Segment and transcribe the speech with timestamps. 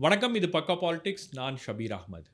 [0.00, 1.24] வணக்கம் இது பக்கா பாலிடிக்ஸ்.
[1.32, 2.26] நான் ஷபீர் அஹ்மத்.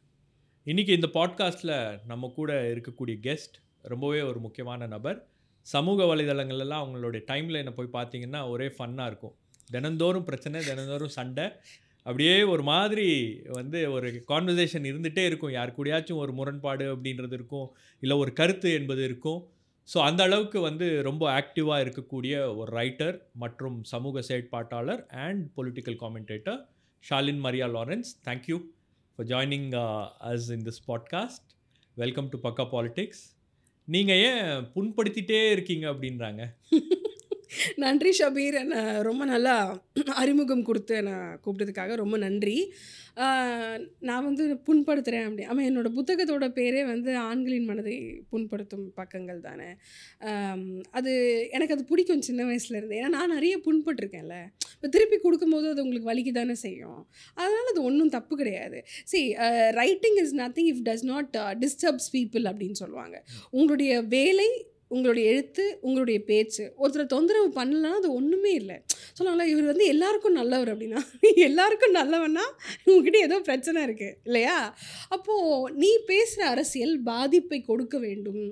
[0.66, 5.26] இன்றைக்கி இந்த பாட்காஸ்ட்டில் நம்ம கூட இருக்கக்கூடிய கெஸ்ட் ரொம்பவே ஒரு முக்கியமான நபர்.
[5.62, 9.34] சமூக வலைதளங்கள்லாம் அவங்களுடைய டைமில் என்ன போய் பார்த்தீங்கன்னா ஒரே ஃபன்னாக இருக்கும்.
[9.70, 11.44] தினந்தோறும் பிரச்சனை தினந்தோறும் சண்டை.
[12.02, 15.50] அப்படியே ஒரு மாதிரி வந்து ஒரு கான்வர்சேஷன் இருந்துகிட்டே இருக்கும்.
[15.50, 17.74] யார் கூடயாச்சும் ஒரு முரண்பாடு அப்படின்றது இருக்கும்.
[18.00, 19.48] இல்லை ஒரு கருத்து என்பது இருக்கும்.
[19.94, 26.72] ஸோ அந்த அளவுக்கு வந்து ரொம்ப ஆக்டிவாக இருக்கக்கூடிய ஒரு ரைட்டர் மற்றும் சமூக செயற்பாட்டாளர் and political commentator
[27.10, 28.58] Shalin Maria Lawrence thank you
[29.16, 29.68] for joining
[30.32, 31.48] us in this podcast
[31.94, 33.24] welcome to Pakka politics
[33.88, 34.42] நீங்கள் ஏன்
[34.74, 36.42] புண்படுத்திட்டே இருக்கீங்க அப்படின்றாங்க?
[37.84, 38.58] நன்றி ஷபீர்.
[38.64, 39.54] என்னை ரொம்ப நல்லா
[40.22, 42.58] அறிமுகம் கொடுத்து என்னை கூப்பிட்டதுக்காக ரொம்ப நன்றி.
[44.08, 45.44] நான் வந்து புண்படுத்துகிறேன் அப்படி.
[45.50, 47.94] ஆமாம் என்னோடய புத்தகத்தோட பேரே வந்து ஆண்களின் மனதை
[48.32, 49.68] புண்படுத்தும் பக்கங்கள் தானே.
[50.98, 51.12] அது
[51.56, 54.38] எனக்கு அது பிடிக்கும் சின்ன வயசுலேருந்து ஏன்னா நான் நிறைய புண்பட்டிருக்கேன்ல.
[54.74, 57.00] இப்போ திருப்பி கொடுக்கும்போது அது உங்களுக்கு வலிக்கு தானே செய்யும்.
[57.40, 58.80] அதனால் அது ஒன்றும் தப்பு கிடையாது.
[59.12, 59.24] சரி
[59.80, 61.32] writing is nothing if does not
[61.64, 63.16] disturbs people அப்படின்னு சொல்லுவாங்க.
[63.58, 64.50] உங்களுடைய வேலை
[64.94, 66.64] உங்களுடைய எழுத்து உங்களுடைய பேச்சு.
[66.80, 68.76] ஒருத்தரை தொந்தரவு பண்ணலன்னா அது ஒன்றுமே இல்லை.
[69.16, 71.00] சொல்லுவாங்களா இவர் வந்து எல்லாருக்கும் நல்லவர் அப்படின்னா
[71.48, 72.44] எல்லாருக்கும் நல்லவன்னா
[72.88, 74.56] உங்ககிட்ட ஏதோ பிரச்சனை இருக்குது இல்லையா?
[75.16, 78.42] அப்போது நீ பேசுகிற அரசியல் பாதிப்பை கொடுக்க வேண்டும்.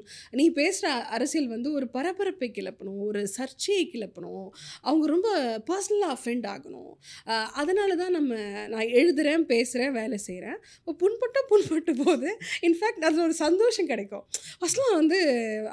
[0.41, 4.49] நீ பேசுகிற அரசியல் வந்து ஒரு பரபரப்பை கிளப்பணும் ஒரு சர்ச்சையை கிளப்பணும்.
[4.89, 5.29] அவங்க ரொம்ப
[5.71, 6.93] பர்சனலாக அஃபெண்ட் ஆகணும்.
[7.63, 8.33] அதனால தான் நம்ம
[8.75, 12.29] நான் எழுதுகிறேன் பேசுகிறேன் வேலை செய்கிறேன் இப்போ புண்பட்டும் புண்பட்டு போது
[12.69, 14.25] இன்ஃபேக்ட் அதில் ஒரு சந்தோஷம் கிடைக்கும்.
[14.61, 15.21] ஃபஸ்ட்லாம் வந்து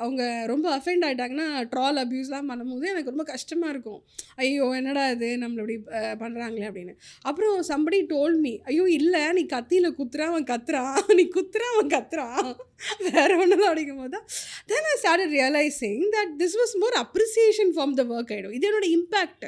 [0.03, 4.01] அவங்க ரொம்ப அஃபெண்ட் ஆகிட்டாங்கன்னா ட்ரால் அப்யூஸ்லாம் பண்ணும்போது எனக்கு ரொம்ப கஷ்டமாக இருக்கும்.
[4.43, 5.29] ஐயோ என்னடா இது?
[5.43, 5.77] நம்மள இப்படி
[6.23, 6.93] பண்ணுறாங்களே அப்படின்னு.
[7.29, 12.49] அப்புறம் சம்படி டோல் மீ ஐயோ இல்லை நீ கத்தியில் குத்துறா அவன் கத்துறான் நீ குத்துறா அவன் கத்துறான்
[13.07, 14.27] வேற ஒன்றும் அப்படிங்கும் போது தான்
[14.71, 18.89] then I started realising that this was more appreciation from the work ஆகிடும் இது என்னோட
[18.97, 19.47] இம்பேக்ட்.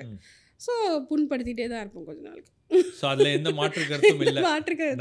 [0.65, 0.73] ஸோ
[1.11, 2.51] புண்படுத்திட்டே தான் இருப்போம் கொஞ்ச நாளுக்கு.
[2.99, 4.41] ஸோ அதில் எந்த மாற்று கருத்தும் இல்லை.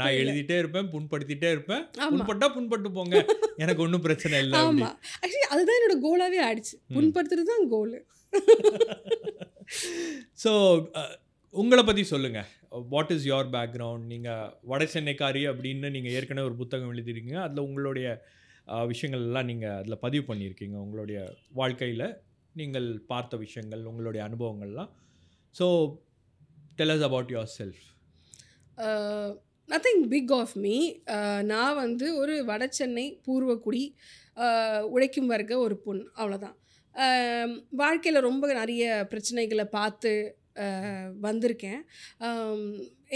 [0.01, 1.83] நான் எழுதிட்டே இருப்பேன் புண்படுத்திட்டே இருப்பேன்.
[2.13, 3.15] புண்பட்டா புண்பட்டு போங்க.
[3.63, 4.59] எனக்கு ஒன்றும் பிரச்சனை இல்லை.
[4.67, 6.75] ஆமாம் ஆக்சுவலி அதுதான் என்னோட கோலாகவே ஆயிடுச்சு.
[6.97, 7.97] புண்படுத்துறது தான் கோல்
[10.43, 10.51] ஸோ
[11.61, 12.49] உங்களை பற்றி சொல்லுங்கள்
[12.91, 18.07] வாட் இஸ் யோர் பேக்ரவுண்ட் நீங்கள் வட சென்னைக்காரி அப்படின்னு நீங்கள் ஏற்கனவே ஒரு புத்தகம் எழுதிருக்கீங்க அதில் உங்களுடைய
[18.91, 21.19] விஷயங்கள் எல்லாம் நீங்கள் அதில் பதிவு பண்ணியிருக்கீங்க உங்களுடைய
[21.59, 22.05] வாழ்க்கையில்.
[22.55, 24.91] நீங்கள் பார்த்த விஷயங்கள் உங்களுடைய அனுபவங்கள்லாம்.
[25.55, 25.65] So
[26.81, 27.81] tell us about yourself
[29.69, 30.77] nothing big of me
[31.43, 33.83] நான் வந்து ஒரு வடசென்னை பூர்வக்குடி
[34.37, 36.57] uh, உழைக்கும் வர்க்க ஒரு பொண் அவ்வளோதான்
[36.95, 40.13] um, வாழ்க்கையில் ரொம்ப நிறைய பிரச்சனைகளை பார்த்து
[40.55, 41.81] uh, வந்திருக்கேன்.
[42.19, 42.63] Um,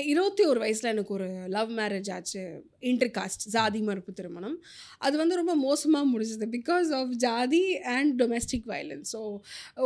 [0.05, 2.43] இருபத்தி ஒரு வயசில் எனக்கு ஒரு லவ் மேரேஜ் ஆச்சு.
[2.91, 4.57] இன்டர்காஸ்ட் ஜாதி மறுப்பு திருமணம்.
[4.97, 6.47] அது வந்து ரொம்ப மோசமாக முடிஞ்சது.
[6.57, 7.61] பிகாஸ் ஆஃப் ஜாதி
[7.95, 9.21] அண்ட் டொமெஸ்டிக் வயலன்ஸ் ஸோ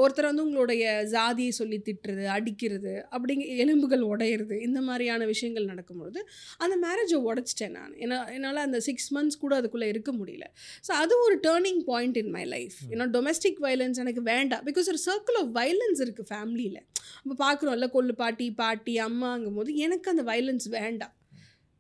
[0.04, 0.84] ஒருத்தர் வந்து உங்களுடைய
[1.16, 6.20] ஜாதியை சொல்லி திட்டுறது அடிக்கிறது அப்படிங்க எலும்புகள் உடையிறது இந்த மாதிரியான விஷயங்கள் நடக்கும்பொழுது
[6.58, 7.94] அந்த மேரேஜை உடச்சிட்டேன் நான்.
[8.04, 10.46] ஏன்னா என்னால் அந்த சிக்ஸ் மந்த்ஸ் கூட அதுக்குள்ளே இருக்க முடியல.
[10.88, 12.46] ஸோ அது ஒரு turning point in my.
[12.56, 14.66] Life ஏன்னா டொமெஸ்டிக் வயலன்ஸ் எனக்கு வேண்டாம்.
[14.70, 16.82] பிகாஸ் ஒரு சர்க்கிள் ஆஃப் வயலன்ஸ் இருக்குது ஃபேமிலியில்
[17.24, 21.14] இப்போ பார்க்குறோம்ல கொள்ளு பாட்டி பாட்டி அம்மாங்கும் போது எனக்கு அந்த வயலன்ஸ் வேண்டாம்.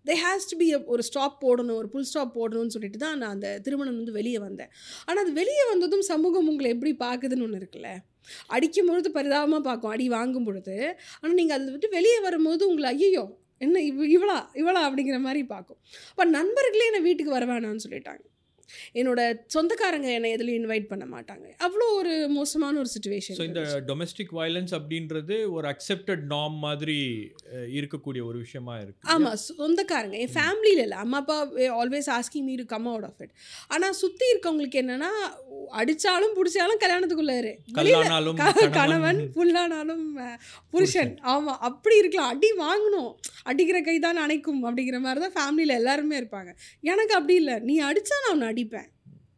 [0.09, 3.49] தே ஹேஸ் டு பி ஒரு ஸ்டாப் போடணும் ஒரு புல் ஸ்டாப் போடணும்னு சொல்லிட்டு தான் நான் அந்த
[3.65, 4.71] திருமணம் வந்து வெளியே வந்தேன்.
[5.07, 7.91] ஆனால் அது வெளியே வந்ததும் சமூகம் உங்களை எப்படி பார்க்குதுன்னு ஒன்று இருக்குல்ல?
[8.55, 10.77] அடிக்கும் பொழுது பரிதாபமாக பார்க்கும் அடி வாங்கும் பொழுது.
[11.19, 13.25] ஆனால் நீங்கள் அதை விட்டு வெளியே வரும்போது உங்களை ஐயோ
[13.65, 15.79] என்ன இவ் இவளா இவளா அப்படிங்கிற மாதிரி பார்க்கும்.
[16.11, 18.23] அப்போ நண்பர்களே என்னை வீட்டுக்கு வர வேணாம்னு சொல்லிட்டாங்க.
[18.99, 19.19] என்னோட
[19.55, 21.45] சொந்தக்காரங்க என்னை எதுலையும் இன்வைட் பண்ண மாட்டாங்க.
[21.67, 26.99] அவ்வளோ ஒரு மோசமான ஒரு சுச்சுவேஷன் இந்த டொமெஸ்டிக் வயலன்ஸ் அப்படின்றது ஒரு அக்செப்டட் நார்ம் மாதிரி
[27.79, 29.09] இருக்கக்கூடிய ஒரு விஷயமா இருக்கு.
[29.15, 30.17] ஆமாம் சொந்தக்காரங்க.
[30.25, 30.99] என் ஃபேமிலியில் இல்லை.
[31.05, 31.37] அம்மா அப்பா
[31.81, 33.35] always asking me come out of it
[33.75, 35.11] ஆனால் சுற்றி இருக்கவங்களுக்கு என்னென்னா
[35.79, 37.51] அடித்தாலும் பிடிச்சாலும் கல்யாணத்துக்குள்ளே இரு.
[38.77, 39.19] கணவன்.
[39.35, 40.05] புல்லானாலும்
[40.73, 41.11] புருஷன்.
[41.33, 42.31] ஆமாம் அப்படி இருக்கலாம்.
[42.33, 43.11] அடி வாங்கணும்.
[43.49, 46.51] அடிக்கிற கை தான் அணைக்கும் அப்படிங்கிற மாதிரி தான் ஃபேமிலியில் எல்லாருமே இருப்பாங்க.
[46.91, 47.55] எனக்கு அப்படி இல்லை.
[47.67, 48.89] நீ அடித்தா நான் உன்னை அடிப்பேன்.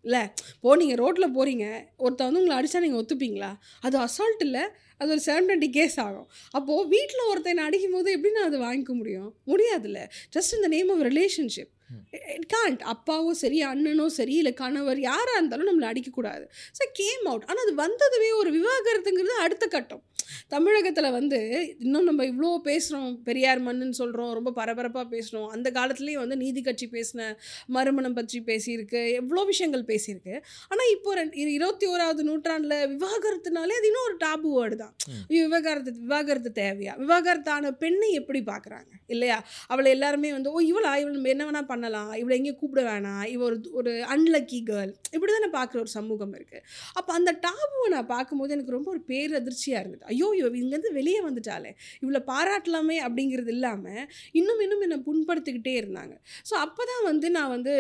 [0.04, 0.22] இல்லை
[0.64, 1.66] போ நீங்கள் ரோட்டில் போகிறீங்க
[1.98, 3.50] ஒருத்தன் வந்து உங்களை அடித்தா நீங்கள் ஒத்துப்பீங்களா?
[3.82, 4.64] அது அசால்ட் இல்லை
[5.02, 6.28] அது ஒரு செவன் டுவெண்ட்டி கேஸ் ஆகும்.
[6.58, 9.30] அப்போது வீட்டில் ஒருத்தன் அடிக்கும் போது எப்படி நான் அதை வாங்கிக்க முடியும்?
[9.52, 10.00] முடியாதுல்ல.
[10.36, 11.72] ஜஸ்ட் இந்த name of relationship
[12.12, 16.46] it can't அப்பாவோ சரி அண்ணனோ சரி இல்லை கணவர் யாராக இருந்தாலும் நம்மளை அடிக்கக்கூடாது.
[16.78, 20.04] ஸோ கேம் அவுட் ஆனால் அது வந்ததுவே ஒரு விவாகரத்துங்கிறது அடுத்த கட்டம்.
[20.48, 21.40] தமிழகத்தில் வந்து
[21.80, 26.90] இன்னும் நம்ம இவ்வளோ பேசுகிறோம் பெரியார் மண்ணுன்னு சொல்கிறோம் ரொம்ப பரபரப்பாக பேசுகிறோம் அந்த காலத்துலேயும் வந்து நீதி கட்சி
[26.92, 27.36] பேசின
[27.68, 30.42] மறுமணம் பற்றி பேசியிருக்கு எவ்வளோ விஷயங்கள் பேசியிருக்கு.
[30.70, 34.96] ஆனால் இப்போ ரெண்டு இரு- இருபத்தி ஓராவது நூற்றாண்டில் விவாகரத்துனாலே அது இன்னும் ஒரு டாபு வேர்டு தான்.
[35.28, 36.96] விவாகரத்து விவாகரத்து தேவையா?
[36.98, 39.46] விவாகரத்தான பெண்ணை எப்படி பார்க்குறாங்க இல்லையா?
[39.68, 40.98] அவளை எல்லாருமே வந்து ஓ இவளா?
[40.98, 41.81] இவள் நம்ம என்ன வேணால் பண்ணலாம்.
[41.82, 45.92] பண்ணலாம் இவளை எங்கேயும் கூப்பிட வேணாம் இவ ஒரு ஒரு அன்லக்கி கேர்ள் இப்படி தான் நான் பார்க்குற ஒரு
[45.98, 46.64] சமூகம் இருக்குது
[47.00, 50.04] அப்போ அந்த டாபுவை நான் பார்க்கும்போது எனக்கு ரொம்ப ஒரு பேரதிர்ச்சியாக இருந்தது.
[50.14, 51.72] ஐயோ இவ இங்கேருந்து வெளியே வந்துட்டாலே
[52.04, 54.04] இவளை பாராட்டலாமே அப்படிங்கிறது இல்லாமல்
[54.40, 56.14] இன்னும் இன்னும் என்னை புண்படுத்திக்கிட்டே இருந்தாங்க.
[56.50, 57.74] ஸோ அப்போ தான் வந்து நான் வந்து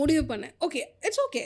[0.00, 0.54] முடிவு பண்ணேன்.
[0.66, 1.44] ஓகே இட்ஸ் ஓகே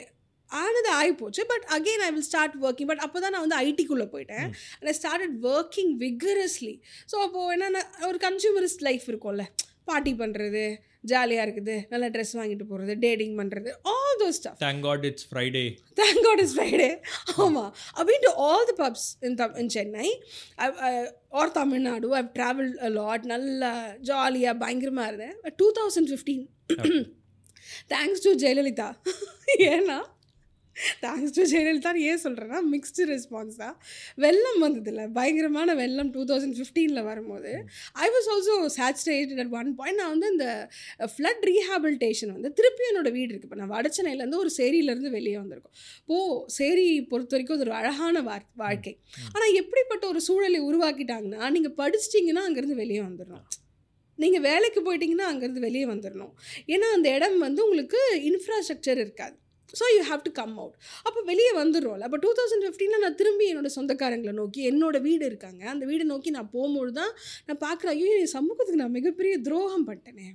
[0.51, 4.47] ஆனது ஆகிப்போச்சு but again I will start working but அப்போ தான் நான் வந்து ஐடிக்குள்ளே போயிட்டேன்.
[4.91, 6.73] I started working vigorously
[7.11, 9.45] so அப்போது என்னென்ன ஒரு கன்சியூமரிஸ்ட் லைஃப் இருக்கும்ல.
[9.89, 10.63] பார்ட்டி பண்ணுறது
[11.03, 11.75] ஜாலியாக இருக்குது.
[11.91, 15.63] நல்ல ட்ரெஸ் வாங்கிட்டு போகிறது டேட்டிங் பண்ணுறது all those stuff thank God it's Friday
[15.99, 16.89] thank God is Friday
[17.45, 20.09] ஆமாம் அப்படின்னு all the pubs in them in Chennai
[21.41, 23.71] or Tamil Nadu I've travel lot நல்லா
[24.09, 25.37] ஜாலியாக பயங்கரமாக இருந்தேன்.
[25.61, 26.45] Two thousand fifteen
[27.93, 28.89] thanks to Jayalalithaa
[29.71, 29.99] ஏன்னா
[31.03, 33.75] thanks to Jayalalithaa ஏன் சொல்கிறேன்னா mixed response தான்.
[34.23, 37.51] வெள்ளம் வந்ததில்ல பயங்கரமான வெள்ளம் டூ தௌசண்ட் ஃபிஃப்டீனில் வரும்போது
[38.05, 40.47] I was also saturated at one point நான் வந்து இந்த
[41.15, 45.75] ஃப்ளட் ரீஹாபிலிட்டேஷன் வந்து திருப்பி என்னோட வீடு இருக்குது இப்போ நான் வடச்சென்னையிலேருந்து ஒரு சேரியிலேருந்து வெளியே வந்திருக்கோம்.
[46.03, 48.21] இப்போது சேரி பொறுத்த வரைக்கும் அது ஒரு அழகான
[48.63, 48.93] வாழ்க்கை.
[49.33, 53.47] ஆனால் எப்படிப்பட்ட ஒரு சூழலை உருவாக்கிட்டாங்கன்னா நீங்கள் படிச்சிட்டிங்கன்னா அங்கேருந்து வெளியே வந்துடணும்
[54.19, 56.33] நீங்கள் வேலைக்கு போயிட்டீங்கன்னா அங்கேருந்து வெளியே வந்துடணும்
[56.73, 57.99] ஏன்னா அந்த இடம் வந்து உங்களுக்கு
[58.31, 59.35] இன்ஃப்ராஸ்ட்ரக்சர் இருக்காது.
[59.79, 60.75] So you have to come out
[61.07, 65.63] அப்போ வெளியே வந்துடும்ல அப்போ டூ தௌசண்ட் ஃபிஃப்டீனில் நான் திரும்பி என்னோட சொந்தக்காரங்களை நோக்கி என்னோட வீடு இருக்காங்க.
[65.73, 67.11] அந்த வீடு நோக்கி நான் போகும்போது தான்
[67.49, 70.29] நான் பார்க்குறேன் ஐயோ என் சமூகத்துக்கு நான் மிகப்பெரிய துரோகம் பட்டேனே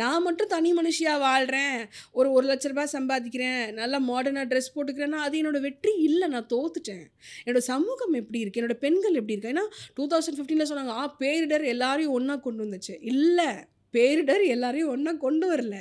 [0.00, 1.80] நான் மட்டும் தனி மனுஷியாக வாழ்கிறேன்
[2.18, 3.64] ஒரு ஒரு லட்ச ரூபாய் சம்பாதிக்கிறேன்.
[3.80, 7.04] நல்லா மாடர்னாக ட்ரெஸ் போட்டுக்கிறேன்னா அது என்னோட வெற்றி இல்லை நான் தோத்துட்டேன்.
[7.44, 9.52] என்னோடய சமூகம் எப்படி இருக்குது என்னோட பெண்கள் எப்படி இருக்கு?
[9.54, 9.66] ஏன்னா
[9.98, 12.96] டூ தௌசண்ட் ஃபிஃப்டீனில் சொன்னாங்க ஆ பேரிடர் எல்லாரையும் ஒன்றா கொண்டு வந்துச்சு.
[13.12, 13.50] இல்லை
[13.94, 15.76] பேரிடர் எல்லாரையும் ஒன்றா கொண்டு வரல.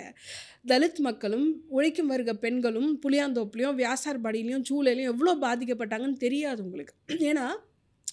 [0.68, 6.94] தலித் மக்களும் உழைக்கும் வருக பெண்களும் புளியாந்தோப்புலையும் வியாசார்பாடியிலையும் சூளையிலையும் எவ்வளோ பாதிக்கப்பட்டாங்கன்னு தெரியாது உங்களுக்கு.
[7.08, 7.46] ஏன்னா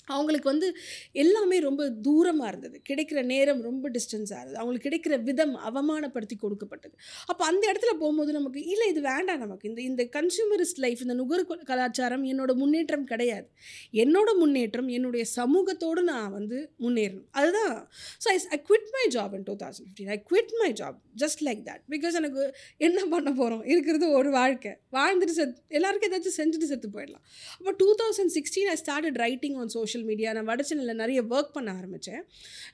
[0.07, 0.69] அவங்களுக்கு வந்து
[1.13, 2.81] எல்லாமே ரொம்ப தூரமாக இருந்தது.
[2.89, 4.59] கிடைக்கிற நேரம் ரொம்ப டிஸ்டன்ஸாக இருந்தது.
[4.63, 6.95] அவங்களுக்கு கிடைக்கிற விதம் அவமானப்படுத்தி கொடுக்கப்பட்டது.
[7.27, 9.69] அப்போ அந்த இடத்துல போகும்போது நமக்கு இல்லை இது வேண்டாம் நமக்கு.
[9.69, 13.49] இந்த இந்த கன்சியூமரிஸ்ட் லைஃப் இந்த நுகர் கலாச்சாரம் என்னோட முன்னேற்றம் கிடையாது.
[13.93, 17.29] என்னோட முன்னேற்றம் என்னுடைய சமூகத்தோடு நான் வந்து முன்னேறணும்.
[17.31, 17.77] அதுதான்.
[18.25, 21.43] So I I quit my job in two thousand fifteen I quit my job just
[21.49, 22.43] like that because எனக்கு
[22.77, 24.73] என்ன பண்ண போகிறோம் இருக்கிறது ஒரு வாழ்க்கை.
[24.99, 27.25] வாழ்ந்துட்டு செத் எல்லாருக்கும் ஏதாச்சும் செஞ்சுட்டு செத்து போயிடலாம்.
[27.59, 31.69] அப்போ two thousand sixteen I started writing on social media நான் வடச்சென்னையில் நிறைய ஒர்க் பண்ண
[31.79, 32.23] ஆரம்பித்தேன்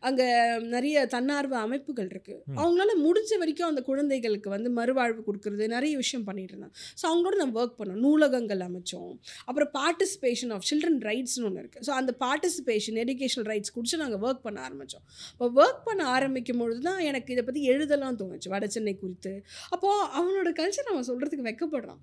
[0.08, 0.26] அங்கே
[0.74, 6.54] நிறைய தன்னார்வ அமைப்புகள் இருக்குது அவங்களால முடிஞ்ச வரைக்கும் அந்த குழந்தைகளுக்கு வந்து மறுவாழ்வு கொடுக்குறது நிறைய விஷயம் பண்ணிட்டு
[6.54, 6.76] இருந்தாங்க.
[7.00, 8.00] ஸோ அவங்களோட நான் ஒர்க் பண்ணோம்.
[8.06, 9.12] நூலகங்கள் அமைச்சோம்.
[9.48, 14.44] அப்புறம் பார்ட்டிசிபேஷன் ஆஃப் சில்ட்ரன் ரைட்ஸ்னு ஒன்று இருக்குது ஸோ அந்த பார்ட்டிசிபேஷன் எஜுகேஷனல் ரைட்ஸ் குடிச்சு நாங்கள் ஒர்க்
[14.46, 19.34] பண்ண ஆரம்பித்தோம் இப்போ ஒர்க் பண்ண ஆரம்பிக்கும் பொழுது தான் எனக்கு இதை பற்றி எழுதலாம் தோணுச்சு வடச்சென்னை குறித்து.
[19.74, 22.02] அப்போது அவனோட கல்ச்சர் அவன் சொல்கிறதுக்கு வெக்கப்படுறான்.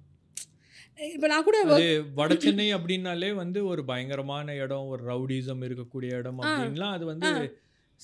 [0.97, 1.57] இப்போ நான் கூட
[2.13, 7.29] வட சென்னை அப்படின்னாலே வந்து ஒரு பயங்கரமான இடம் ஒரு ரவுடிசம் இருக்கக்கூடிய இடம் அப்படின்லாம் அது வந்து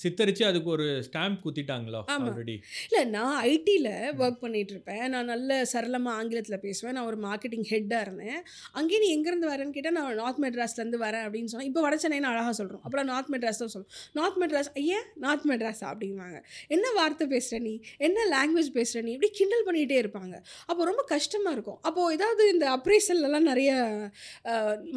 [0.04, 2.02] சித்தரிச்சு அதுக்கு ஒரு ஸ்டாம்ப் குத்திட்டாங்களோ.
[2.16, 2.56] ஆல்ரெடி
[2.88, 6.96] இல்லை நான் ஐடியில் ஒர்க் பண்ணிட்டு இருப்பேன் நான் நல்ல சரளமாக ஆங்கிலத்தில் பேசுவேன்.
[6.98, 8.40] நான் ஒரு மார்க்கெட்டிங் ஹெட்டாக இருந்தேன்.
[8.80, 12.56] அங்கேயே நீ எங்கேருந்து வரேன்னு கேட்டால் நான் நார்த் மெட்ராஸ்லேருந்து வரேன் அப்படின்னு சொன்னேன் இப்போ வட சென்னைன்னு அழகாக
[12.62, 16.40] சொல்கிறோம் அப்புறம் நார்த் மெட்ராஸ் தான் சொல்லுவோம் நார்த் மெட்ராஸ் ஐயா நார்த் மெட்ராஸா அப்படிங்குவாங்க
[16.76, 17.74] என்ன வார்த்தை பேசுகிற நீ?
[17.98, 19.12] என்ன லாங்குவேஜ் பேசுகிற நீ?
[19.12, 20.36] இப்படி கிண்டல் பண்ணிகிட்டே இருப்பாங்க.
[20.66, 21.80] அப்போ ரொம்ப கஷ்டமாக இருக்கும்.
[21.82, 23.72] அப்போது ஏதாவது இந்த அப்ரைசல்லாம் நிறைய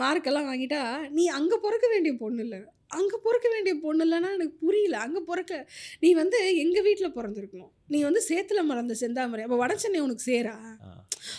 [0.02, 0.82] மார்க்கெல்லாம் வாங்கிட்டா
[1.18, 2.60] நீ அங்கே பிறக்க வேண்டிய பொண்ணு இல்லை.
[2.90, 4.96] அங்கே பிறக்க வேண்டிய பொண்ணு இல்லைன்னா எனக்கு புரியல.
[4.96, 5.52] அங்கே பிறக்க
[6.00, 7.72] நீ வந்து எங்கள் வீட்டில் பிறந்திருக்கணும்?
[7.86, 10.56] நீ வந்து சேத்துல மறந்த செந்தாமரை அப்போ வட சென்னை உனக்கு சேரா?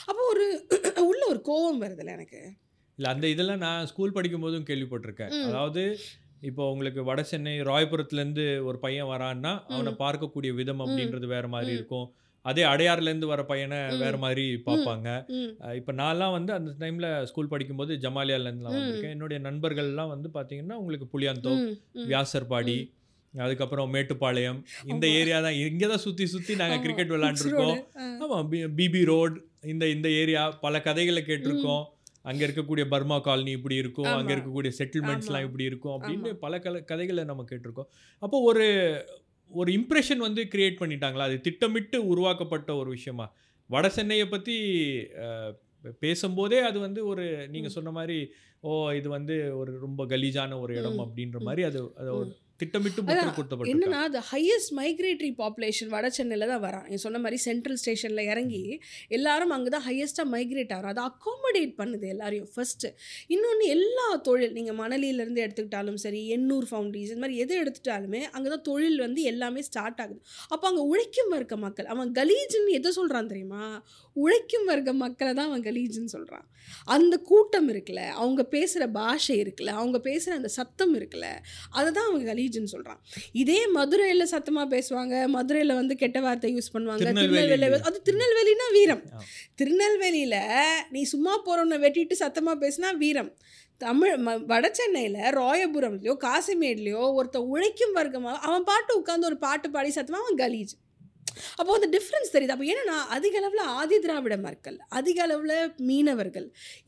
[0.06, 0.46] அப்போ ஒரு
[1.10, 2.42] உள்ள ஒரு கோவம் வருதுல்ல எனக்கு.
[2.98, 5.34] இல்லை அந்த இதெல்லாம் நான் ஸ்கூல் படிக்கும் போதும் கேள்விப்பட்டிருக்கேன்.
[5.50, 5.84] அதாவது
[6.42, 11.72] இப்போ உங்களுக்கு வட சென்னை ராயபுரத்துலேருந்து ஒரு பையன் வரான்னா அவனை பார்க்கக்கூடிய விதம் அப்படின்றது வேற மாதிரி.
[11.72, 12.08] இருக்கும்.
[12.50, 13.80] அதே அடையாறுலேருந்து வர பையனை.
[14.04, 15.08] வேற மாதிரி பார்ப்பாங்க
[15.80, 18.78] இப்போ நான்லாம் வந்து அந்த டைமில் ஸ்கூல் படிக்கும்போது ஜமாலியாலேருந்துலாம்.
[18.78, 21.62] வந்திருக்கேன் என்னுடைய நண்பர்கள்லாம் வந்து பார்த்தீங்கன்னா உங்களுக்கு புளியாந்தோப்.
[22.14, 22.78] வியாசர்பாடி
[23.34, 24.60] அதுக்கப்புறம் மேட்டுப்பாளையம்
[24.94, 25.06] இந்த.
[25.20, 26.82] ஏரியா தான் இங்கே தான் சுற்றி சுற்றி நாங்கள்.
[26.86, 27.78] கிரிக்கெட் விளாண்டுருக்கோம்.
[28.24, 28.48] ஆமாம்
[28.80, 29.36] பிபி ரோட்
[29.74, 31.84] இந்த இந்த ஏரியா பல கதைகளை கேட்டிருக்கோம்
[32.30, 34.34] அங்கே இருக்கக்கூடிய பர்மா காலனி இப்படி இருக்கும் அங்கே.
[34.36, 35.46] இருக்கக்கூடிய செட்டில்மெண்ட்ஸ்லாம்.
[35.48, 36.32] இப்படி இருக்கும் அப்படின்னு.
[36.46, 37.90] பல கல கதைகளை நம்ம கேட்டிருக்கோம்
[38.22, 38.66] அப்போ ஒரு
[39.50, 43.26] ஒரு இம்ப்ரெஷன் வந்து கிரியேட் பண்ணிட்டாங்களா அது திட்டமிட்டு உருவாக்கப்பட்ட ஒரு விஷயமா
[43.70, 44.56] வட சென்னையை பற்றி
[46.00, 51.00] பேசும்போதே அது வந்து ஒரு நீங்கள் சொன்ன மாதிரி ஓ இது வந்து ஒரு ரொம்ப கலீஜான ஒரு இடம்.
[51.00, 51.40] அப்படின்ற.
[51.40, 52.30] மாதிரி அது அது ஒரு
[52.62, 53.02] திட்டமிட்டு
[53.74, 56.86] என்னன்னா the highest migratory பாப்புலேஷன் வட சென்னையில் தான் வரான்.
[56.90, 58.62] நீ சொன்ன மாதிரி சென்ட்ரல் ஸ்டேஷனில் இறங்கி
[59.18, 62.90] எல்லாரும் அங்கே தான் ஹையஸ்ட்டாக மைக்ரேட் ஆகிறோம் அதை அக்காமடேட் பண்ணுது எல்லாரையும் ஃபஸ்ட்டு
[63.36, 68.66] இன்னொன்று எல்லா தொழில் நீங்கள் மணலியிலேருந்து எடுத்துக்கிட்டாலும் சரி எண்ணூர் ஃபவுண்டரிஸ் இந்த மாதிரி எது எடுத்துட்டாலுமே அங்கே தான்
[68.70, 70.20] தொழில் வந்து எல்லாமே ஸ்டார்ட் ஆகுது.
[70.54, 73.64] அப்போ அங்கே உழைக்கும் வர்க்க மக்கள் அவன் கலீஜுன்னு எதை சொல்கிறான் தெரியுமா?
[74.16, 76.46] உழைக்கும் வர்க்க மக்களை தான் அவன் கலீஜுன்னு சொல்கிறான்
[76.96, 81.28] அந்த கூட்டம் இருக்குல்ல அவங்க பேசுகிற பாஷை இருக்குல்ல அவங்க பேசுகிற அந்த சத்தம் இருக்குல்ல
[81.78, 83.00] அதை தான் அவங்க கலீஜ் கலீஜ்னு சொல்கிறான்
[83.42, 89.04] இதே மதுரையில் சத்தமாக பேசுவாங்க மதுரையில் வந்து கெட்ட வார்த்தை யூஸ் பண்ணுவாங்க திருநெல்வேலி அது திருநெல்வேலினா வீரம்.
[89.60, 90.38] திருநெல்வேலியில்
[90.96, 93.32] நீ சும்மா போகிறவனை வெட்டிட்டு சத்தமாக பேசினா வீரம்.
[93.82, 99.92] தமிழ் ம வட சென்னையில் ராயபுரம்லையோ காசிமேட்லேயோ ஒருத்தன் உழைக்கும் வர்க்கமாக அவன் பாட்டு உட்காந்து ஒரு பாட்டு பாடி
[99.98, 100.74] சத்தமாக அவன் கலீஜ்.
[101.60, 102.54] அப்போ அந்த டிஃப்ரென்ஸ் தெரியுது.
[102.56, 105.56] அப்போ என்னன்னா அதிக அளவில் ஆதி திராவிட மக்கள் அதிக அளவில்
[105.90, 106.48] மீனவர்கள்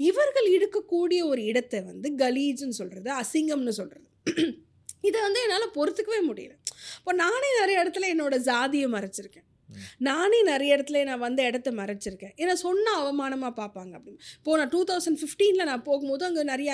[0.10, 4.08] இவர்கள் இருக்கக்கூடிய ஒரு இடத்தை வந்து கலீஜ்னு சொல்கிறது அசிங்கம்னு சொல்கிறது
[5.10, 6.53] இதை வந்து என்னால் பொறுத்துக்கவே முடியல.
[7.00, 9.48] இப்போ நானே நிறைய இடத்துல என்னோட ஜாதியை மறைச்சிருக்கேன்.
[9.98, 12.34] நானே நிறைய இடத்துல நான் வந்த இடத்த மறைச்சிருக்கேன்.
[12.41, 14.20] ஏன்னா சொன்ன அவமானமாக பார்ப்பாங்க அப்படின்னு.
[14.39, 16.72] இப்போ நான் டூ தௌசண்ட் ஃபிஃப்டீனில் நான் போகும்போது அங்கே நிறைய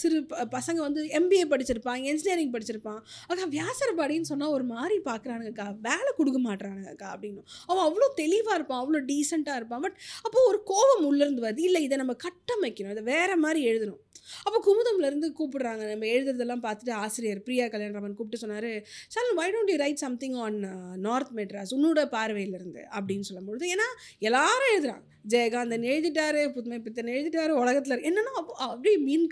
[0.00, 0.18] சிறு
[0.56, 3.00] பசங்க வந்து எம்பிஏ படிச்சிருப்பாங்க இன்ஜினியரிங் படிச்சிருப்பான்.
[3.28, 5.66] அக்கா வியாசரபாடின்னு சொன்னால் ஒரு மாதிரி பார்க்குறானுங்கக்கா.
[5.88, 7.42] வேலை கொடுக்க மாட்றானுங்கக்கா அப்படின்னு.
[7.66, 9.84] அவன் அவ்வளோ தெளிவாக இருப்பான் அவ்வளோ டீசெண்டாக இருப்பான்.
[9.86, 11.58] பட் அப்போது ஒரு கோபம் உள்ளேருந்து வருது.
[11.58, 12.94] இல்லை இதை நம்ம கட்டமைக்கணும்.
[12.96, 14.02] இதை வேறு மாதிரி எழுதணும்.
[14.42, 15.82] அப்போ குமுதம்லேருந்து கூப்பிடுறாங்க.
[15.88, 18.70] நம்ம எழுதுறதெல்லாம் பார்த்துட்டு ஆசிரியர் பிரியா கல்யாணராமன் கூப்பிட்டு சொன்னார்
[19.08, 20.58] sir why don't you write something on
[20.96, 22.84] North Madras உன்னோட பார்வையிலேருந்து?
[22.90, 25.14] அப்படின்னு சொல்லும்பொழுது ஏன்னா எல்லாரும் எழுதுறாங்க.
[25.28, 29.28] ஜெயகாந்தன் எழுதிட்டாரு புதுமை பித்தன் எழுதிட்டாரு உலகத்தில் என்னென்னா அப்போ அப்படியே மீன்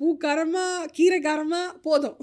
[0.00, 2.18] பூக்காரமாக கீரைக்காரமாக போதும்.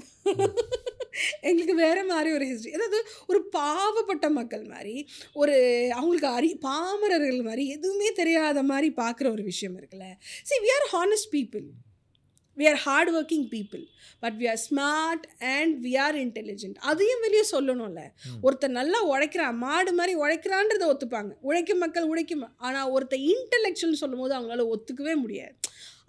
[1.40, 4.94] எங்களுக்கு வேறு மாதிரி ஒரு ஹிஸ்ட்ரி அதாவது ஒரு பாவப்பட்ட மக்கள் மாதிரி
[5.32, 5.54] ஒரு
[5.96, 10.08] அவங்களுக்கு அறி பாமரர்கள் மாதிரி எதுவுமே தெரியாத மாதிரி பார்க்குற ஒரு விஷயம் இருக்குல்ல.
[10.50, 11.66] See we are honest people
[12.58, 13.82] we are hard working people
[14.22, 15.22] but we are smart
[15.54, 16.74] and we are intelligent.
[16.90, 18.00] அதையும் வெளியே சொல்லணும்ல.
[18.46, 21.32] ஒருத்தர் நல்லா உழைக்கிறான் மாடு மாதிரி உழைக்கிறான்றதை ஒத்துப்பாங்க.
[21.40, 25.54] உழைக்கும் மக்கள் உழைக்கும் ஆனால் ஒருத்தர் இன்டெலெக்சுவல் சொல்லும் போது அவங்களால ஒத்துக்கவே முடியாது.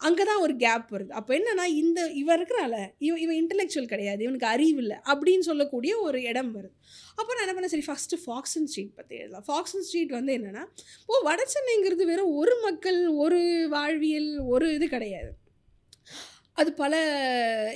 [0.08, 1.12] அங்கே தான் ஒரு கேப் வருது.
[1.20, 2.76] அப்போ என்னன்னா இந்த இவன் இருக்கிறால
[3.08, 6.76] இவன் இவன் இன்டெலெக்சுவல் கிடையாது இவனுக்கு அறிவு இல்லை அப்படின்னு சொல்லக்கூடிய ஒரு இடம் வருது.
[7.16, 9.46] அப்போ நான் என்ன பண்ணேன் சரி ஃபஸ்ட்டு ஃபாக்ஸன் ஸ்ட்ரீட் பற்றி எழுதலாம்.
[9.50, 10.64] ஃபாக்ஸன் ஸ்ட்ரீட் வந்து என்னென்னா
[11.06, 13.42] ஓ வட சென்னைங்கிறது வெறும் ஒரு மக்கள் ஒரு
[13.76, 15.32] வாழ்வியல் ஒரு இது கிடையாது.
[16.62, 16.94] அது பல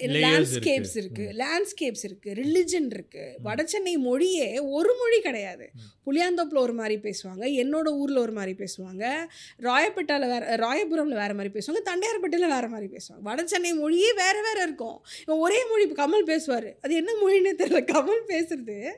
[0.02, 0.96] லேண்ட்ஸ்கேப்ஸ் இருக்கு.
[0.96, 1.26] இருக்கு.
[1.32, 2.32] லேண்ட்ஸ்கேப்ஸ் இருக்கு.
[2.32, 3.38] ரிலிஜன் இருக்கு.
[3.46, 5.70] வடசென்னை மொழியே ஒரு மொழி கிடையாது.
[6.06, 7.44] புளியாந்தோப்பில் ஒரு மாதிரி பேசுவாங்க.
[7.64, 9.26] என்னோட ஊரில் ஒரு மாதிரி பேசுவாங்க.
[9.62, 11.78] ராயப்பேட்டாவில் வேற ராயபுரம்ல வேற மாதிரி பேசுவாங்க.
[11.86, 13.26] தண்டையார்பேட்டையில் வேற மாதிரி பேசுவாங்க.
[13.26, 15.06] வடசென்னை மொழியே வேற வேற இருக்கும்.
[15.26, 16.76] ஒரே மொழி கமல் பேசுவார்.
[16.82, 17.86] அது என்ன மொழின்னே தெரியல.
[17.94, 18.92] கமல் பேசுறது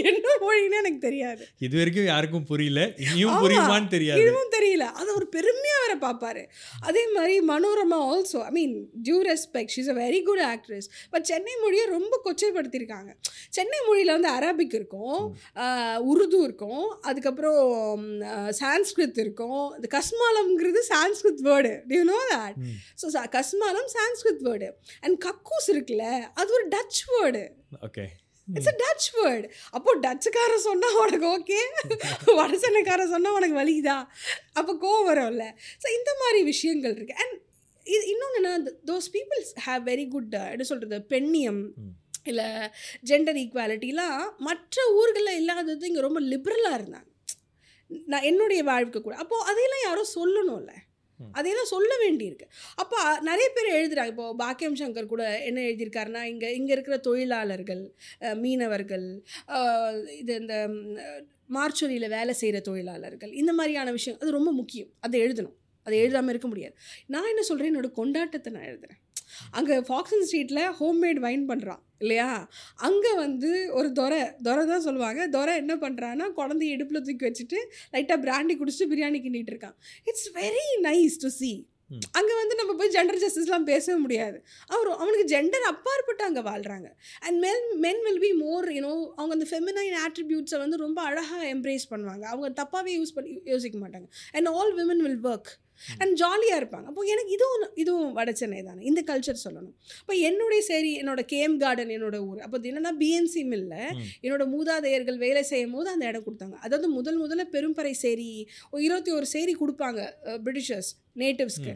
[0.00, 1.42] என்ன மொழின்னு எனக்கு தெரியாது.
[1.66, 2.80] இது வரைக்கும் யாருக்கும் புரியல.
[3.04, 3.38] இனியும்.
[3.44, 4.20] புரியுமான்னு தெரியாது.
[4.22, 4.84] இதுவும் தெரியல.
[5.00, 6.42] அது ஒரு பெருமையாக வேற பார்ப்பாரு
[6.88, 8.74] அதே மாதிரி Manorama also I mean
[9.06, 13.10] due respect she's a very good actress but Chennai மொழியை ரொம்ப கொச்சைப்படுத்தியிருக்காங்க.
[13.58, 15.20] சென்னை மொழியில் வந்து அரபிக் இருக்கும்
[16.12, 17.60] உருது இருக்கும் அதுக்கப்புறம்
[18.60, 19.62] சான்ஸ்கிரித் இருக்கும்.
[19.76, 22.56] இந்த கஸ்மாலம்ங்கிறது Sanskrit word do you know that.
[23.02, 24.70] So கஸ்மாலம் Sanskrit word
[25.04, 26.06] and கக்கூஸ் இருக்குல்ல
[26.40, 27.44] அது ஒரு Dutch word
[27.86, 28.04] okay.
[28.56, 31.60] It's a Dutch word அப்போ டச்சுக்காரன் சொன்னால் உனக்கு ஓகே
[32.40, 33.96] வடசென்னைக்காரன் சொன்னால் உனக்கு வலிக்குதா?
[34.60, 35.46] அப்போ கோவம் வரும்ல.
[35.82, 37.16] ஸோ இந்த மாதிரி விஷயங்கள் இருக்கு.
[37.22, 37.36] அண்ட்
[37.86, 41.62] இது இன்னொன்று என்ன those peoples have very good என்ன சொல்கிறது பெண்ணியம்.
[42.30, 42.48] இல்லை
[43.10, 47.08] ஜெண்டர் ஈக்குவாலிட்டிலாம் மற்ற ஊர்களில் இல்லாதது இங்கே ரொம்ப லிபரலாக இருந்தாங்க.
[48.12, 49.16] நான் என்னுடைய வாழ்க்கை கூட.
[49.22, 50.72] அப்போது அதையெல்லாம் யாரும் சொல்லணும்ல.
[51.36, 52.46] அதையெல்லாம் சொல்ல வேண்டியிருக்கு.
[52.82, 52.98] அப்போ
[53.28, 54.12] நிறைய பேர் எழுதுறாங்க.
[54.14, 57.82] இப்போ பாக்கியம் சங்கர் கூட என்ன எழுதியிருக்காருன்னா இங்கே இங்கே இருக்கிற தொழிலாளர்கள்
[58.44, 59.06] மீனவர்கள்
[60.20, 60.56] இது இந்த
[61.56, 64.90] மார்ச்சொரியில் வேலை செய்கிற தொழிலாளர்கள் இந்த மாதிரியான விஷயம் அது ரொம்ப முக்கியம்.
[65.06, 65.56] அதை எழுதணும்.
[65.86, 66.74] அதை எழுதாமல் இருக்க முடியாது.
[67.14, 69.00] நான் என்ன சொல்கிறேன் என்னோட கொண்டாட்டத்தை நான் எழுதுகிறேன்
[69.58, 72.50] அங்கே ஃபாக்ஸன் ஸ்ட்ரீட்டில் ஹோம்மேட் வைன் பண்ணுறான் இல்லையா?
[72.76, 75.28] அங்கே வந்து ஒரு துரை துரை தான் சொல்லுவாங்க.
[75.28, 77.58] துரை என்ன பண்ணுறான்னா குழந்தைய இடுப்பில் தூக்கி வச்சுட்டு
[77.92, 79.76] லைட்டாக பிராண்டி குடிச்சிட்டு பிரியாணி கிண்டிட்டு இருக்கான்.
[80.04, 81.66] It's very nice to see.
[81.88, 82.02] ம்.
[82.12, 84.44] அங்கே வந்து நம்ம போய் ஜெண்டர் ஜஸ்டிஸ்லாம் பேசவே முடியாது.
[84.66, 86.88] அவர் அவனுக்கு ஜெண்டர் அப்பாற்பட்டு அங்கே வாழ்கிறாங்க
[87.20, 91.86] and men men will be more you know அவங்க அந்த ஃபெமினைன் ஆட்ரிபியூட்ஸை வந்து ரொம்ப அழகாக எம்ப்ரேஸ்
[91.90, 92.24] பண்ணுவாங்க.
[92.24, 94.06] அவங்க தப்பாகவே யூஸ் பண்ணி யோசிக்க மாட்டாங்க.
[94.32, 95.50] And all women will work
[96.00, 96.86] and ஜாலியாக இருப்பாங்க.
[96.92, 98.82] அப்போ எனக்கு இதுவும் இதுவும் வட சென்னை தானே.
[98.90, 99.74] இந்த கல்ச்சர் சொல்லணும்.
[100.02, 102.40] அப்போ என்னுடைய சரி என்னோட கேம் கார்டன் என்னோட ஊர்.
[102.46, 103.74] அப்போ என்னன்னா பிஎன்சி மில்ல.
[104.24, 106.58] என்னோட மூதாதையர்கள் வேலை செய்யும் போது அந்த இடம் கொடுத்தாங்க.
[106.66, 108.30] அதாவது முதல் முதல்ல பெரும்பறை சேரி
[108.86, 110.00] இருபத்தி ஒரு சேரி கொடுப்பாங்க
[110.46, 111.72] பிரிட்டிஷர்ஸ் நேட்டிவ்ஸ்க்கு.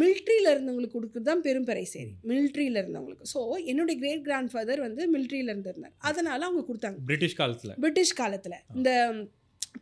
[0.00, 2.12] மிலிட்ரியில் இருந்தவங்களுக்கு கொடுக்குறது தான் பெரும்பறை சேரி.
[2.30, 3.30] மிலிட்ரியில் இருந்தவங்களுக்கு.
[3.32, 5.94] ஸோ என்னுடைய கிரேட் கிராண்ட் ஃபாதர் வந்து மிலிட்ரியில் இருந்திருந்தார்.
[6.10, 6.98] அதனால் அவங்க கொடுத்தாங்க.
[7.10, 7.74] பிரிட்டிஷ் காலத்துல.
[7.84, 8.58] பிரிட்டிஷ் காலத்தில்.
[8.78, 8.90] இந்த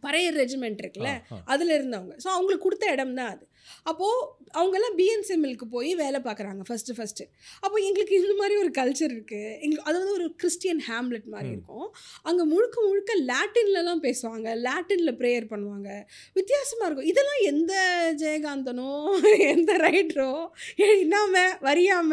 [0.02, 1.10] பறையர் ரெஜிமெண்ட் இருக்குல்ல.
[1.44, 3.44] அதில் இருந்தவங்க ஸோ அவங்களுக்கு கொடுத்த இடம் தான் அது
[3.82, 7.24] அப்போது அவங்கெல்லாம் பிஎன்சிஎம்எல்க்கு போய் வேலை பார்க்குறாங்க ஃபஸ்ட்டு ஃபஸ்ட்டு
[7.60, 11.50] அப்போ எங்களுக்கு இந்த மாதிரி ஒரு கல்ச்சர் இருக்குது எங்களுக்கு அது வந்து ஒரு கிறிஸ்டியன் ஹேம்லெட் மாதிரி.
[11.50, 11.94] இருக்கும்.
[12.22, 14.48] அங்கே முழுக்க முழுக்க லாட்டின்லலாம் பேசுவாங்க.
[14.66, 15.88] லாட்டினில் ப்ரேயர் பண்ணுவாங்க.
[16.34, 17.06] வித்தியாசமாக இருக்கும்.
[17.06, 17.74] இதெல்லாம் எந்த
[18.18, 18.90] ஜெயகாந்தனோ
[19.38, 22.12] எந்த ரைட்டரோ இன்னாம வரியாம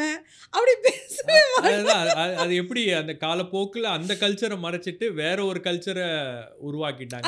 [0.50, 1.38] அப்படி பேசவே
[2.36, 6.08] அது- எப்படி அந்த காலப்போக்குல அந்த கல்ச்சரை மறைச்சிட்டு வேற ஒரு கல்ச்சரை
[6.68, 7.26] உருவாக்கிட்டாங்க.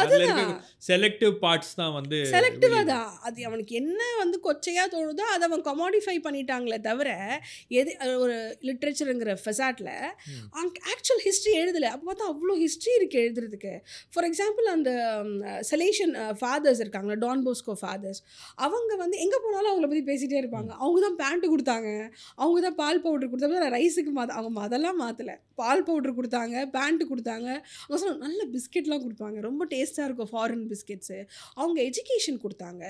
[0.87, 3.19] செலக்டிவ் பார்ட்ஸ் தான் வந்து செலக்டிவாக தான்.
[3.21, 7.09] அது அவனுக்கு என்ன வந்து கொச்சையாக தோணுதோ அதை அவன் கமாடிஃபை பண்ணிட்டாங்களே தவிர
[7.79, 7.91] எது
[8.23, 8.35] ஒரு
[8.69, 9.91] லிட்ரேச்சருங்கிற ஃபெசாட்டில்
[10.93, 11.89] ஆக்சுவல் ஹிஸ்ட்ரி எழுதலை.
[11.93, 13.73] அப்போ பார்த்தா அவ்வளோ ஹிஸ்ட்ரி இருக்குது எழுதுறதுக்கு.
[14.13, 14.91] ஃபார் எக்ஸாம்பிள் அந்த
[15.71, 18.21] செலேஷன் ஃபாதர்ஸ் இருக்காங்களா டான் போஸ்கோ ஃபாதர்ஸ்
[18.67, 20.71] அவங்க வந்து எங்கே போனாலும் அவங்கள பற்றி பேசிகிட்டே இருப்பாங்க.
[20.83, 21.89] அவங்க தான் பேண்ட்டு கொடுத்தாங்க.
[22.41, 27.49] அவங்க தான் பால் பவுடர் கொடுத்தாங்க ரைஸுக்கு மாற்ற அவங்க அதெல்லாம் மாற்றலை பால் பவுடர் கொடுத்தாங்க பேண்ட்டு கொடுத்தாங்க.
[27.83, 29.37] அவங்க சொன்ன நல்ல பிஸ்கெட்லாம் கொடுப்பாங்க.
[29.47, 31.17] ரொம்ப டேஸ்ட்டாக இருக்கும் ஃபாரின் பிஸ்கெட்ஸு
[31.59, 32.83] அவங்க எஜுகேஷன் கொடுத்தாங்க.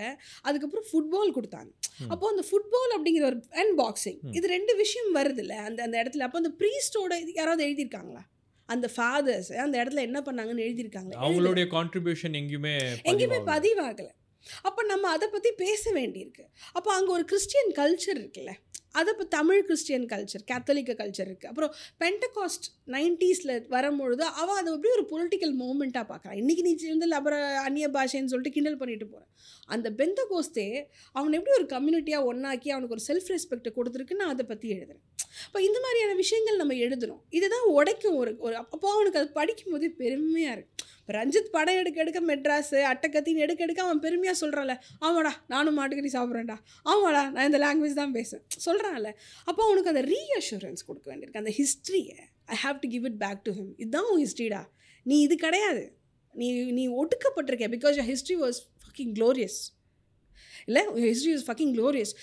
[0.48, 1.72] அதுக்கப்புறம் ஃபுட்பால் கொடுத்தாங்க.
[2.14, 4.20] அப்போ அந்த ஃபுட்பால் அப்படிங்கிற ஒரு அண்ட் பாக்ஸிங்.
[4.32, 6.26] இது ரெண்டு விஷயம் வருதுல்ல அந்த அந்த இடத்துல.
[6.28, 8.24] அப்போ அந்த ப்ரீஸ்டோட யாராவது எழுதியிருக்காங்களா?
[8.66, 11.20] அந்த ஃபாதர்ஸ் அந்த இடத்துல என்ன பண்ணாங்கன்னு எழுதியிருக்காங்களா?
[11.26, 12.74] அவங்களுடைய கான்ட்ரிபியூஷன் எங்கேயுமே
[13.12, 13.54] எங்கேயுமே பதிவாகல.
[13.54, 14.12] பதிவாகலை.
[14.62, 16.46] அப்போ நம்ம அதை பற்றி பேச வேண்டியிருக்கு.
[16.72, 18.54] அப்போ அங்கே ஒரு கிறிஸ்டியன் கல்ச்சர் இருக்குல்ல.
[18.92, 24.92] அதை இப்போ தமிழ் கிறிஸ்டியன் கல்ச்சர் கேத்தலிக்க கல்ச்சர் இருக்குது அப்புறம் பென்டகாஸ்ட் நைன்ட்டீஸில் வரும்பொழுது அவள் அதை எப்படி
[24.94, 29.30] ஒரு பொலிட்டிக்கல் மூமெண்ட்டாக பார்க்குறான் இன்றைக்கி நீ வந்து அப்புறம் அந்நிய பாஷைன்னு சொல்லிட்டு கிண்டல் பண்ணிட்டு போகிறேன்
[29.66, 30.68] அந்த பெந்தகோஸ்தே
[31.12, 35.04] அவனை எப்படி ஒரு கம்யூனிட்டியாக ஒன்றாக்கி அவனுக்கு ஒரு செல்ஃப் ரெஸ்பெக்ட் கொடுத்துருக்கு நான் அதை பற்றி எழுதுறேன்.
[35.46, 40.56] இப்போ இந்த மாதிரியான விஷயங்கள் நம்ம எழுதுகிறோம் இதுதான் உடைக்கும் ஒரு ஒரு அப்போ அவனுக்கு அது படிக்கும்போதே பெருமையாக
[40.58, 44.76] இருக்குது ரஞ்சித் படம் எடுக்க எடுக்க மெட்ராஸு அட்டக்கத்தின்னு எடுக்க எடுக்க அவன் பெருமையாக சொல்கிறான்ல
[45.08, 46.58] ஆமாடா நானும் மாட்டுக்கறி சாப்பிட்றேன்டா.
[46.92, 49.12] ஆமாடா நான் இந்த லாங்குவேஜ் தான் பேசுவேன் சொல்கிறான்ல
[49.50, 51.42] அப்போ உனக்கு அந்த ரீஅஷூரன்ஸ் கொடுக்க வேண்டியிருக்கு.
[51.44, 52.18] அந்த ஹிஸ்ட்ரியை
[52.56, 54.62] I have to give it back to him இதுதான் உன் ஹிஸ்ட்ரிடா
[55.06, 55.84] நீ இது கிடையாது.
[56.36, 56.48] நீ
[56.80, 59.60] நீ ஒடுக்கப்பட்டிருக்க because your history was fucking glorious
[60.68, 62.14] இல்லை ஹிஸ்ட்ரி வாஸ் ஃபக்கிங் க்ளோரியஸ்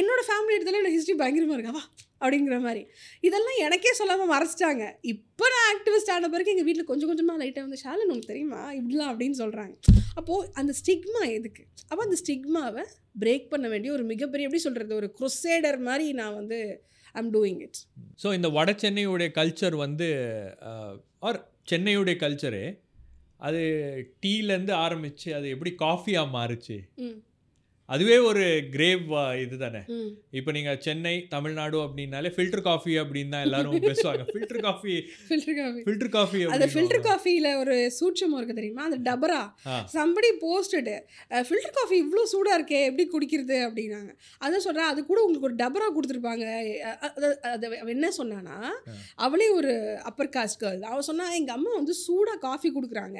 [0.00, 1.82] என்னோட ஃபேமிலி எடுத்தாலும் என்னோட ஹிஸ்ட்ரி பயங்கரமாக இருக்கா?
[2.20, 2.82] அப்படிங்கிற மாதிரி.
[3.28, 4.84] இதெல்லாம் எனக்கே சொல்லாமல் மறைச்சிட்டாங்க.
[5.12, 8.62] இப்போ நான் ஆக்டிவிஸ்ட் ஆன பிறகு எங்கள் வீட்டில் கொஞ்சம் கொஞ்சமாக லைட்டாக வந்து ஷாலன் உனக்கு தெரியுமா?
[8.78, 9.76] இப்படிலாம் அப்படின்னு சொல்கிறாங்க
[10.20, 11.64] அப்போது அந்த ஸ்டிக்மா எதுக்கு?
[11.90, 12.84] அப்போ அந்த ஸ்டிக்மாவை
[13.22, 16.58] பிரேக் பண்ண வேண்டிய ஒரு மிகப்பெரிய எப்படி சொல்கிறது ஒரு குரொசேடர் மாதிரி நான் வந்து
[17.20, 17.78] ஐம் டூயிங் இட்
[18.22, 20.08] ஸோ இந்த வட சென்னையுடைய கல்ச்சர் வந்து
[21.28, 21.40] ஆர்
[21.72, 22.62] சென்னையுடைய கல்ச்சரு
[23.48, 23.60] அது
[24.24, 26.76] டீலேருந்து ஆரம்பித்து அது எப்படி காஃபியாக மாறுச்சு?
[27.94, 28.42] அதுவே ஒரு
[28.72, 29.04] கிரேவ்
[29.42, 29.80] இது தானே
[30.38, 34.24] இப்போ நீங்கள் சென்னை தமிழ்நாடு அப்படின்னாலே ஃபில்டர் காஃபி அப்படின்னு தான் எல்லாரும் பேசுவாங்க.
[34.32, 34.94] Filter coffee
[35.28, 38.82] filter coffee filter coffee அந்த ஃபில்டர் காஃபியில் ஒரு சூட்சம் இருக்குது தெரியுமா?
[38.88, 39.40] அந்த dabara.
[39.94, 40.96] Somebody posted
[41.50, 43.56] filter coffee இவ்வளோ சூடாக இருக்கே எப்படி குடிக்கிறது?
[43.68, 44.12] அப்படின்னாங்க.
[44.42, 46.44] அதான் சொல்கிறேன் அது கூட உங்களுக்கு ஒரு டபரா கொடுத்துருப்பாங்க.
[47.54, 48.58] அது என்ன சொன்னான்னா.
[49.28, 49.72] அவளே ஒரு
[50.10, 53.18] அப்பர் காஸ்ட் கேர்ள் அவள் சொன்னா எங்கள் அம்மா வந்து சூடாக காஃபி கொடுக்குறாங்க.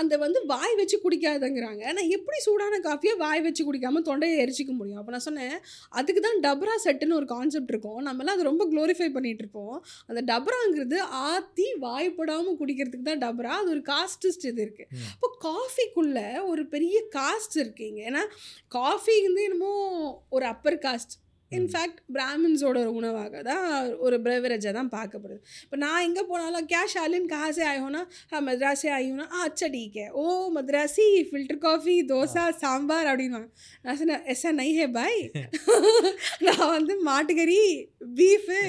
[0.00, 1.84] அந்த வந்து வாய் வச்சு குடிக்காதங்கிறாங்க.
[1.98, 5.00] நான் எப்படி சூடான காஃபியை வாய் வச்சு குடிக்காம தொண்டையை எரிச்சிக்க முடியும்.
[5.00, 5.56] அப்போ நான் சொன்னேன்
[5.92, 8.00] அதுக்கு தான் டபரா செட்டுன்னு ஒரு கான்செப்ட் இருக்கும்.
[8.08, 9.76] நம்மலாம் அதை ரொம்ப க்ளோரிஃபை பண்ணிட்டு இருப்போம்.
[10.08, 13.54] அந்த டபராங்கிறது ஆற்றி வாய்ப்படாமல் குடிக்கிறதுக்கு தான் டபரா.
[13.62, 15.08] அது ஒரு காஸ்டிஸ்ட் இது இருக்குது ம்.
[15.14, 16.18] அப்போ காஃபிக்குள்ள
[16.52, 18.22] ஒரு பெரிய காஸ்ட் இருக்குங்க ஏன்னா
[18.72, 19.72] காஃபி வந்து என்னமோ
[20.30, 21.14] ஒரு அப்பர் காஸ்ட்
[21.51, 23.63] இன்ஃபேக்ட் பிராமின்ஸோட ஒரு உணவாக தான்
[23.99, 28.01] ஒரு பிரெவரேஜை தான் பார்க்கப்படுது இப்போ நான் எங்கே போனாலும் क्या शालिन कहाँ से आए हो ना
[28.31, 32.43] हाँ मद्रास से आई हूँ ना हाँ अच्छा ठीक है ओ मद्रासी फिल्टर कॉफ़ी डोसा
[32.59, 33.47] सांबार அப்படின்வாங்க
[33.85, 35.19] நான் சொன்னேன் எஸ்ஸா நை ஹே பாய்
[36.47, 37.59] நான் வந்து மாட்டுக்கறி
[38.19, 38.59] பீஃபு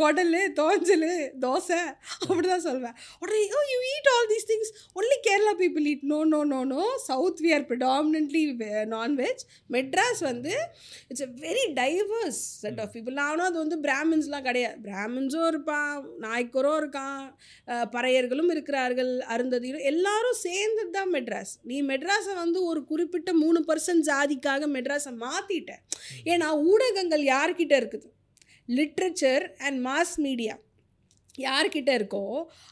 [0.00, 1.06] குடல் தோஞ்சல்
[1.44, 1.80] தோசை
[2.22, 6.20] அப்படி தான் சொல்வேன் உடனே oh you eat all these things only Kerala people eat no
[6.32, 8.44] no no no south we are predominantly
[8.94, 10.54] non veg Madras வந்து
[11.10, 14.77] it's a very divorce set of people நானும் அது வந்து பிராமின்ஸ்லாம் கிடையாது.
[14.87, 15.91] பிராமின்ஸும் இருப்பான்
[16.25, 17.21] நாய்க்கரும் இருக்கான்
[17.95, 21.53] பறையர்களும் இருக்கிறார்கள் அருந்ததியும் எல்லாரும் சேர்ந்தது தான் மெட்ராஸ்.
[21.69, 25.73] நீ மெட்ராஸை வந்து ஒரு குறிப்பிட்ட மூணு பர்சன்ட் ஜாதிக்காக மெட்ராஸை மாற்றிட்ட
[26.33, 28.07] ஏன்னா ஊடகங்கள் யார்கிட்ட இருக்குது?
[28.77, 30.55] Literature and mass media.
[31.37, 32.21] யார்கிட்ட இருக்கோ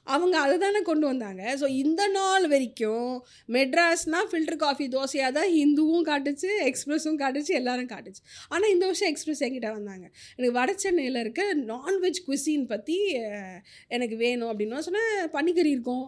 [0.07, 1.41] அவங்க அதை தானே கொண்டு வந்தாங்க.
[1.61, 3.09] ஸோ இந்த நாள் வரைக்கும்
[3.55, 8.21] மெட்ராஸ்னால் ஃபில்டர் காஃபி தோசையாக தான் ஹிந்துவும் காட்டுச்சு எக்ஸ்பிரஸும் காட்டுச்சு எல்லாரும் காட்டுச்சு.
[8.53, 10.05] ஆனால் இந்த வருஷம் எக்ஸ்பிரஸ் என்கிட்ட வந்தாங்க.
[10.37, 12.97] எனக்கு வட சென்னையில் இருக்க நான்வெஜ் குசின் பற்றி
[13.97, 16.05] எனக்கு வேணும் அப்படின்னு சொன்னேன் பன்னிக்கறி இருக்கும்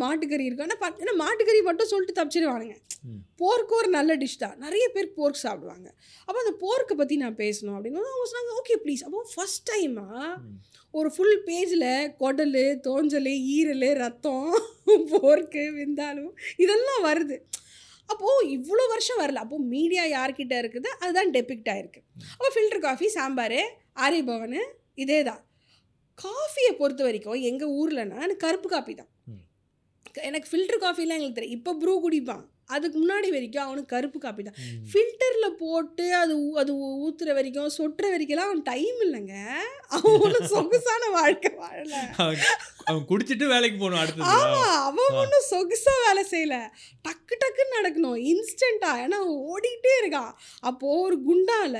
[0.00, 0.66] மாட்டுக்கறி இருக்கும்.
[0.68, 2.74] ஆனால் பட் ஏன்னா மாட்டுக்கறி மட்டும் சொல்லிட்டு தப்பிச்சிடுவானுங்க
[3.10, 3.20] ம்.
[3.40, 4.56] போர்க்கு ஒரு நல்ல டிஷ் தான்.
[4.64, 5.88] நிறைய பேர் போர்க் சாப்பிடுவாங்க.
[6.26, 10.26] அப்போ அந்த போர்க்கை பற்றி நான் பேசணும் அப்படின்னு அவங்க சொன்னாங்க ஓகே ப்ளீஸ் அப்போ ஃபஸ்ட் டைமாக.
[10.98, 11.90] ஒரு ஃபுல் பேஜில்
[12.22, 14.48] குடல் தோஞ்சல் ஈரல் ரத்தம்
[15.12, 16.32] போர்க்கு விந்தாலும்
[16.64, 17.36] இதெல்லாம் வருது.
[18.12, 19.42] அப்போது இவ்வளோ வருஷம் வரல.
[19.44, 20.88] அப்போது மீடியா யார்கிட்ட இருக்குது?
[21.02, 22.00] அதுதான் டெபிக்ட் ஆயிருக்கு.
[22.34, 23.60] அப்போ ஃபில்டர் காஃபி சாம்பார்
[24.06, 24.58] ஆரியபவன்
[25.04, 25.42] இதே தான்
[26.24, 29.10] காஃபியை பொறுத்த வரைக்கும் எங்கள் ஊர்லனா எனக்கு கருப்பு காஃபி தான்.
[30.28, 32.44] எனக்கு ஃபில்டர் காஃபிலாம் எங்களுக்கு தெரியும் இப்போ ப்ரூ குடிப்பான்.
[32.76, 34.58] அதுக்கு முன்னாடி வரைக்கும் அவனுக்கு கருப்பு காப்பி தான்.
[34.90, 36.72] ஃபில்டரில் போட்டு அது அது
[37.04, 39.34] ஊற்றுற வரைக்கும் சொட்டுற வரைக்கும்லாம் அவன் டைம் இல்லைங்க.
[39.96, 41.94] அவன் சொகுசான வாழ்க்கை வாழல.
[42.88, 44.30] அவன் குடிச்சிட்டு வேலைக்கு போகணும் அடுத்தது.
[44.38, 46.56] ஆமா அவன் ஒன்றும் சொகுசா வேலை செய்யல.
[47.06, 48.18] டக்கு டக்குன்னு நடக்கணும்.
[48.32, 50.32] இன்ஸ்டண்டா ஏன்னா அவன் ஓடிக்கிட்டே இருக்கான்.
[50.70, 51.76] அப்போ ஒரு குண்டால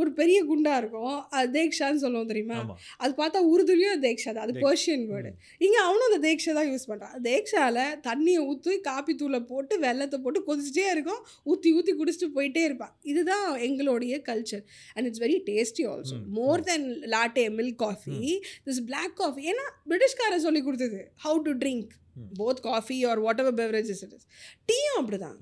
[0.00, 1.16] ஒரு பெரிய குண்டா இருக்கும்.
[1.38, 2.58] அது தேக்ஷான்னு சொல்லுவோம் தெரியுமா?
[3.02, 4.44] அது பார்த்தா உருதுலையும் தேக்ஷா தான்.
[4.46, 5.32] அது பர்ஷியன் வேர்டு
[5.66, 10.18] இங்கே அவனும் அந்த தேக்ஷா தான் யூஸ் பண்ணுறான் தேக்ஷாவில் தண்ணியை ஊற்றி காப்பி தூளை போட்டு வெள்ளை வெள்ளத்தை
[10.24, 11.22] போட்டு கொதிச்சிட்டே இருக்கும்.
[11.50, 12.94] ஊற்றி ஊற்றி குடிச்சிட்டு போயிட்டே இருப்பான்.
[13.12, 18.20] இதுதான் எங்களுடைய culture and it's very tasty also more than latte milk coffee
[18.68, 21.92] this black coffee ஏன்னா பிரிட்டிஷ்காரன் சொல்லி கொடுத்தது how to drink.
[22.40, 24.26] Both coffee or whatever beverages it is
[24.70, 25.38] டீயும் அப்படிதான்.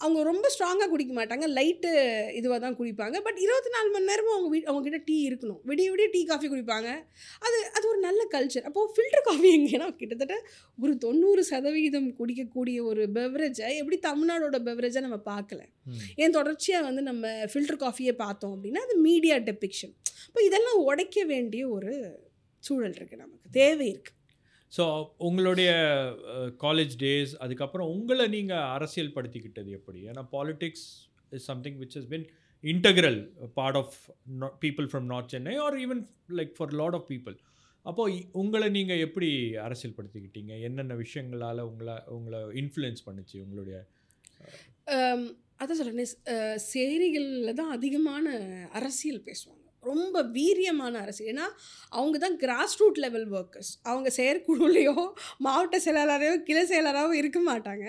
[0.00, 1.46] அவங்க ரொம்ப ஸ்ட்ராங்காக குடிக்க மாட்டாங்க.
[1.58, 1.90] லைட்டு
[2.38, 3.16] இதுவாக தான் குடிப்பாங்க.
[3.26, 5.60] பட் இருபத்தி நாலு மணி நேரமும் அவங்க வீ அவங்ககிட்ட டீ இருக்கணும்.
[5.70, 6.88] விடிய விடிய டீ காஃபி குடிப்பாங்க.
[7.46, 10.36] அது அது ஒரு நல்ல கல்ச்சர் அப்போது ஃபில்டர் காஃபி எங்கேனா கிட்டத்தட்ட
[10.78, 15.62] ஒரு தொண்ணூறு சதவிகிதம் குடிக்கக்கூடிய ஒரு பெவரேஜை எப்படி தமிழ்நாடோட பெவரேஜை நம்ம பார்க்கல.
[16.22, 19.94] ஏன் தொடர்ச்சியாக வந்து நம்ம ஃபில்டர் காஃபியை பார்த்தோம் அப்படின்னா அது மீடியா டெபிக்ஷன்
[20.28, 21.94] இப்போ இதெல்லாம் உடைக்க வேண்டிய ஒரு
[22.64, 23.48] சூழல் இருக்குது நமக்கு.
[23.60, 24.20] தேவை இருக்குது
[24.72, 24.84] ஸோ
[25.16, 25.70] உங்களுடைய
[26.64, 30.00] காலேஜ் டேஸ் அதுக்கப்புறம் உங்களை நீங்கள் அரசியல் படுத்திக்கிட்டது எப்படி?
[30.06, 30.86] ஏன்னா politics
[31.30, 32.26] is something which is been
[32.64, 33.18] integral
[33.54, 33.96] part of
[34.60, 36.02] people from north Chennai or even
[36.38, 37.36] like for lot of people
[37.86, 43.78] அப்போது உங்களை நீங்கள் எப்படி அரசியல் படுத்திக்கிட்டீங்க என்னென்ன விஷயங்களால் உங்களை உங்களை இன்ஃப்ளூயன்ஸ் பண்ணுச்சு உங்களுடைய
[45.58, 46.14] அதான் சொல்கிறேன்
[46.72, 48.26] சேரிகளில் தான் அதிகமான
[48.72, 49.63] அரசியல் பேசுவாங்க.
[49.90, 51.22] ரொம்ப வீரியமான அரசு.
[51.32, 51.46] ஏன்னா
[51.96, 54.94] அவங்க தான் கிராஸ் ரூட் லெவல் ஒர்க்கர்ஸ் அவங்க செயற்குழுலையோ
[55.46, 57.86] மாவட்ட செயலாளரையோ கிளை செயலாளராகவோ இருக்க மாட்டாங்க.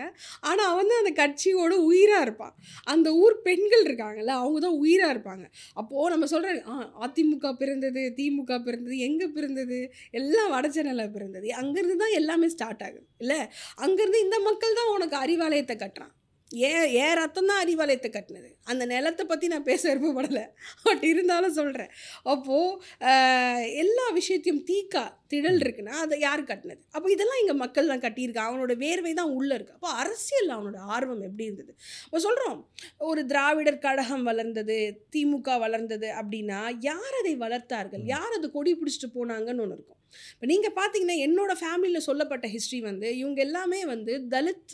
[0.49, 2.55] ஆனால் அவன் தான் அந்த கட்சியோட உயிராக இருப்பான்.
[2.93, 5.45] அந்த ஊர் பெண்கள் இருக்காங்கல்ல அவங்க தான் உயிராக இருப்பாங்க.
[5.81, 6.75] அப்போது நம்ம சொல்கிற ஆ
[7.07, 9.79] அதிமுக பிறந்தது திமுக பிறந்தது எங்கே பிறந்தது?
[10.19, 11.47] எல்லாம் வடச்சென்னையில் பிறந்தது.
[11.61, 13.05] அங்கேருந்து தான் எல்லாமே ஸ்டார்ட் ஆகுது.
[13.23, 13.39] இல்லை
[13.85, 16.13] அங்கேருந்து இந்த மக்கள் தான் உனக்கு அறிவாலயத்தை கட்டுறான்.
[16.51, 18.49] ஏ ஏ ரத்தம் தான் அறிவாலயத்தை கட்டினது.
[18.71, 20.43] அந்த நிலத்தை பற்றி நான் பேச விருப்பப்படலை.
[20.85, 21.91] பட் இருந்தாலும் சொல்கிறேன்
[22.33, 25.03] அப்போது எல்லா விஷயத்தையும் தீக்கா
[25.33, 26.81] திடல் இருக்குன்னா அதை யார் கட்டினது?
[26.95, 31.25] அப்போ இதெல்லாம் இங்கே மக்கள் தான் கட்டியிருக்காங்க அவனோட வேர்வை தான் உள்ளே இருக்குது அப்போ அரசியல் அவனோட ஆர்வம்
[31.29, 31.73] எப்படி இருந்தது?
[32.05, 32.61] இப்போ சொல்கிறோம்
[33.09, 34.77] ஒரு திராவிடர் கழகம் வளர்ந்தது
[35.15, 38.05] திமுக வளர்ந்தது அப்படின்னா யார் அதை வளர்த்தார்கள்?
[38.15, 40.01] யார் அது கொடி பிடிச்சிட்டு போனாங்கன்னு ஒன்று இருக்கும்.
[40.33, 44.73] இப்போ நீங்கள் பார்த்தீங்கன்னா என்னோட ஃபேமிலியில் சொல்லப்பட்ட ஹிஸ்ட்ரி வந்து இவங்க எல்லாமே வந்து Dalit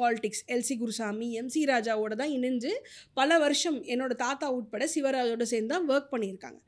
[0.00, 2.72] politics LC Gurusamy MC ராஜாவோட தான் இணைஞ்சு
[3.20, 6.60] பல வருஷம் என்னோட தாத்தா உட்பட சிவராஜோட சேர்ந்து தான் ஒர்க் பண்ணியிருக்காங்க.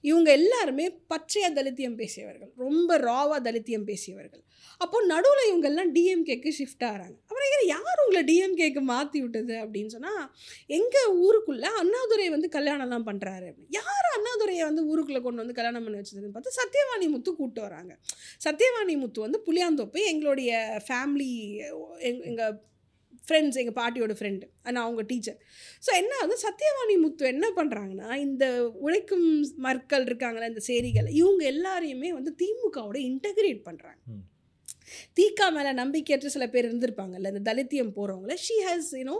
[0.00, 4.42] இவங்க எல்லாருமே பச்சையாக தலித்தியம் பேசியவர்கள் ரொம்ப ராவாக தலித்தியம் பேசியவர்கள்.
[4.84, 7.16] அப்போ நடுவில் இவங்கெல்லாம் டிஎம்கேக்கு ஷிஃப்ட் ஆகிறாங்க.
[7.28, 10.22] அப்புறம் ஏன் யார் உங்களை டிஎம்கேக்கு மாற்றி விட்டது அப்படின்னு சொன்னால்
[10.78, 13.74] எங்கள் ஊருக்குள்ளே அண்ணாதுரை வந்து கல்யாணம்லாம் பண்ணுறாரு அப்படின்னு.
[13.80, 17.92] யார் அண்ணாதுரையை வந்து ஊருக்குள்ளே கொண்டு வந்து கல்யாணம் பண்ணி வச்சதுன்னு பார்த்து சத்யவாணி முத்து கூப்பிட்டு வராங்க.
[18.46, 21.32] சத்யவாணி முத்து வந்து புளியாந்தோப்பு எங்களுடைய ஃபேமிலி
[22.10, 22.56] எங் எங்கள்
[23.28, 25.38] ஃப்ரெண்ட்ஸ் எங்கள் பாட்டியோட ஃப்ரெண்டு ஆனால் அவங்க டீச்சர்
[25.82, 28.44] ஸோ என்ன வந்து சத்யவாணி முத்து என்ன பண்ணுறாங்கன்னா இந்த
[28.84, 29.26] உழைக்கும்
[29.66, 34.24] மக்கள் இருக்காங்களே இந்த சேரிகள் இவங்க எல்லாரையுமே வந்து திமுகவோட இன்டகிரேட் பண்ணுறாங்க ம்.
[35.16, 39.16] தீகா மேலே நம்பிக்கையற்ற சில பேர் இருந்திருப்பாங்கல்ல இந்த தலித்தியம் போகிறவங்கள she has you know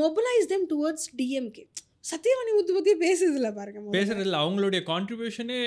[0.00, 1.64] mobilise them towards DMK
[2.04, 3.80] Sathyavani Muthu பற்றி பேசுதில்ல பாருங்க.
[3.94, 5.58] பேசுறதுல அவங்களுடைய கான்ட்ரிபியூஷனே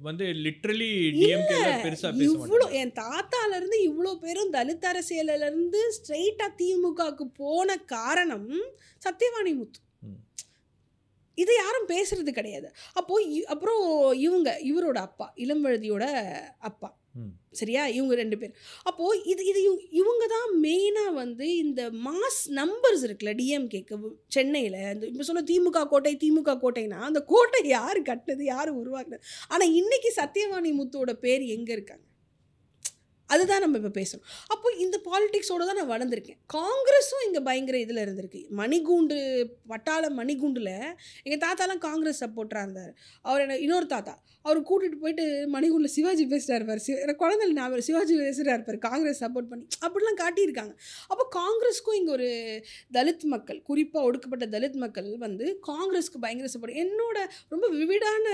[0.00, 7.26] வந்து லிட்ரலி டிஎம்கே பெருசா இவ்வளோ என் தாத்தால இருந்து இவ்வளோ பேரும் தலித் அரசியல்ல இருந்து ஸ்ட்ரெயிட்டா திமுகவுக்கு
[7.36, 8.48] போன காரணம்
[9.02, 9.80] சத்யவாணி முத்து.
[11.38, 13.14] இது யாரும் பேசுறது கிடையாது அப்போ
[13.48, 13.84] அப்புறம்
[14.20, 16.04] இவங்க இவரோட அப்பா இளம்வழுதியோட
[16.62, 16.88] அப்பா.
[17.60, 17.82] சரியா?
[17.96, 18.52] இவங்க ரெண்டு பேர்.
[18.90, 19.60] அப்போது இது இது
[20.00, 23.96] இவங்க தான் மெயினாக வந்து இந்த மாஸ் நம்பர்ஸ் இருக்குல்ல டிஎம்கேக்கு
[24.36, 29.24] சென்னையில் இந்த இப்போ சொன்ன திமுக கோட்டை திமுக கோட்டைனா அந்த கோட்டை யார் கட்டினது யார் உருவாக்குனது?
[29.48, 32.04] ஆனால் இன்றைக்கி சத்யவாணி முத்துவோட பேர் எங்கே இருக்காங்க?
[33.32, 34.26] அதுதான் நம்ம இப்போ பேசணும்.
[34.54, 36.38] அப்போ இந்த பாலிடிக்ஸோட தான் நான் வளர்ந்துருக்கேன்.
[36.56, 38.42] காங்கிரஸும் இங்கே பயங்கர இதில் இருந்திருக்கு.
[38.60, 39.18] மணிகூண்டு
[39.72, 40.74] பட்டாள மணிகூண்டில்
[41.24, 42.92] எங்கள் தாத்தாலாம் காங்கிரஸ் சப்போர்ட்டராக இருந்தார்.
[43.28, 44.14] அவர் என்ன இன்னொரு தாத்தா
[44.44, 49.20] அவர் கூட்டிகிட்டு போயிட்டு மணிகூண்டில் சிவாஜி பேசுகிறார் இருப்பார் சிவ எனக்கு குழந்தைல நான் சிவாஜி பேசுகிறார் இருப்பார் காங்கிரஸ்
[49.24, 49.64] சப்போர்ட் பண்ணி.
[49.84, 50.72] அப்படிலாம் காட்டியிருக்காங்க.
[51.12, 52.28] அப்போ காங்கிரஸ்க்கும் இங்கே ஒரு
[52.96, 57.18] தலித் மக்கள் குறிப்பாக ஒடுக்கப்பட்ட தலித் மக்கள் வந்து காங்கிரஸ்க்கு பயங்கர சப்போர்ட் என்னோட
[57.54, 58.26] ரொம்ப விவிடான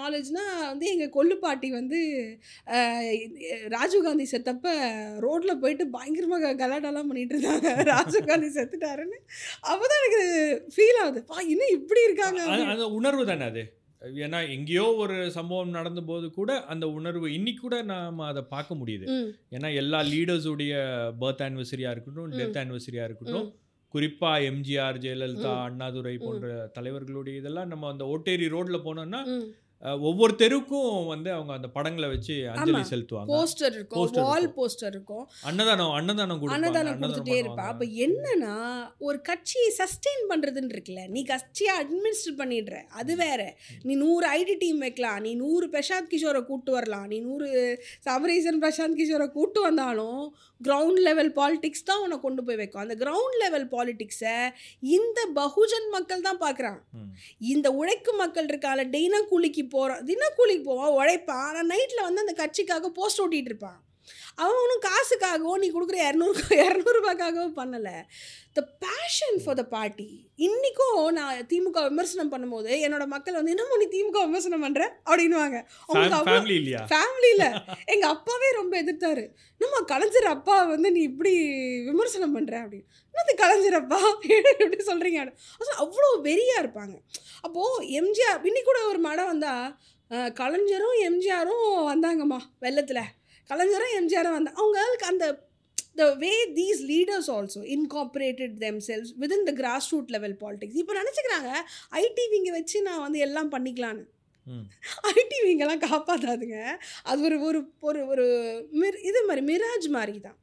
[0.00, 2.00] நாலேஜ்னால் வந்து எங்கள் கொல்லுப்பாட்டி வந்து
[3.76, 4.66] ராஜ ராஜீவ்காந்தி செத்தப்ப
[5.22, 9.18] ரோட்டில் போயிட்டு பயங்கரமாக கலாட்டாலாம் பண்ணிட்டு இருந்தாங்க ராஜீவ்காந்தி செத்துட்டாருன்னு.
[9.70, 10.22] அப்போ தான் எனக்கு
[10.74, 11.20] ஃபீல் ஆகுது.
[11.30, 12.40] பா இன்னும் இப்படி இருக்காங்க.
[12.66, 13.62] அந்த உணர்வு தானே அது?
[14.20, 19.06] ஏன்னா எங்கேயோ ஒரு சம்பவம் நடந்த போது கூட அந்த உணர்வு இன்னைக்கு கூட நாம அதை பார்க்க முடியுது.
[19.56, 20.72] ஏன்னா எல்லா லீடர்ஸுடைய
[21.20, 23.52] பர்த் ஆனிவர்சரியா இருக்கட்டும் டெத் ஆனிவர்சரியா இருக்கட்டும் ம்.
[23.94, 29.20] குறிப்பா எம்ஜிஆர் ஜெயலலிதா அண்ணாதுரை போன்ற தலைவர்களுடைய இதெல்லாம் நம்ம அந்த ஓட்டேரி ரோட்ல போனோம்னா
[29.82, 32.80] ஒவ்வொரு தெருக்கும் வந்து அவங்க அந்த படங்களை வச்சு அஞ்சலி.
[32.80, 33.26] செலுத்துவாங்க.
[33.26, 34.06] போஸ்டர் இருக்கும்.
[34.06, 34.54] Poster wall.
[34.54, 35.28] போஸ்டர் இருக்கும்.
[35.42, 37.42] அன்னதானம் அன்னதானம் கொடுப்பாங்க, அன்னதானம் கொடுத்துட்டே பண்ணுவாங்க.
[37.42, 37.66] இருப்பா.
[37.66, 42.82] அப்போ என்னன்னா ஒரு கட்சியை சஸ்டெயின் பண்ணுறதுன்னு இருக்குல்ல நீ கட்சியை அட்மினிஸ்டர் பண்ணிடுற.
[42.82, 43.56] அது வேற.
[43.82, 45.20] நீ நூறு ஐடி டீம் வைக்கலாம்.
[45.20, 47.06] நீ நூறு பிரசாந்த் கிஷோரை கூட்டு வரலாம்.
[47.06, 52.82] நீ நூறு சபரீசன் பிரசாந்த் கிஷோரை கூட்டு வந்தாலும் கிரவுண்ட் லெவல் பாலிடிக்ஸ் தான் உன்னை கொண்டு போய் வைக்கும்.
[52.82, 54.36] அந்த கிரவுண்ட் லெவல் பாலிடிக்ஸை
[54.80, 56.80] இந்த பகுஜன் மக்கள் தான் பார்க்குறாங்க.
[56.94, 57.10] ம்.
[57.38, 63.22] இந்த உழைக்கும் மக்கள் இருக்கால தினக்கூலிக்கு போகிறான் தினக்கூலிக்கு போவான் உழைப்பான் ஆனால் நைட்டில் வந்து அந்த கட்சிக்காக போஸ்ட்
[63.22, 63.80] ஓட்டிகிட்டு இருப்பான்.
[64.40, 67.96] அவன் ஒன்றும் காசுக்காகவோ நீ கொடுக்குற இரநூறு இரநூறுபாக்காகவோ பண்ணலை.
[68.56, 70.08] The passion for the party
[70.46, 75.58] இன்றைக்கும் நான் திமுக விமர்சனம் பண்ணும்போது என்னோட மக்கள் வந்து என்னமோ நீ திமுக விமர்சனம் பண்ணுற அப்படின்னுவாங்க.
[75.86, 77.46] அவங்களுக்கு ஃபேமிலியில்
[77.92, 79.24] எங்கள் அப்பாவே ரொம்ப எதிர்த்தாரு.
[79.62, 81.32] நம்ம கலைஞர் அப்பா வந்து நீ இப்படி
[81.90, 82.86] விமர்சனம் பண்ணுற அப்படின்னு.
[83.14, 84.00] என்னது கலைஞர் அப்பா?
[84.64, 85.22] எப்படி சொல்கிறீங்க
[85.84, 86.94] அவ்வளோ வெறியாக இருப்பாங்க.
[87.46, 89.66] அப்போது எம்ஜிஆர் இன்னி கூட ஒரு மடம் வந்தால்
[90.40, 93.04] கலைஞரும் எம்ஜிஆரும் வந்தாங்கம்மா வெள்ளத்தில்.
[93.50, 95.26] கலைஞரும் எம்ஜிஆரும் வந்தாங்க அவங்களுக்கு அந்த
[96.00, 98.54] the way these leaders also incorporated
[98.88, 101.50] themselves within the grass root level politics இப்போ நினச்சிக்கிறாங்க
[102.02, 104.04] ஐடிவிங்க வச்சு நான் வந்து எல்லாம் பண்ணிக்கலான்னு.
[105.18, 106.60] ஐடிவிங்கெல்லாம் காப்பாற்றாதுங்க
[107.10, 108.24] அது ஒரு ஒரு ஒரு ஒரு
[108.82, 110.38] மிர் இது மாதிரி மிராஜ் மாதிரி தான்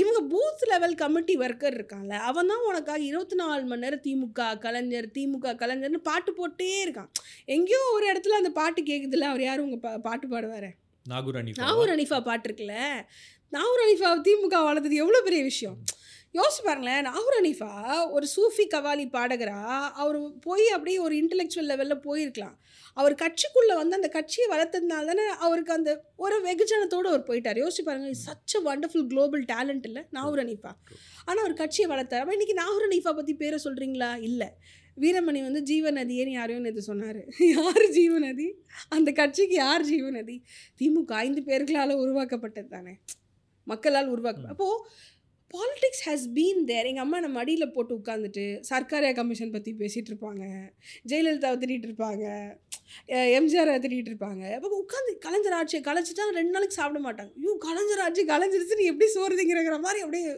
[0.00, 5.08] இவங்க பூத் லெவல் கமிட்டி ஒர்க்கர் இருக்கான்ல அவன் தான் உனக்காக இருபத்தி நாலு மணி நேரம் திமுக கலைஞர்
[5.16, 7.10] திமுக கலைஞர்னு பாட்டு போட்டே இருக்கான்.
[7.56, 10.70] எங்கேயோ ஒரு இடத்துல அந்த பாட்டு கேட்குதுல்ல அவர் யாரும் உங்கள் பா பாட்டு பாடுவார்.
[11.06, 12.76] நாகூர் அனிஃபா நாகூர் அனிஃபா பாட்டு இருக்குல்ல
[13.52, 15.76] நாகூர் அனிஃபா திமுக வளர்த்தது எவ்வளோ பெரிய விஷயம்?
[16.36, 17.70] யோசிச்சு பாருங்களேன் நாகூர் அனிஃபா
[18.10, 19.58] ஒரு சூஃபி கவாலி பாடகரா
[20.02, 22.56] அவர் போய் அப்படியே ஒரு இன்டெலெக்சுவல் லெவலில் போயிருக்கலாம்.
[22.96, 27.60] அவர் கட்சிக்குள்ளே வந்து அந்த கட்சியை வளர்த்ததுனால தானே அவருக்கு அந்த ஒரு வெகுஜனத்தோடு அவர் போயிட்டார்.
[27.64, 30.72] யோசிச்சு பாருங்க சச் வண்டர்ஃபுல் குளோபல் டேலண்ட் இல்லை நாகூர் அனிஃபா
[31.24, 32.24] ஆனால் அவர் கட்சியை வளர்த்தார்.
[32.24, 34.50] அப்போ இன்றைக்கி நாகூர் அனிஃபா பற்றி பேரை சொல்கிறீங்களா இல்லை.
[35.02, 37.20] வீரமணி வந்து ஜீவநதியேன்னு யாரையும் நேற்று சொன்னார்.
[37.56, 38.48] யார் ஜீவநதி?
[38.96, 40.36] அந்த கட்சிக்கு யார் ஜீவநதி?
[40.80, 42.94] திமுக ஐந்து பேர்களால் உருவாக்கப்பட்டது தானே.
[43.72, 44.78] மக்களால் உருவாக்க அப்போது
[45.54, 50.44] பாலிடிக்ஸ் ஹேஸ் பீன் தேர் எங்கள் அம்மா நம்ம அடியில் போட்டு உட்காந்துட்டு சர்க்காரியா கமிஷன் பற்றி பேசிகிட்டு இருப்பாங்க.
[51.10, 52.24] ஜெயலலிதாவை திட்டிகிட்டு இருப்பாங்க.
[53.38, 54.42] எம்ஜிஆரை திட்டிகிட்டு இருப்பாங்க.
[54.56, 57.32] அப்போ உட்காந்து கலைஞர் ஆட்சியை கலைச்சிட்டா ரெண்டு நாளைக்கு சாப்பிட மாட்டாங்க.
[57.40, 60.32] ஐயோ கலைஞர் ஆட்சி கலைஞ்சிருச்சு நீ எப்படி சோறுதிங்கிற மாதிரி அப்படியே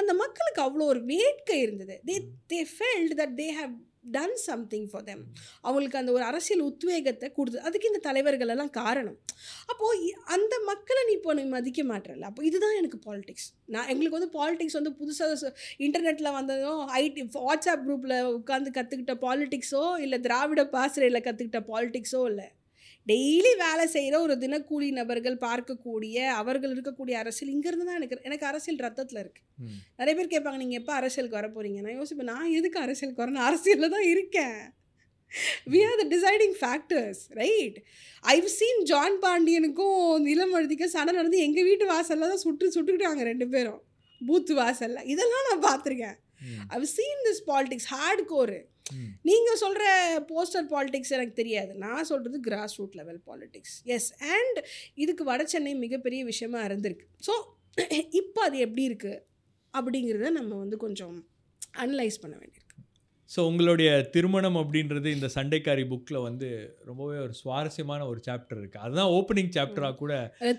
[0.00, 1.96] அந்த மக்களுக்கு அவ்வளோ ஒரு வேட்கை இருந்தது.
[2.08, 2.16] They
[2.52, 3.74] they felt that they have
[4.14, 5.22] done something for them
[5.66, 9.18] அவங்களுக்கு அந்த ஒரு அரசியல் உத்வேகத்தை கொடுத்து அதுக்கு இந்த தலைவர்கள் எல்லாம் காரணம்.
[9.72, 14.32] அப்போது அந்த மக்களை நீ இப்போ நீ மதிக்க மாட்டேறல அப்போ இதுதான் எனக்கு பாலிடிக்ஸ் நான் எங்களுக்கு வந்து
[14.38, 15.52] பாலிடிக்ஸ் வந்து புதுசாக
[15.86, 22.48] இன்டர்நெட்டில் வந்ததும் ஐடி வாட்ஸ்அப் குரூப்பில் உட்காந்து கற்றுக்கிட்ட பாலிடிக்ஸோ இல்லை திராவிட பாசறையில் கற்றுக்கிட்ட பாலிடிக்ஸோ இல்லை.
[23.10, 28.80] டெய்லி வேலை செய்கிற ஒரு தினக்கூலி நபர்கள் பார்க்கக்கூடிய அவர்கள் இருக்கக்கூடிய அரசியல் இங்கேருந்து தான் எனக்கு எனக்கு அரசியல்
[28.86, 29.46] ரத்தத்தில் இருக்குது.
[30.00, 33.94] நிறைய பேர் கேட்பாங்க நீங்கள் எப்போ அரசியலுக்கு வர போகிறீங்க நான் யோசிப்பேன் நான் எதுக்கு அரசியலுக்கு நான் அரசியலில்
[33.96, 34.58] தான் இருக்கேன்.
[35.72, 37.78] We are the deciding factors right
[38.34, 43.80] I've seen John பாண்டியனுக்கும் இளமழுதிக்கும் சண்டை நடந்து எங்கள் வீட்டு வாசலில் தான் சுட்டு சுட்டுக்கிட்டாங்க ரெண்டு பேரும்.
[44.20, 45.06] பூத்து வாசலில்.
[45.12, 46.18] இதெல்லாம் நான் பார்த்துருக்கேன்.
[46.76, 48.60] I've seen this politics hard core.
[49.28, 49.84] நீங்கள் சொல்கிற
[50.32, 51.72] போஸ்டர் பாலிடிக்ஸ் எனக்கு தெரியாது.
[51.84, 54.58] நான் சொல்கிறது grass root level politics yes and
[55.04, 57.08] இதுக்கு வட சென்னை மிகப்பெரிய விஷயமா இருந்திருக்கு.
[57.28, 57.34] ஸோ
[58.20, 59.22] இப்போ அது எப்படி இருக்குது
[59.74, 61.16] அப்படிங்கிறத நம்ம வந்து கொஞ்சம்
[61.84, 62.60] அனலைஸ் பண்ண வேண்டியிருக்கு.
[63.30, 66.48] ஸோ உங்களுடைய திருமணம் அப்படின்றது இந்த சண்டைக்காரி புக்கில் வந்து
[66.88, 70.12] ரொம்பவே ஒரு சுவாரஸ்யமான ஒரு சாப்டர் இருக்குது அதுதான் ஓப்பனிங் சாப்டராக கூட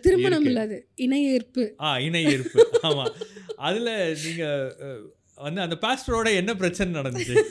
[0.05, 0.47] திருமணம்.
[0.51, 3.13] இல்லாது இணையேற்பு ஆ இணை இருப்பு ஆமாம்
[3.67, 3.93] அதில்
[4.25, 4.65] நீங்கள்
[5.35, 7.35] வந்து அந்த பாஸ்டரோட என்ன பிரச்சனை நடந்துச்சு?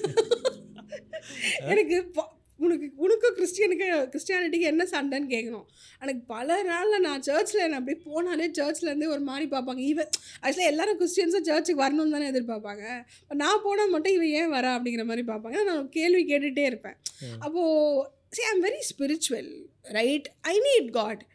[1.60, 2.12] எனக்கு
[2.56, 5.64] உனக்கு உனக்கும் கிறிஸ்டியனுக்கு கிறிஸ்டியானிட்டிக்கு என்ன சண்டைன்னு கேட்கணும்
[6.00, 9.78] எனக்கு பல நாளில் நான் சர்ச்சில் என்ன அப்படி போனாலே சர்ச்லேருந்தே ஒரு மாதிரி பார்ப்பாங்க.
[9.78, 10.08] இவன்
[10.42, 13.04] ஆக்சுவலாக எல்லாரும் கிறிஸ்டியன்ஸும் சர்ச்சுக்கு வரணும்னு தானே எதிர்பார்ப்பாங்க.
[13.22, 15.64] இப்ப நான் போனால் மட்டும் இவன் ஏன் வரா அப்படிங்கிற மாதிரி பார்ப்பாங்க.
[15.64, 16.96] நான் கேள்வி கேட்டுகிட்டே இருப்பேன்.
[17.38, 21.26] அப்போது see I'm very spiritual right I need God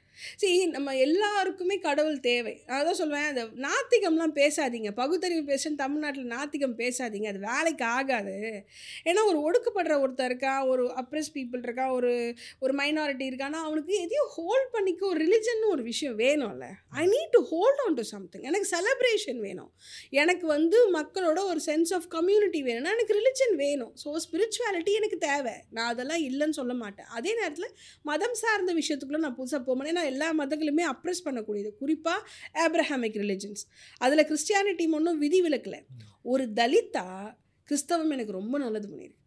[0.41, 2.53] சரி நம்ம எல்லாருக்குமே கடவுள் தேவை.
[2.67, 4.91] நான் தான் சொல்லுவேன் அந்த நாத்திகம்லாம் பேசாதீங்க.
[4.91, 7.27] பகுத்தறிவு பேசுன்னு தமிழ்நாட்டில் நாத்திகம் பேசாதீங்க.
[7.33, 8.35] அது வேலைக்கு ஆகாது.
[9.09, 12.11] ஏன்னா ஒரு ஒடுக்கப்படுற ஒருத்தர் இருக்கா ஒரு அப்ரெஸ் பீப்புள் இருக்கா ஒரு
[12.61, 16.65] ஒரு மைனாரிட்டி இருக்கான்னா அவனுக்கு எதையும் ஹோல்ட் பண்ணிக்க ஒரு ரிலிஜன் ஒரு விஷயம் வேணும்ல.
[17.01, 19.71] I need to hold on to something எனக்கு செலப்ரேஷன் வேணும்.
[20.21, 23.93] எனக்கு வந்து மக்களோட ஒரு சென்ஸ் ஆஃப் கம்யூனிட்டி வேணும்னா எனக்கு ரிலிஜன் வேணும்.
[24.03, 25.55] ஸோ ஸ்பிரிச்சுவாலிட்டி எனக்கு தேவை.
[25.77, 27.09] நான் அதெல்லாம் இல்லைன்னு சொல்ல மாட்டேன்.
[27.17, 27.69] அதே நேரத்தில்
[28.05, 31.71] மதம் சார்ந்த விஷயத்துக்குள்ளே நான் புதுசாக போக மாட்டேன் ஏன்னா எல்லா மதங்களுமே அப்ரெஸ் பண்ணக்கூடியது.
[31.81, 32.27] குறிப்பாக
[32.65, 33.63] ஆப்ரஹாமிக் ரிலிஜன்ஸ்
[34.05, 35.81] அதில் கிறிஸ்டியானிட்டி ஒன்றும் விதி விலக்கலை.
[36.33, 37.07] ஒரு தலித்தா
[37.69, 39.17] கிறிஸ்தவம் எனக்கு ரொம்ப நல்லது பண்ணியிருக்கு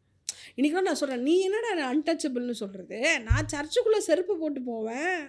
[0.56, 5.20] இன்றைக்கி நான் சொல்கிறேன் நீ என்னடா அன்டச்சபிள்னு சொல்கிறது நான் சர்ச்சுக்குள்ளே செருப்பு போட்டு போவேன்.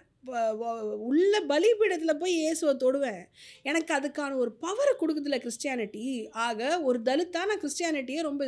[1.07, 3.23] உள்ள பலிபீடத்தில் போய் இயேசுவை தொடுவேன்.
[3.63, 8.43] எனக்கு அதுக்கான ஒரு பவரை கொடுக்குதுல கிறிஸ்டியானிட்டி ஆக ஒரு தலித்தான கிறிஸ்டியானிட்டியே ரொம்ப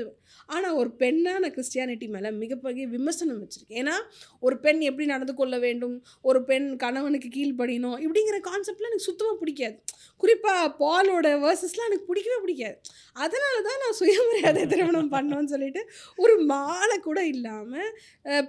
[0.46, 3.80] ஆனால் ஒரு பெண்ணான கிறிஸ்டியானிட்டி மேலே மிகப்பெரிய விமர்சனம் வச்சுருக்கேன்.
[3.82, 3.96] ஏன்னா
[4.40, 6.06] ஒரு பெண் எப்படி நடந்து கொள்ள வேண்டும்?
[6.22, 7.98] ஒரு பெண் கணவனுக்கு கீழ்ப்படியணும்?
[8.06, 9.78] இப்படிங்கிற கான்செப்டில் எனக்கு சுத்தமாக பிடிக்காது.
[10.24, 12.78] குறிப்பாக பாலோட வேர்சஸ்லாம் எனக்கு பிடிக்கவே பிடிக்காது.
[13.24, 15.82] அதனால தான் நான் சுயமரியாதை திருமணம் பண்ணோன்னு சொல்லிட்டு
[16.24, 17.92] ஒரு மாலை கூட இல்லாமல்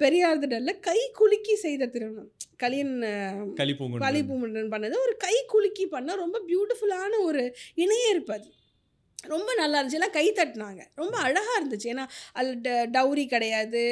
[0.03, 2.31] பெரியார் திடலில் கை குலுக்கி செய்த திருமணம்.
[2.63, 2.95] கலியன்
[3.61, 4.95] கலிப்பூங்குண்டு கலிபூமன் பண்ணது.
[5.07, 7.43] ஒரு கை குலுக்கி பண்ண ரொம்ப பியூட்டிஃபுல்லான ஒரு
[7.85, 8.47] இணையே இருப்பது.
[9.35, 9.99] ரொம்ப நல்லா இருந்துச்சு.
[9.99, 10.83] எல்லாம் கை தட்டினாங்க.
[10.95, 11.89] ரொம்ப அழகாக இருந்துச்சு.
[11.93, 12.53] ஏன்னா அது
[12.97, 13.85] டவுரி கிடையாது.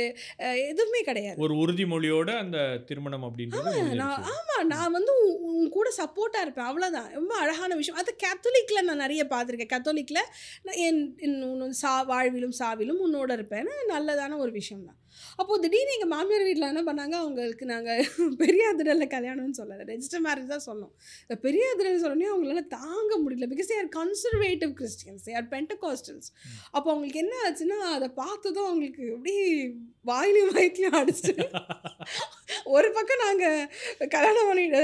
[0.71, 1.39] எதுவுமே கிடையாது.
[1.47, 2.59] ஒரு உறுதிமொழியோட அந்த
[2.91, 4.25] திருமணம் அப்படின்றது நான்.
[4.35, 5.15] ஆமாம் நான் வந்து
[5.51, 6.69] உன் கூட சப்போர்ட்டாக இருப்பேன்.
[6.71, 8.01] அவ்வளோதான் ரொம்ப அழகான விஷயம்.
[8.03, 9.73] அது கேத்தலிக்கில் நான் நிறைய பார்த்துருக்கேன்.
[9.75, 10.23] கேத்தலிக்கில்
[10.63, 14.99] நான் என் சா வாழ்விலும் சாவிலும் உன்னோட இருப்பேன்னு நல்லதான ஒரு விஷயம் தான்
[15.37, 17.17] அப்போது திடீர்னு எங்கள் மாமியார் வீட்டில் என்ன பண்ணாங்க?
[17.25, 18.03] அவங்களுக்கு நாங்கள்
[18.43, 19.85] பெரிய அதிரலில் கல்யாணம்னு சொல்லலை.
[19.93, 20.93] ரெஜிஸ்டர் மேரேஜ் தான் சொன்னோம்.
[21.25, 23.49] இந்த பெரிய அதிரல் சொன்னோன்னே அவங்களால தாங்க முடியல.
[23.55, 26.31] Because are conservative Christians or Pentecostals
[26.71, 29.47] அப்போ அவங்களுக்கு என்ன ஆச்சுன்னா அதை பார்த்ததும் அவங்களுக்கு அப்படியே
[30.05, 31.47] வாயிலையும் வயிற்றுலையும் அடிச்சுட்டு
[32.67, 33.57] ஒரு பக்கம் நாங்கள்
[34.09, 34.83] கல்யாணம் பண்ணிட்டு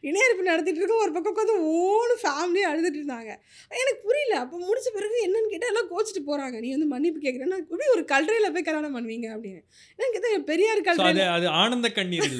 [0.00, 1.02] இணையறிப்பு நடத்திட்டு இருக்கோம்.
[1.02, 3.30] ஒரு பக்கம் உட்காந்து ஓனு ஃபேமிலி அழுதுட்டு இருந்தாங்க.
[3.70, 4.34] எனக்கு புரியல.
[4.40, 8.52] அப்போ முடிச்ச பிறகு என்னன்னு கேட்டால் எல்லாம் கோச்சிட்டு போகிறாங்க நீ வந்து மன்னிப்பு கேட்குறேன்னா எப்படி ஒரு கல்றையில்
[8.52, 9.28] போய் கல்யாணம் பண்ணுவீங்க?
[9.36, 9.62] அப்படின்னு.
[9.98, 12.30] எனக்கு கேட்டால் பெரியார் கல்றை அது ஆனந்த கண்ணீர்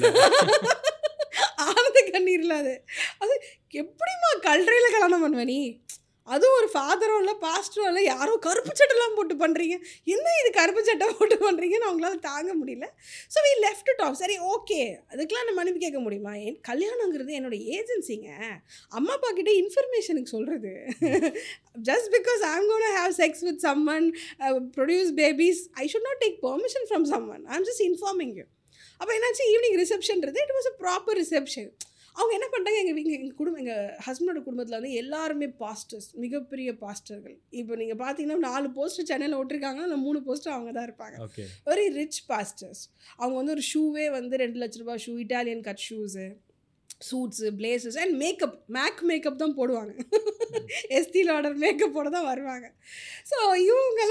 [1.67, 2.73] ஆனந்த கண்ணீர்ல அது.
[3.19, 3.33] அது
[3.73, 5.59] எப்படிம்மா கல்றையில் கல்யாணம் பண்ணுவ நீ?
[6.27, 9.75] அதுவும் ஒரு ஃபாதரோ இல்லை பாஸ்டரோ இல்லை யாரோ கருப்பு சட்டைலாம் போட்டு பண்ணுறீங்க
[10.13, 12.87] என்ன இது கருப்பு சட்டை போட்டு பண்ணுறீங்கன்னு அவங்களால தாங்க முடியல.
[13.33, 14.79] ஸோ வி லெஃப்ட் டாப் சரி ஓகே
[15.11, 16.33] அதுக்கெலாம் நான் மனுப்பி கேட்க முடியுமா?
[16.47, 18.29] என் கல்யாணங்கிறது என்னோட ஏஜென்சிங்க
[18.91, 20.73] அம்மா அப்பா கிட்டே இன்ஃபர்மேஷனுக்கு சொல்கிறது
[21.89, 24.07] just because I'm gonna have sex with someone
[24.77, 28.45] produce babies I should not take permission from someone I'm just informing you
[29.01, 29.43] அப்போ என்னாச்சு?
[29.53, 31.69] Evening ரிசப்ஷன்றது it was a proper reception
[32.15, 37.75] அவங்க என்ன பண்ணிட்டாங்க எங்கள் எங்கள் குடும்பம் எங்கள் ஹஸ்பண்டோட குடும்பத்தில் வந்து எல்லாருமே பாஸ்டர்ஸ் மிகப்பெரிய பாஸ்டர்கள் இப்போ
[37.75, 41.17] நீங்கள் பார்த்தீங்கன்னா நாலு போஸ்டர் சென்னையில் ஓட்டிருக்காங்க அதில் மூணு போஸ்டர் அவங்க தான் இருப்பாங்க.
[41.65, 42.83] வெரி ரிச் பாஸ்டர்ஸ்
[43.19, 46.25] அவங்க வந்து ஒரு ஷூவே வந்து ரெண்டு லட்ச ரூபாய் shoe Italian cut shoes
[47.09, 49.93] suits blazers and makeup make makeup தான் போடுவாங்க.
[50.97, 52.67] எஸ்டி லாடர் மேக்கப்போட தான் வருவாங்க.
[53.31, 53.37] ஸோ
[53.67, 54.01] இவங்க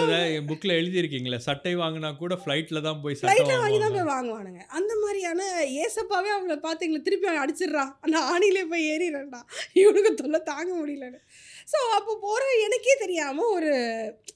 [0.51, 4.63] புக்ல எழுதியிருக்கீங்களே சட்டை வாங்கினா கூட ஃப்ளைட்ல தான் போய் ஃப்ளைட்டில் வாங்கி தான் போய் வாங்குவானுங்க.
[4.79, 5.43] அந்த மாதிரியான
[5.85, 7.95] ஏசப்பாவே அவங்கள பார்த்து எங்களை திருப்பி அவன் அடிச்சிடுறான்.
[8.07, 9.43] அந்த ஆணிலே போய் ஏறிடுறா
[9.83, 11.21] இவனுக்கு தொல்லை தாங்க முடியலன்னு.
[11.71, 13.71] ஸோ அப்போ போகிற எனக்கே தெரியாமல் ஒரு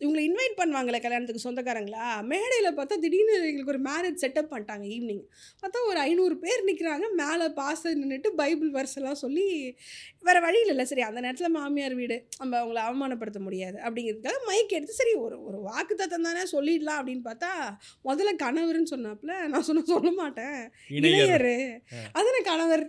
[0.01, 2.23] இவங்களை இன்வைட் பண்ணுவாங்களே கல்யாணத்துக்கு சொந்தக்காரங்களா?
[2.23, 5.23] மேடையில் பார்த்தா திடீர்னு எங்களுக்கு ஒரு மேரேஜ் செட்டப் பண்ணிட்டாங்க ஈவினிங்
[5.63, 9.47] பார்த்தா ஒரு ஐநூறு பேர் நிற்கிறாங்க மேலே பாச நின்றுட்டு பைபிள் verse எல்லாம் சொல்லி
[10.21, 14.93] வேறு வழியில் இல்லை சரி அந்த நேரத்தில் மாமியார் வீடு நம்ம அவங்கள அவமானப்படுத்த முடியாது அப்படிங்கிறதுக்காக மைக் எடுத்து
[14.93, 17.53] சரி ஒரு ஒரு வாக்கு தத்தம் தானே சொல்லிடலாம் அப்படின்னு பார்த்தா
[18.05, 19.47] முதல்ல கணவர்னு சொன்னாப்புல.
[19.49, 20.59] நான் சொன்ன சொல்ல மாட்டேன்.
[21.11, 21.57] இளையரு.
[22.13, 22.85] அதானே கணவர்.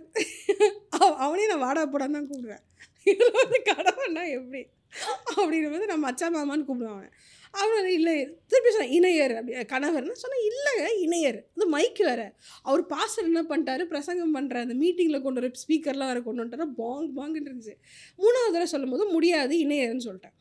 [0.98, 2.64] அவ- அவனே நான் வாடா போடான்னு தான் கூப்பிடுவேன்.
[3.12, 4.62] இதில் வந்து கணவன்னா எப்படி?
[5.36, 7.08] அப்படிங்கிற போது நான் மச்சா மாமான்னு கூப்பிடுவாங்க
[7.60, 7.86] அவன்.
[7.96, 8.14] இல்லை
[8.50, 10.14] திருப்பி சொன்னேன் இணையர் அப்படி கணவர்னு?
[10.22, 12.26] சொன்னேன் இல்லைங்க இணையர் இது மைக்கு வேறு.
[12.62, 13.84] அவர் பாஸ்டர் என்ன பண்ணிட்டாரு?
[13.92, 16.68] பிரசங்கம் பண்ணுற அந்த மீட்டிங்கில் கொண்டு வர ஸ்பீக்கர்லாம் வேறு கொண்டு வந்துட்டாரு.
[16.82, 17.74] பாங் பாங்குன்னு இருந்துச்சு.
[18.22, 20.36] மூணாவது தடவை சொல்லும்போது முடியாது இணையர்னு சொல்லிட்டேன்.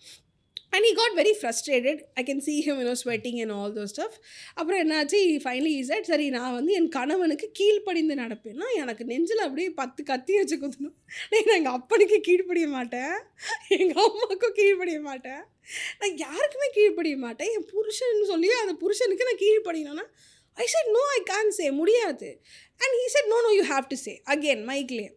[0.73, 4.17] And I got very frustrated I can see him you know sweating and all those stuff
[4.53, 5.19] அப்புறம் என்னாச்சு?
[5.45, 10.57] ஃபைனலி இசட் சரி நான் வந்து என் கணவனுக்கு கீழ்ப்படிந்து நடப்பேன்னா எனக்கு நெஞ்சில் அப்படியே பத்து கத்தி வச்சு
[10.63, 10.95] குத்தணும்.
[11.31, 13.15] நான் எங்கள் அப்பனுக்கு கீழ்ப்படிய மாட்டேன்?
[13.79, 15.43] எங்கள் அம்மாவுக்கும் கீழ்ப்படிய மாட்டேன்.
[15.99, 17.51] நான் யாருக்குமே கீழ்ப்படிய மாட்டேன்.
[17.57, 20.07] என் புருஷன் சொல்லி அந்த புருஷனுக்கு நான் கீழ்ப்படியணும்னா
[20.63, 22.27] I said no I can say முடியாது.
[22.81, 25.09] And he said no no you have to say again மைக்லேயே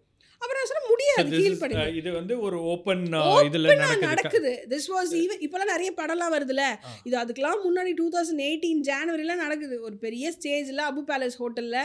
[0.42, 3.72] அப்புறம் சொன்னேன் முடியாது கீழ்ப்படி இது வந்து ஒரு ஓப்பன் Open இதுல
[4.02, 4.50] நடக்குது.
[4.68, 6.90] திஸ் வாஸ் ஈவன் இப்போலாம் நிறைய படம்லாம் வருதுல்ல ஆ.
[7.04, 9.76] இது அதுக்கெல்லாம் முன்னாடி டூ தௌசண்ட் எயிட்டீன் ஜான்வரிலாம் நடக்குது.
[9.82, 11.80] ஒரு பெரிய ஸ்டேஜில் அபு பேலஸ் ஹோட்டலில்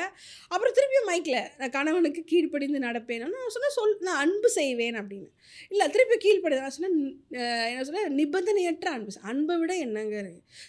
[0.51, 3.23] அப்புறம் திருப்பியும் மைக்கில் நான் கணவனுக்கு கீழ்ப்படிந்து நடப்பேன்.
[3.27, 5.29] நான் சொன்னேன் சொல் நான் அன்பு செய்வேன் அப்படின்னு.
[5.71, 6.97] இல்லை திருப்பி கீழ்ப்படி நான் சொன்னேன்
[7.69, 9.19] என்ன சொன்னேன் நிபந்தனையற்ற அன்பு.
[9.31, 10.17] அன்பை விட என்னங்க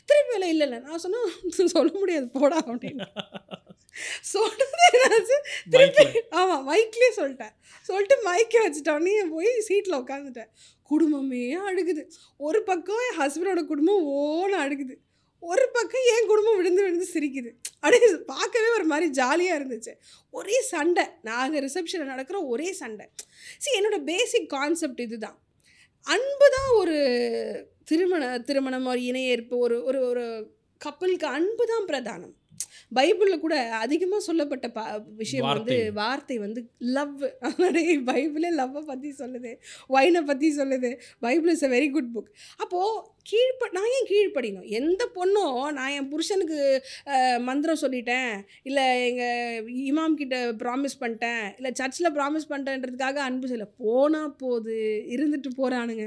[0.09, 0.81] திருப்பி இல்லை இல்லை இல்லை.
[0.81, 1.31] நான் சொன்னேன்
[1.77, 3.09] சொல்ல முடியாது போடா அப்படின்னு.
[4.33, 5.37] சொல்றது என்னாச்சு?
[5.71, 7.55] திருப்பி ஆமாம் மைக்லேயே சொல்லிட்டேன்.
[7.83, 10.51] சொல்லிட்டு மைக்கை வச்சுட்டோன்னே போய் சீட்டில் உட்காந்துட்டேன்
[10.83, 12.03] குடும்பமே அழுகுது.
[12.37, 14.97] ஒரு பக்கம் என் ஹஸ்பண்டோட குடும்பம் ஓன்னு அழுகுது.
[15.43, 17.51] ஒரு பக்கம் என் குடும்பம் விழுந்து விழுந்து சிரிக்குது.
[17.81, 19.93] அப்படியே பார்க்கவே ஒரு மாதிரி ஜாலியாக இருந்துச்சு.
[20.31, 21.05] ஒரே சண்டை.
[21.23, 23.07] நாங்கள் ரிசப்ஷனில் நடக்கிற ஒரே சண்டை.
[23.59, 25.39] சரி என்னோட பேசிக் கான்செப்ட் இதுதான்.
[26.07, 26.97] அன்பு தான் ஒரு
[27.85, 30.25] திருமண திருமணம் ஒரு இணையேற்பு ஒரு ஒரு ஒரு
[30.79, 32.35] கப்பலுக்கு அன்பு தான் பிரதானம்.
[32.95, 34.81] பைபிளில் கூட அதிகமாக சொல்லப்பட்ட ப
[35.17, 36.39] விஷயம் வந்து வார்த்தை.
[36.39, 37.25] வந்து லவ்.
[37.41, 39.53] அதனால பைபிளே லவ்வை பற்றி சொல்லுது
[39.89, 40.99] ஒயினை பற்றி சொல்லுது.
[41.21, 46.09] Bible is a very good book அப்போது கீழ்ப்ப நான் ஏன் கீழ்ப்படினோம் எந்த பொண்ணும் நான் என்
[46.09, 46.59] புருஷனுக்கு
[47.39, 48.33] மந்திரம் சொல்லிட்டேன்
[48.63, 55.53] இல்லை எங்கள் இமாம் கிட்ட ப்ராமிஸ் பண்ணிட்டேன் இல்லை சர்ச்சில் ப்ராமிஸ் பண்ணிட்டேன்றதுக்காக அன்பு சொல்ல போனால் போகுது இருந்துட்டு
[55.57, 56.07] போகிறானுங்க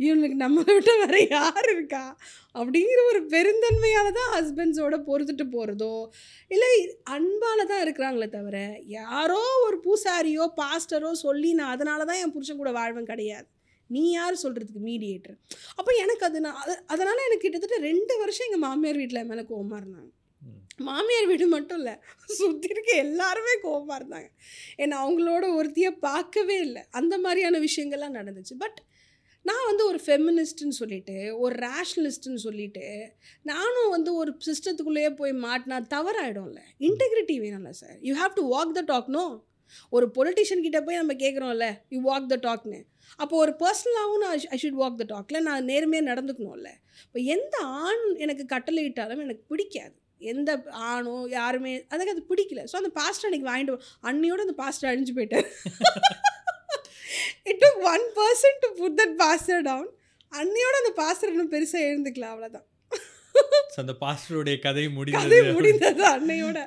[0.00, 2.04] இவனுக்கு நம்ம விட்ட வேறு யார் இருக்கா?
[2.54, 5.94] அப்படிங்கிற ஒரு பெருந்தன்மையால் தான் ஹஸ்பண்ட்ஸோட பொறுத்துட்டு போகிறதோ
[6.50, 6.72] இல்லை
[7.10, 8.58] அன்பால் தான் இருக்கிறாங்களே தவிர
[8.96, 13.48] யாரோ ஒரு பூசாரியோ பாஸ்டரோ சொல்லி நான் அதனால தான் என் புருஷன் கூட வாழ்வேன் கிடையாது.
[13.90, 15.36] நீ யார் சொல்கிறதுக்கு மீடியேட்டர்
[15.78, 19.80] அப்போ எனக்கு அது நான் அது அதனால் எனக்கு கிட்டத்தட்ட ரெண்டு வருஷம் எங்கள் மாமியார் வீட்டில் மேலே கோவமாக
[19.82, 20.10] இருந்தாங்க.
[20.88, 21.94] மாமியார் வீடு மட்டும் இல்லை
[22.38, 24.28] சுற்றி இருக்க எல்லாருமே கோவமாக இருந்தாங்க.
[24.82, 26.82] ஏன்னா அவங்களோட ஒருத்தியை பார்க்கவே இல்லை.
[26.90, 28.56] அந்த மாதிரியான விஷயங்கள்லாம் நடந்துச்சு.
[28.64, 28.80] பட்
[29.44, 32.84] நான் வந்து ஒரு ஃபெமினிஸ்ட்னு சொல்லிட்டு ஒரு ரேஷ்னலிஸ்ட்னு சொல்லிட்டு
[33.42, 36.60] நானும் வந்து ஒரு சிஸ்டத்துக்குள்ளேயே போய் மாட்டினா தவறாயிடும்ல.
[36.88, 39.24] இன்டெகிரிட்டி வேணும்ல sir you have to walk the talk no
[39.90, 42.80] ஒரு பொலிட்டிஷியன் கிட்ட போய் நம்ம கேட்குறோம்ல யூ வாக் த டாக்னு
[43.22, 46.70] அப்போ ஒரு பர்சனலாகவும் நான் ஐ ஷுட் வாக் த டாக்ல நான் நேர்மையாக நடந்துக்கணும்ல.
[47.06, 49.94] இப்போ எந்த ஆண் எனக்கு கட்டளையிட்டாலும் எனக்கு பிடிக்காது.
[50.32, 50.50] எந்த
[50.90, 52.60] ஆணோ யாருமே அதுக்கு அது பிடிக்கல.
[52.70, 53.74] ஸோ அந்த பாஸ்டர் அன்றைக்கி வாங்கிட்டு
[54.10, 55.48] அன்னியோட அந்த பாஸ்டர் அழிஞ்சு போயிட்டார்.
[57.50, 59.90] It took one person to put that pastor down
[60.32, 62.68] அன்னியோட அந்த பாஸ்டர் இன்னும் பெருசாக எழுந்துக்கலாம் அவ்வளோதான்
[63.82, 65.38] அந்த பாஸ்டருடைய கதை முடிந்தது.
[65.58, 66.58] முடிந்தது அன்னையோட.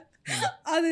[0.76, 0.90] அது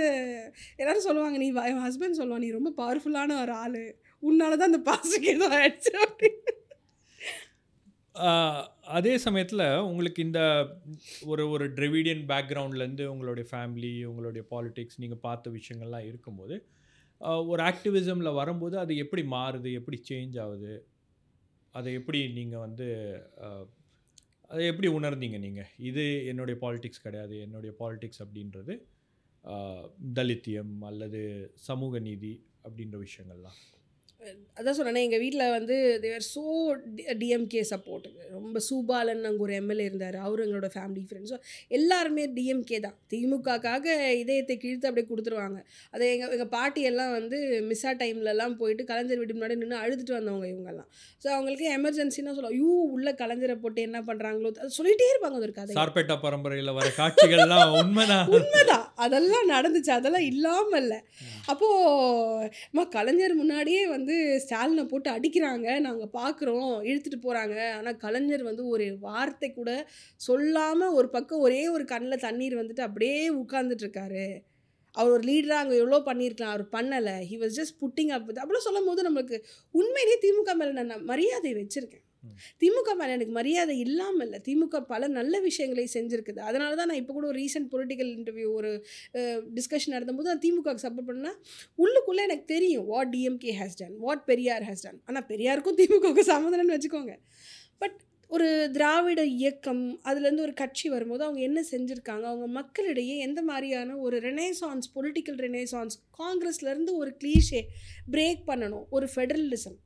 [0.81, 1.47] எல்லாரும் சொல்லுவாங்க நீ
[1.85, 3.81] ஹஸ்பண்ட் சொல்லுவான் நீ ரொம்ப பவர்ஃபுல்லான ஒரு ஆள்.
[4.27, 6.53] உன்னால தான் அந்த பாஸ்டருக்கு ஏதோ ஆயிடுச்சு அப்படின்னு
[8.97, 10.41] அதே சமயத்தில் உங்களுக்கு இந்த
[11.25, 16.57] ஒரு ஒரு ட்ரெவிடியன் பேக்ரவுண்ட்லேருந்து உங்களுடைய ஃபேமிலி உங்களுடைய பாலிடிக்ஸ் நீங்கள் பார்த்த விஷயங்கள்லாம் இருக்கும்போது
[17.51, 20.73] ஒரு ஆக்டிவிசமில் வரும்போது அது எப்படி மாறுது எப்படி சேஞ்ச் ஆகுது?
[21.75, 22.87] அதை எப்படி நீங்கள் வந்து
[24.51, 28.73] அதை எப்படி உணர்ந்தீங்க நீங்கள் இது என்னுடைய பாலிடிக்ஸ் கிடையாது என்னுடைய பாலிடிக்ஸ் அப்படின்றது
[30.19, 31.21] தலித்தியம் அல்லது
[31.69, 33.59] சமூக நீதி அப்படின்ற விஷயங்கள்லாம்.
[34.59, 36.43] அதான் சொன்னேனே எங்கள் வீட்டில் வந்து தேவர் ஸோ
[37.21, 38.05] டிஎம்கே சப்போர்ட்
[38.35, 40.17] ரொம்ப சூபாலன் அங்கே ஒரு எம்எல்ஏ இருந்தார்.
[40.25, 41.37] அவர் எங்களோட ஃபேமிலி ஃப்ரெண்ட்ஸ் ஸோ
[41.77, 42.95] எல்லாருமே டிஎம்கே தான்.
[43.13, 43.85] திமுகக்காக
[44.21, 45.59] இதயத்தை கிழித்து அப்படியே கொடுத்துருவாங்க.
[45.93, 47.37] அதை எங்கள் எங்கள் பாட்டி எல்லாம் வந்து
[47.69, 50.89] மிஸ்ஸா டைம்லலாம் போயிட்டு கலைஞர் வீட்டு முன்னாடி நின்று அழுதுட்டு வந்தவங்க இவங்கெல்லாம்.
[51.23, 55.57] ஸோ அவங்களுக்கு எமர்ஜென்சின்னா சொல்லுவாங்க யூ உள்ள கலைஞரை போட்டு என்ன பண்ணுறாங்களோ அது சொல்லிகிட்டே இருப்பாங்க அது ஒரு
[55.59, 58.25] கதை சார்பேட்டா பரம்பரையில் வர காட்சிகள்லாம் உண்மைதான்.
[58.37, 58.85] உண்மைதான்.
[59.05, 59.91] அதெல்லாம் நடந்துச்சு.
[59.99, 60.99] அதெல்லாம் இல்லாமல் இல்லை
[61.51, 64.14] அப்போது கலைஞர் முன்னாடியே வந்து
[64.45, 65.67] ஸ்டாலினை போட்டு அடிக்கிறாங்க.
[65.87, 69.71] நாங்கள் பார்க்குறோம் இழுத்துட்டு போகிறாங்க ஆனால் கலைஞர் வந்து ஒரு வார்த்தை கூட
[70.27, 74.27] சொல்லாமல் ஒரு பக்கம் ஒரே ஒரு கண்ணில் தண்ணீர் வந்துட்டு அப்படியே உட்காந்துட்ருக்காரு
[74.95, 77.15] அவர் ஒரு லீடராக அங்கே எவ்வளோ பண்ணியிருக்கலாம் அவர் பண்ணலை.
[77.29, 79.37] He was just putting up அப்படிலாம் சொல்லும் போது நம்மளுக்கு
[79.79, 82.05] உண்மையிலேயே திமுக மேலே நான் மரியாதை வச்சுருக்கேன்.
[82.63, 86.39] திமுக மேலே எனக்கு மரியாதை இல்லாமல் இல்லை திமுக பல நல்ல விஷயங்களை செஞ்சுருக்குது.
[86.49, 88.71] அதனால தான் நான் இப்போ கூட ஒரு ரீசெண்ட் பொலிட்டிக்கல் இன்டர்வியூ ஒரு
[89.59, 91.37] டிஸ்கஷன் நடந்தபோது நான் திமுக சப்போர்ட் பண்ணால்
[91.83, 96.77] உள்ளுக்குள்ளே எனக்கு தெரியும் what DMK has done what Periyar has done ஆனால் பெரியாருக்கும் திமுகவுக்கு சம்மந்தம்னு
[96.77, 97.15] வச்சுக்கோங்க.
[97.83, 97.97] பட்
[98.29, 102.25] ஒரு திராவிட இயக்கம் அதுலேருந்து ஒரு கட்சி வரும்போது அவங்க என்ன செஞ்சுருக்காங்க?
[102.31, 107.61] அவங்க மக்களிடையே எந்த மாதிரியான ஒரு ரெனேசான்ஸ் பொலிட்டிக்கல் ரெனேசான்ஸ் காங்கிரஸ்லேருந்து ஒரு க்ளீஷே
[108.15, 108.85] பிரேக் பண்ணணும்.
[108.89, 109.77] ஒரு ஃபெடரலிசம்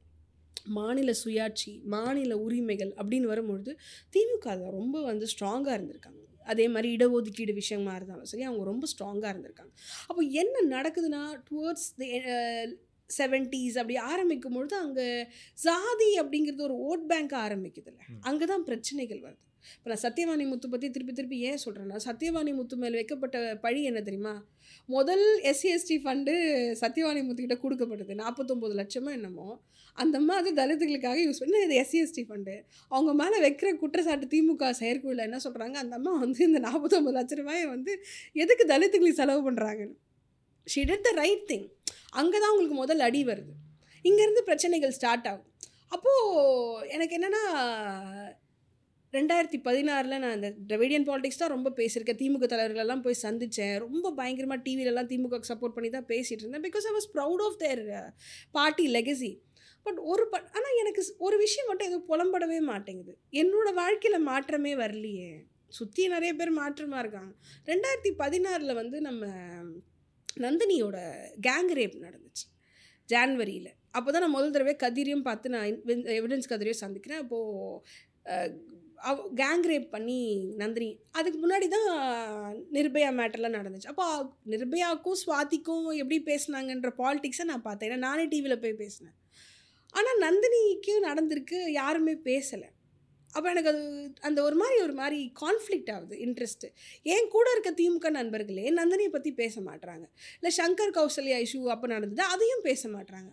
[0.65, 3.77] மாநில சுயாட்சி மாநில உரிமைகள் அப்படின்னு வரும்பொழுது
[4.15, 6.15] திமுக ரொம்ப வந்து ஸ்ட்ராங்காக இருந்திருக்காங்க.
[6.45, 9.71] அதே மாதிரி இடஒதுக்கீடு விஷயமா இருந்தாலும் சரி அவங்க ரொம்ப ஸ்ட்ராங்காக இருந்திருக்காங்க.
[10.07, 12.07] அப்போ என்ன நடக்குதுன்னா டுவர்ட்ஸ் தி
[13.09, 18.21] செவன்ட்டீஸ் அப்படி ஆரம்பிக்கும் பொழுது அங்கே சாதி அப்படிங்கிறது ஒரு ஓட் பேங்க் ஆரம்பிக்குதுல்ல ம்.
[18.21, 19.43] அங்கே தான் பிரச்சனைகள் வருது.
[19.75, 24.01] இப்போ நான் சத்யவாணி முத்து பற்றி திருப்பி திருப்பி ஏன் சொல்கிறேன்னா சத்யவாணி முத்து மேல் வைக்கப்பட்ட பழி என்ன
[24.01, 24.33] தெரியுமா?
[24.95, 26.33] முதல் எஸ்சிஎஸ்டி ஃபண்டு
[26.81, 29.47] சத்யவாணி முத்துக்கிட்ட கொடுக்கப்பட்டது நாற்பத்தொம்போது லட்சமோ என்னமோ.
[29.97, 32.55] அந்த அம்மா அது தலித்துகளுக்காக யூஸ் பண்ணி இது எஸ்சிஎஸ்டி ஃபண்டு
[32.91, 37.65] அவங்க மேலே வைக்கிற குற்றச்சாட்டு திமுக செயற்குழுவில் என்ன சொல்கிறாங்க அந்த அம்மா வந்து இந்த நாற்பத்தொம்பது லட்ச ரூபாயை
[37.75, 37.93] வந்து
[38.43, 39.97] எதுக்கு தலித்துகளுக்கு செலவு பண்ணுறாங்கன்னு
[40.67, 41.67] she did the right thing
[42.19, 43.53] அங்கே தான் உங்களுக்கு முதல் அடி வருது.
[44.05, 45.47] இங்கேருந்து பிரச்சனைகள் ஸ்டார்ட் ஆகும்.
[45.95, 47.43] அப்போது எனக்கு என்னென்னா
[49.11, 52.19] ரெண்டாயிரத்தி பதினாறில் நான் இந்த திராவிடியன் பாலிடிக்ஸ் தான் ரொம்ப பேசியிருக்கேன்.
[52.21, 56.61] திமுக தலைவர்களெல்லாம் போய் சந்தித்தேன் ரொம்ப பயங்கரமாக டிவிலெலாம் திமுக சப்போர்ட் பண்ணி தான் பேசிகிட்டு இருந்தேன்.
[56.61, 58.13] Because I was proud of their
[58.51, 59.31] party legacy
[59.83, 63.17] but ஒரு ப ஆனால் எனக்கு ஸ்- ஒரு விஷயம் மட்டும் எதுவும் புலம்படவே மாட்டேங்குது.
[63.31, 65.31] என்னோடய வாழ்க்கையில் மாற்றமே வரலையே.
[65.67, 67.33] சுற்றி நிறைய பேர் மாற்றமாக இருக்காங்க.
[67.65, 69.25] ரெண்டாயிரத்தி பதினாறில் வந்து நம்ம
[70.39, 70.97] நந்தினியோட
[71.47, 72.45] கேங் ரேப் நடந்துச்சு.
[73.09, 77.19] ஜான்வரியில் அப்போ தான் நான் முதல் தடவை கதிரியும் பார்த்து நான் எவிடன்ஸ் கதிரியும் சந்திக்கிறேன்.
[77.19, 77.81] அப்போது
[79.09, 80.19] அவ் கேங் ரேப் பண்ணி
[80.55, 80.89] நந்தினி.
[81.11, 81.89] அதுக்கு முன்னாடி தான்
[82.71, 83.91] நிர்பயா மேட்டர்லாம் நடந்துச்சு.
[83.93, 84.07] அப்போ
[84.49, 87.89] நிர்பயாவுக்கும் சுவாதிக்கும் எப்படி பேசுனாங்கன்ற பாலிட்டிக்ஸை நான் பார்த்தேன்.
[87.89, 89.15] ஏன்னா நானே டிவியில் போய் பேசினேன்.
[89.93, 92.69] ஆனால் நந்தினிக்கும் நடந்திருக்கு யாருமே பேசலை.
[93.33, 93.81] அப்போ எனக்கு அது
[94.21, 96.67] அந்த ஒரு மாதிரி ஒரு மாதிரி கான்ஃப்ளிக்ட் ஆகுது இன்ட்ரெஸ்ட்டு
[97.03, 100.05] என் கூட இருக்க திமுக நண்பர்களே நந்தினியை பற்றி பேச மாட்டுறாங்க
[100.39, 103.31] இல்லை சங்கர் கௌசல்யா இஷ்யூ அப்போ நடந்தது அதையும் பேச மாட்டுறாங்க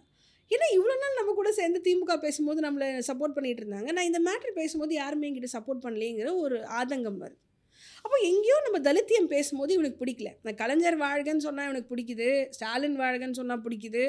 [0.50, 3.90] ஏன்னா இவ்வளோ நாள் நம்ம கூட சேர்ந்து திமுக பேசும்போது நம்மளை சப்போர்ட் பண்ணிகிட்டு இருந்தாங்க.
[3.96, 7.40] நான் இந்த மேட்ரு பேசும்போது யாருமே என்கிட்ட சப்போர்ட் பண்ணலேங்கிற ஒரு ஆதங்கம் வருது.
[8.04, 10.30] அப்போ எங்கேயோ நம்ம தலித்தியம் பேசும்போது இவனுக்கு பிடிக்கல.
[10.44, 12.28] நான் கலைஞர் வாழ்கன்னு சொன்னால் இவனுக்கு பிடிக்குது.
[12.56, 14.04] ஸ்டாலின் வாழ்கன்னு சொன்னால் பிடிக்குது.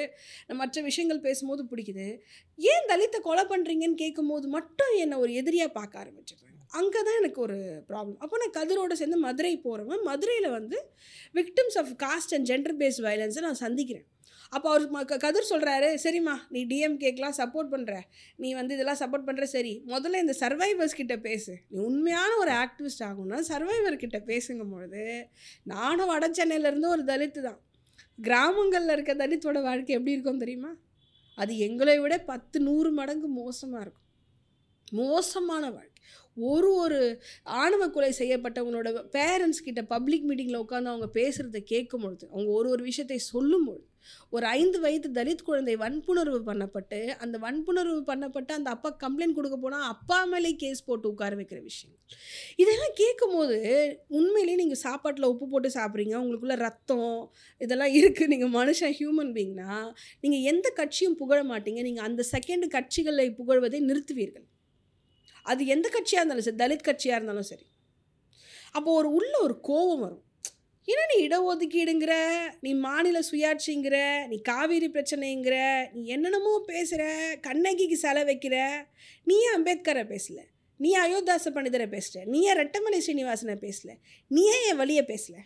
[0.60, 2.06] மற்ற விஷயங்கள் பேசும்போது பிடிக்குது.
[2.58, 6.54] ஏன் தலித்தை கொலை பண்ணுறீங்கன்னு கேட்கும்போது மட்டும் என்னை ஒரு எதிரியாக பார்க்க ஆரம்பிச்சிடுறாங்க.
[6.78, 7.58] அங்கே தான் எனக்கு ஒரு
[7.90, 10.78] ப்ராப்ளம் அப்போ நான் கதிரோடு சேர்ந்து மதுரை போகிறவன் மதுரையில் வந்து
[11.38, 14.06] victims of caste and gender based வயலன்ஸை நான் சந்திக்கிறேன்.
[14.50, 18.00] அப்போ அவர் ம- க- கதிர் சொல்கிறாரு சரிம்மா நீ டிஎம்கேக்கெலாம் சப்போர்ட் பண்ணுற
[18.36, 19.82] நீ வந்து இதெல்லாம் சப்போர்ட் பண்ணுற சரி.
[19.86, 21.58] முதல்ல இந்த சர்வைவர்ஸ் கிட்ட பேசு.
[21.68, 25.28] நீ உண்மையான ஒரு ஆக்டிவிஸ்ட் ஆகும்னா சர்வைவர் கிட்ட பேசுங்கும் பொழுது
[25.62, 27.60] நானும் வட சென்னையிலேருந்து ஒரு தலித்து தான்.
[28.22, 30.76] கிராமங்களில் இருக்க தலித்தோட வாழ்க்கை எப்படி இருக்கும் தெரியுமா?
[31.34, 34.06] அது எங்களை விட பத்து நூறு மடங்கு மோசமாக இருக்கும்.
[34.90, 36.02] மோசமான வாழ்க்கை.
[36.34, 42.50] ஒரு ஒரு ஆணவ கொலை செய்யப்பட்டவங்களோட பேரண்ட்ஸ் கிட்ட பப்ளிக் மீட்டிங்கில் உட்காந்து அவங்க பேசுகிறத கேட்கும் பொழுது அவங்க
[42.50, 43.87] ஒரு ஒரு விஷயத்தை சொல்லும் பொழுது
[44.30, 49.86] ஒரு ஐந்து வயது தலித் குழந்தை வன்புணர்வு பண்ணப்பட்டு அந்த வன்புணர்வு பண்ணப்பட்டு அந்த அப்பா கம்ப்ளைண்ட் கொடுக்க போனால்
[49.94, 51.96] அப்பா மேலே கேஸ் போட்டு உட்கார வைக்கிற விஷயம்
[52.56, 53.58] இதெல்லாம் கேட்கும்போது
[54.08, 59.70] உண்மையிலேயே நீங்கள் சாப்பாட்டில் உப்பு போட்டு சாப்பிட்றீங்க உங்களுக்குள்ள ரத்தம் இதெல்லாம் இருக்குது நீங்கள் மனுஷன் ஹியூமன் பீங்னா
[60.20, 61.80] நீங்கள் எந்த கட்சியும் புகழ மாட்டீங்க.
[61.88, 64.46] நீங்கள் அந்த செகண்ட் கட்சிகளை புகழ்வதை நிறுத்துவீர்கள்.
[65.42, 67.66] அது எந்த கட்சியாக இருந்தாலும் சரி தலித் கட்சியாக இருந்தாலும் சரி.
[68.72, 70.24] அப்போ ஒரு உள்ள ஒரு கோபம் வரும்.
[70.88, 72.14] ஏன்னா நீ இடஒதுக்கீடுங்கிற?
[72.64, 73.96] நீ மாநில சுயாட்சிங்கிற?
[74.30, 75.56] நீ காவிரி பிரச்சனைங்கிற?
[75.94, 77.02] நீ என்னென்னமோ பேசுகிற
[77.46, 78.56] கண்ணகிக்கு செலை வைக்கிற?
[79.26, 80.38] நீ ஏன் அம்பேத்கரை பேசல?
[80.80, 83.90] நீ அயோத்தாச பண்டிதரை பேசுகிற நீ ஏன் ரெட்டமலை ஸ்ரீனிவாசனை பேசல?
[84.30, 85.36] நீ ஏன் என் வழியை பேசல?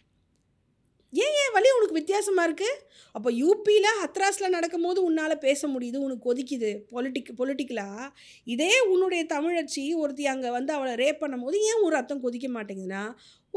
[1.13, 2.79] ஏன் ஏன் வழி உனக்கு வித்தியாசமாக இருக்குது
[3.15, 8.07] அப்போ யூபியில் ஹத்ராஸில் நடக்கும்போது உன்னால் பேச முடியுது உனக்கு கொதிக்குது பொலிட்டிக் பொலிட்டிக்கலாக
[8.47, 13.03] இதே உன்னுடைய தமிழச்சி ஒருத்தி அங்கே வந்து அவளை ரேப் பண்ணும்போது ஏன் ஒரு ரத்தம் கொதிக்க மாட்டேங்குதுன்னா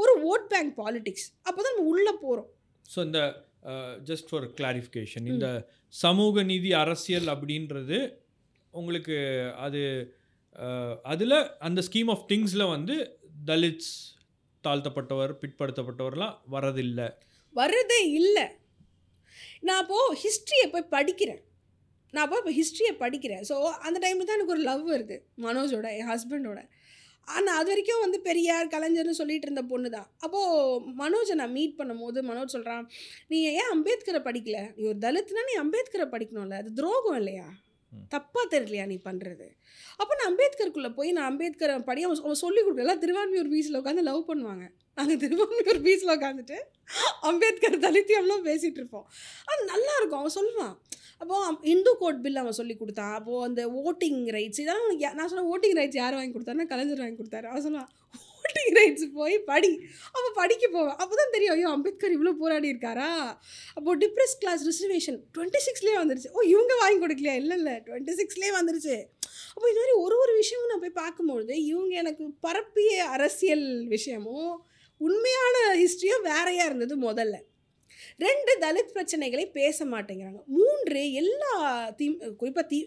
[0.02, 2.50] ஒரு ஓட் பேங்க் பாலிடிக்ஸ் அப்போ தான் நம்ம உள்ளே போகிறோம்
[2.94, 3.22] ஸோ இந்த
[4.10, 5.48] ஜஸ்ட் ஃபார் கிளாரிஃபிகேஷன் இந்த
[6.04, 8.00] சமூக நீதி அரசியல் அப்படின்றது
[8.74, 9.18] உங்களுக்கு
[9.66, 9.82] அது
[11.14, 11.38] அதில்
[11.68, 12.96] அந்த ஸ்கீம் ஆஃப் திங்ஸில் வந்து
[13.50, 13.94] தலித்ஸ்
[14.64, 17.08] தாழ்த்தப்பட்டவர் பிற்படுத்தப்பட்டவர்லாம் வரதில்லை.
[17.56, 18.46] வர்றதே இல்லை.
[19.68, 21.42] நான் அப்போது ஹிஸ்ட்ரியை போய் படிக்கிறேன்.
[22.14, 23.44] நான் அப்போ இப்போ ஹிஸ்ட்ரியை படிக்கிறேன்.
[23.50, 23.56] ஸோ
[23.88, 25.18] அந்த டைமில் தான் எனக்கு ஒரு லவ் வருது.
[25.46, 26.62] மனோஜோட என் ஹஸ்பண்டோட
[27.28, 32.22] ஆனால் அது வரைக்கும் வந்து பெரியார் கலைஞர்னு சொல்லிட்டு இருந்த பொண்ணு தான் அப்போது மனோஜை நான் மீட் பண்ணும்போது
[32.30, 32.86] மனோஜ் சொல்கிறான்
[33.28, 34.60] நீ ஏன் அம்பேத்கரை படிக்கல?
[34.78, 36.58] நீ ஒரு தலித்னா நீ அம்பேத்கரை படிக்கணும்ல.
[36.64, 37.48] அது துரோகம் இல்லையா?
[38.14, 39.48] தப்பாக தெரியலையா நீ பண்ணுறது
[40.00, 42.96] அப்போ நான் அம்பேத்கருக்குள்ளே போய் நான் அம்பேத்கரை படி அவன் அவன் சொல்லிக் கொடுக்கல.
[43.04, 44.66] திருவான்மியூர் பீச்சில் உட்காந்து லவ் பண்ணுவாங்க.
[44.98, 46.58] நாங்கள் திருவான்மியூர் பீச்சில் உட்காந்துட்டு
[47.30, 49.08] அம்பேத்கர் தலித்தியம்லாம் பேசிகிட்டு இருப்போம்.
[49.52, 50.22] அது நல்லா இருக்கும்.
[50.22, 50.76] அவன் சொல்லுவான்
[51.26, 53.14] அப்போது இந்து கோட் பில் அவன் சொல்லி கொடுத்தான்.
[53.20, 57.18] அப்போது அந்த ஓட்டிங் ரைட்ஸ் இதெல்லாம் உனக்கு நான் சொன்னேன் ஓட்டிங் ரைட்ஸ் யார் வாங்கி கொடுத்தாருன்னா கலைஞர் வாங்கி
[57.20, 57.48] கொடுத்தாரு.
[57.52, 57.92] அவன் சொல்லுவான்
[58.40, 59.72] ஓட்டிங் ரைட்ஸ் போய் படி.
[60.16, 60.98] அப்போ படிக்க போவேன்.
[61.02, 63.10] அப்போ தான் தெரியும் ஐயோ அம்பேத்கர் இவ்வளோ போராடி இருக்காரா?
[63.78, 66.32] அப்போது டிப்ரெஸ் கிளாஸ் ரிசர்வேஷன் டுவெண்ட்டி சிக்ஸ்லேயே வந்துருச்சு.
[66.36, 67.36] ஓ இவங்க வாங்கி கொடுக்கலையா?
[67.44, 68.98] இல்லை இல்லை டுவெண்ட்டி சிக்ஸ்லேயே வந்துருச்சு.
[69.56, 74.54] அப்போ இது மாதிரி ஒரு ஒரு விஷயமும் நான் போய் பார்க்கும்பொழுது இவங்க எனக்கு பரப்பிய அரசியல் விஷயமும்
[75.02, 77.38] உண்மையான ஹிஸ்ட்ரியும் வேறையாக இருந்தது முதல்ல.
[78.26, 80.42] ரெண்டு தலித் பிரச்சனைகளை பேச மாட்டேங்கிறாங்க.
[80.58, 81.54] மூன்று எல்லா
[82.00, 82.08] தி
[82.42, 82.80] குறிப்பாக தி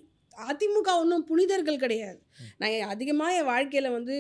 [0.51, 2.19] அதிமுக ஒன்றும் புனிதர்கள் கிடையாது.
[2.61, 4.15] நான் அதிகமாக என் வாழ்க்கையில் வந்து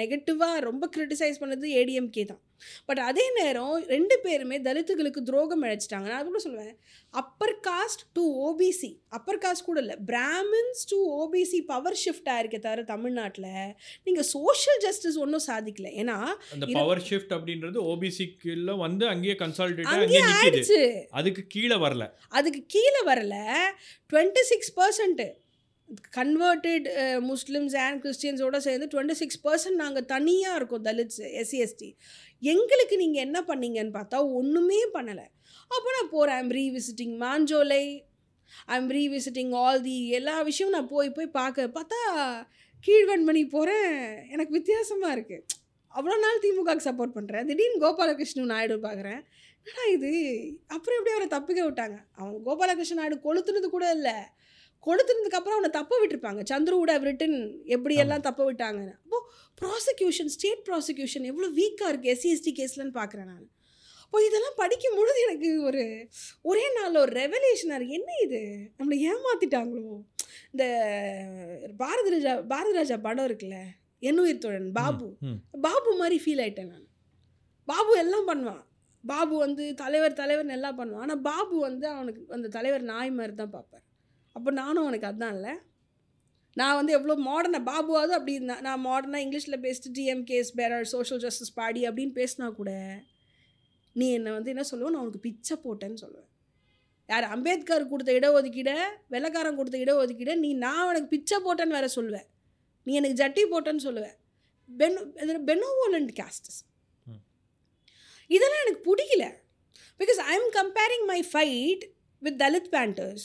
[0.00, 2.42] நெகட்டிவாக ரொம்ப கிரிட்டிசைஸ் பண்ணது ஏடிஎம்கே தான்.
[2.88, 6.06] பட் அதே நேரம் ரெண்டு பேருமே தலித்துகளுக்கு துரோகம் இழைச்சிட்டாங்க.
[6.10, 6.76] நான் அது கூட சொல்லுவேன்
[7.22, 9.96] upper caste to OBC upper caste கூட இல்லை.
[10.12, 13.50] Brahmins to OBC power shift ஆயிருக்கே தவிர தமிழ்நாட்டில்
[14.08, 15.90] நீங்கள் சோஷியல் ஜஸ்டிஸ் ஒன்றும் சாதிக்கல.
[16.02, 16.18] ஏன்னா
[16.54, 20.80] அந்த பவர் ஷிஃப்ட் அப்படின்றது ஓபிசிக்குள்ள வந்து அங்கேயே கன்சால்டேட் அங்கேயே ஆயிடுச்சு.
[21.20, 22.06] அதுக்கு கீழே வரல.
[22.40, 23.36] அதுக்கு கீழே வரல.
[24.12, 25.28] Twenty six percent
[26.16, 26.84] converted
[27.28, 31.88] Muslims and கிறிஸ்டியன்ஸோட சேர்ந்து டுவெண்ட்டி சிக்ஸ் பர்சன்ட் நாங்கள் தனியாக இருக்கோம் தலித்ஸ் எஸ்சி எஸ்டி
[32.42, 35.26] எங்களுக்கு நீங்கள் என்ன பண்ணீங்கன்னு பார்த்தா ஒன்றுமே பண்ணலை.
[35.74, 37.84] அப்போ நான் போகிறேன் I'm revisiting Manjolai
[38.76, 42.00] I'm revisiting all the எல்லா விஷயமும் நான் போய் போய் பார்க்க பார்த்தா
[42.86, 43.90] கீழ்வன்மணி போகிறேன்
[44.34, 45.58] எனக்கு வித்தியாசமாக இருக்குது
[45.94, 49.22] அவ்வளோ நாள் திமுகவுக்கு சப்போர்ட் பண்ணுறேன் திடீர்னு கோபாலகிருஷ்ணன் நாயுடு பார்க்குறேன்.
[49.66, 50.10] ஆனால் இது?
[50.74, 51.96] அப்புறம் எப்படி அவரை தப்பிக்க விட்டாங்க?
[52.18, 54.14] அவங்க கோபாலகிருஷ்ணன் நாயுடு கொளுத்துனது கூட இல்லை.
[54.86, 56.42] கொளுத்துனதுக்கு அப்புறம் அவனை தப்ப விட்டுருப்பாங்க.
[56.50, 57.38] சந்துருவோட ரிட்டன்
[57.76, 58.94] எப்படி எல்லாம் தப்ப விட்டாங்கன்னு.
[59.04, 59.18] அப்போ
[59.62, 63.48] ப்ராசிக்யூஷன் ஸ்டேட் ப்ராசிக்யூஷன் எவ்வளோ வீக்காக இருக்குது எஸ்சி எஸ்டி கேஸ்லன்னு பார்க்குறேன் நான்.
[64.04, 65.82] அப்போ இதெல்லாம் படிக்கும் பொழுது எனக்கு ஒரு
[66.50, 68.40] ஒரே நாளில் ஒரு ரெவலேஷனாக இருக்குது என்ன இது?
[68.78, 69.92] நம்மளை ஏமாத்திட்டாங்களோ?
[70.52, 70.64] இந்த
[71.82, 73.58] பாரதி ராஜா பாரதி ராஜா படம் இருக்குல்ல
[74.08, 75.06] எண்ணுயிர் தோழன் பாபு.
[75.66, 76.88] பாபு மாதிரி ஃபீல் ஆயிட்டேன் நான்.
[77.68, 78.64] பாபு எல்லாம் பண்ணுவான்.
[79.04, 81.04] பாபு வந்து தலைவர் தலைவர்னு எல்லாம் பண்ணுவான்.
[81.06, 83.84] ஆனால் பாபு வந்து அவனுக்கு அந்த தலைவர் நாய் மாதிரி தான் பார்ப்பார்.
[84.36, 85.52] அப்போ நானும் அவனுக்கு அதான் இல்லை.
[86.56, 91.54] நான் வந்து எவ்வளோ மாடர்னாக பாபுவாவது அப்படி இருந்தா- நான் மாடர்னாக இங்கிலீஷில் பேசிட்டு DMK's bearer social justice
[91.54, 92.70] body அப்படின்னு பேசினா கூட
[93.96, 96.28] நீ என்னை வந்து என்ன சொல்லுவேன் நான் உனக்கு பிச்சை போட்டேன்னு சொல்லுவேன்
[97.08, 98.74] யார் அம்பேத்கர் கொடுத்த இடஒதுக்கீடை
[99.08, 102.28] வெள்ளைக்காரன் கொடுத்த இடஒதுக்கீடை நீ நான் உனக்கு பிச்சை போட்டேன்னு வேற சொல்லுவேன்
[102.86, 104.16] நீ எனக்கு ஜட்டி போட்டேன்னு சொல்லுவேன்
[104.70, 105.00] பெனோ
[105.46, 106.58] பெனோவோலண்ட் கேஸ்டஸ்.
[108.30, 109.24] இதெல்லாம் எனக்கு பிடிக்கல.
[110.00, 111.84] Because I am comparing my fight
[112.22, 113.24] with Dalit Panthers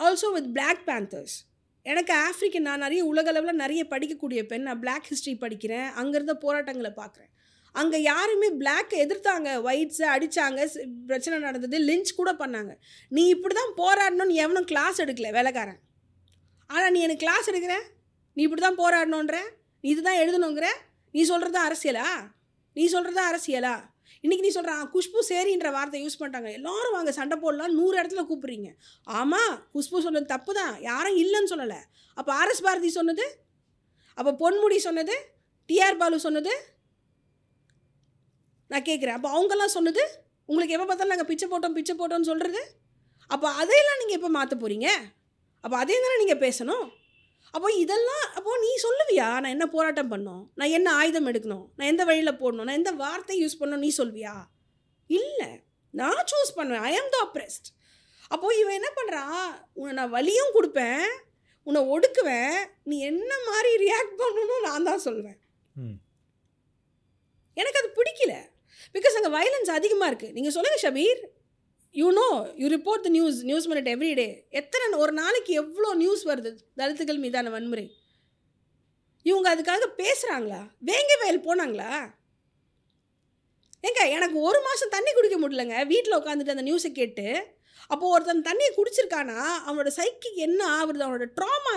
[0.00, 1.36] also with Black Panthers
[1.82, 4.62] எனக்கு ஆஃப்ரிக்கன் நான் நிறைய உலகளவில் நிறைய படிக்கக்கூடிய பெண்.
[4.62, 5.92] நான் பிளாக் ஹிஸ்ட்ரி படிக்கிறேன்.
[5.92, 7.30] அங்கே இருந்த போராட்டங்களை பார்க்குறேன்.
[7.72, 9.48] அங்கே யாருமே பிளாக் எதிர்த்தாங்க.
[9.68, 10.70] ஒயிட்ஸை அடித்தாங்க
[11.06, 11.78] பிரச்சனை நடந்தது.
[11.78, 12.76] லிஞ்ச் கூட பண்ணாங்க.
[13.08, 15.80] நீ இப்படி தான் போராடணும்னு எவனும் கிளாஸ் எடுக்கல வேலைக்காரன்.
[16.66, 17.76] ஆனால் நீ எனக்கு கிளாஸ் எடுக்கிற?
[18.32, 19.38] நீ இப்படி தான் போராடணுன்ற
[19.80, 20.66] நீ இதுதான் எழுதணுங்கிற?
[21.10, 22.30] நீ சொல்கிறது அரசியலா?
[22.72, 23.90] நீ சொல்கிறது அரசியலா?
[24.24, 26.50] இன்றைக்கி நீ சொல்கிற குஷ்பு சரின்ற வார்த்தை யூஸ் பண்ணிட்டாங்க.
[26.58, 28.68] எல்லோரும் வாங்க சண்டை போடலாம் நூறு இடத்துல கூப்பிட்றீங்க.
[29.20, 31.80] ஆமாம் குஷ்பு சொன்னது தப்பு தான் யாரும் இல்லைன்னு சொல்லலை.
[32.18, 33.26] அப்போ ஆர்எஸ் பாரதி சொன்னது?
[34.18, 35.16] அப்போ பொன்முடி சொன்னது?
[35.70, 36.52] டிஆர் பாலு சொன்னது?
[38.72, 40.04] நான் கேட்குறேன் அப்போ அவங்கெல்லாம் சொன்னது?
[40.50, 42.62] உங்களுக்கு எப்போ பார்த்தாலும் நாங்கள் பிச்சை போட்டோம் பிச்சை போட்டோம்னு சொல்கிறது
[43.34, 44.88] அப்போ அதையெல்லாம் நீங்கள் எப்போ மாற்ற போகிறீங்க
[45.64, 46.86] அப்போ அதே தானே நீங்கள் பேசணும்?
[47.54, 49.28] அப்போ இதெல்லாம் அப்போ நீ சொல்லுவியா?
[49.40, 51.66] நான் என்ன போராட்டம் பண்ணணும் நான் என்ன ஆயுதம் எடுக்கணும்?
[51.76, 52.66] நான் எந்த வழியில் போடணும்?
[52.68, 54.34] நான் எந்த வார்த்தை யூஸ் பண்ணணும் நீ சொல்வியா
[55.10, 55.50] இல்லை.
[55.94, 56.84] நான் சூஸ் பண்ணுவேன்.
[56.90, 57.68] ஐ ஆம் த அப்ரெஸ்ட்
[58.30, 59.42] அப்போது இவன் என்ன பண்ணுறான்
[59.72, 61.04] உன்னை நான் வலியும் கொடுப்பேன்.
[61.66, 62.56] உன்னை ஒடுக்குவேன்.
[62.90, 65.38] நீ என்ன மாதிரி ரியாக்ட் பண்ணணும் நான் தான் சொல்லுவேன்.
[65.76, 65.98] ம்.
[67.56, 68.34] எனக்கு அது பிடிக்கல.
[68.94, 71.20] பிகாஸ் அங்கே வயலன்ஸ் அதிகமாக இருக்குது நீங்கள் சொல்லுங்கள் Shabbir.
[71.94, 72.28] You know
[72.60, 74.26] you report the news News Minute every day
[74.60, 77.84] எத்தனை ஒரு நாளைக்கு எவ்வளோ நியூஸ் வருது தலித்துகள் மீதான வன்முறை?
[79.26, 81.90] இவங்க அதுக்காக பேசுகிறாங்களா வேங்க வயல் போனாங்களா?
[83.88, 85.76] ஏங்க எனக்கு ஒரு மாதம் தண்ணி குடிக்க முடியலங்க.
[85.92, 87.26] வீட்டில் உட்காந்துட்டு அந்த நியூஸை கேட்டு
[87.90, 89.38] அப்போது ஒருத்தன் தண்ணியை குடிச்சிருக்கானா?
[89.66, 91.04] அவனோட சைக்கிக் என்ன ஆகுறது?
[91.06, 91.76] அவனோட drama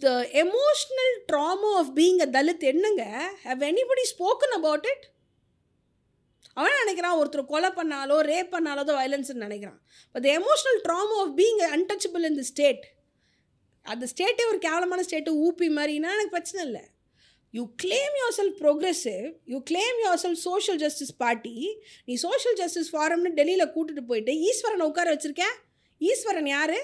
[0.00, 0.08] the
[0.42, 3.04] emotional drama of being a Dalit என்னங்க?
[3.46, 5.06] How anybody spoken about it
[6.58, 7.16] அவன் நினைக்கிறான்?
[7.20, 9.80] ஒருத்தர் கொலை பண்ணாலோ ரேப் பண்ணாலோ தான் வயலன்ஸ்னு நினைக்கிறான்.
[10.14, 12.84] But the emotional drama of being untouchable in the state
[13.86, 16.82] அந்த ஸ்டேட்டே ஒரு கேவலமான ஸ்டேட்டு ஊப்பி மாதிரினா எனக்கு பிரச்சனை இல்லை.
[17.56, 21.54] You claim yourself progressive you claim yourself social justice party
[22.08, 25.54] நீ சோஷியல் ஜஸ்டிஸ் ஃபாரம்னு டெல்லியில் கூட்டிகிட்டு போயிட்டு ஈஸ்வரனை உட்கார வச்சுருக்கேன்.
[26.10, 26.78] ஈஸ்வரன் யார்?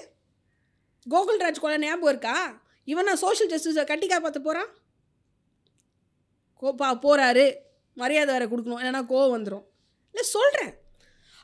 [1.13, 2.37] கோகுல்ராஜ் கொலை ஞாபகம் இருக்கா?
[2.91, 4.71] இவன் நான் சோஷியல் ஜஸ்டிஸை கட்டி காப்பாற்ற போகிறான்
[6.61, 7.45] கோப்பா போகிறாரு
[7.97, 8.81] மரியாதை வேறு கொடுக்கணும்.
[8.81, 9.65] இல்லைன்னா கோவம் வந்துடும்
[10.15, 10.73] இல்லை சொல்கிறேன்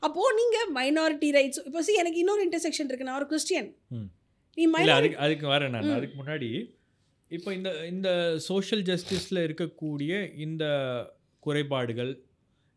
[0.03, 3.07] அப்போது நீங்கள் மைனாரிட்டி ரைட்ஸ் இப்போ சி எனக்கு இன்னொரு இன்டர்செக்ஷன் இருக்கு.
[3.07, 3.69] நான் ஒரு கிறிஸ்டியன்.
[4.57, 4.63] நீ
[4.97, 5.95] அதுக்கு அதுக்கு வரேன் நான்.
[5.97, 6.49] அதுக்கு முன்னாடி
[7.31, 8.09] இப்போ இந்த இந்த
[8.47, 10.13] சோஷியல் ஜஸ்டிஸில் இருக்கக்கூடிய
[10.45, 10.63] இந்த
[11.43, 12.11] குறைபாடுகள்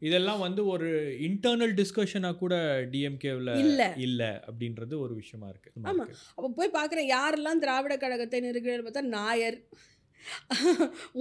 [0.02, 0.88] இதெல்லாம் வந்து ஒரு
[1.26, 2.54] இன்டர்னல் டிஸ்கஷனாக கூட
[2.92, 3.88] டிஎம்கேவில் இல்லை.
[4.06, 5.70] இல்லை அப்படின்றது ஒரு விஷயமா இருக்கு.
[5.90, 6.04] ஆமா.
[6.36, 9.58] அப்போ போய் பார்க்குறேன் யாரெல்லாம் திராவிட கழகத்தை நிறுவனம் பார்த்தா நாயர்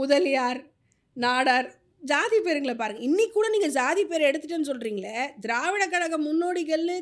[0.02, 0.62] முதலியார்
[1.18, 1.70] நாடார்
[2.12, 6.96] ஜாதி பேருங்களை பாருங்கள் இன்னைக்கு கூட நீங்கள் ஜாதி பேரை எடுத்துட்டேன்னு சொல்கிறீங்களே திராவிட கழக முன்னோடிகள்னு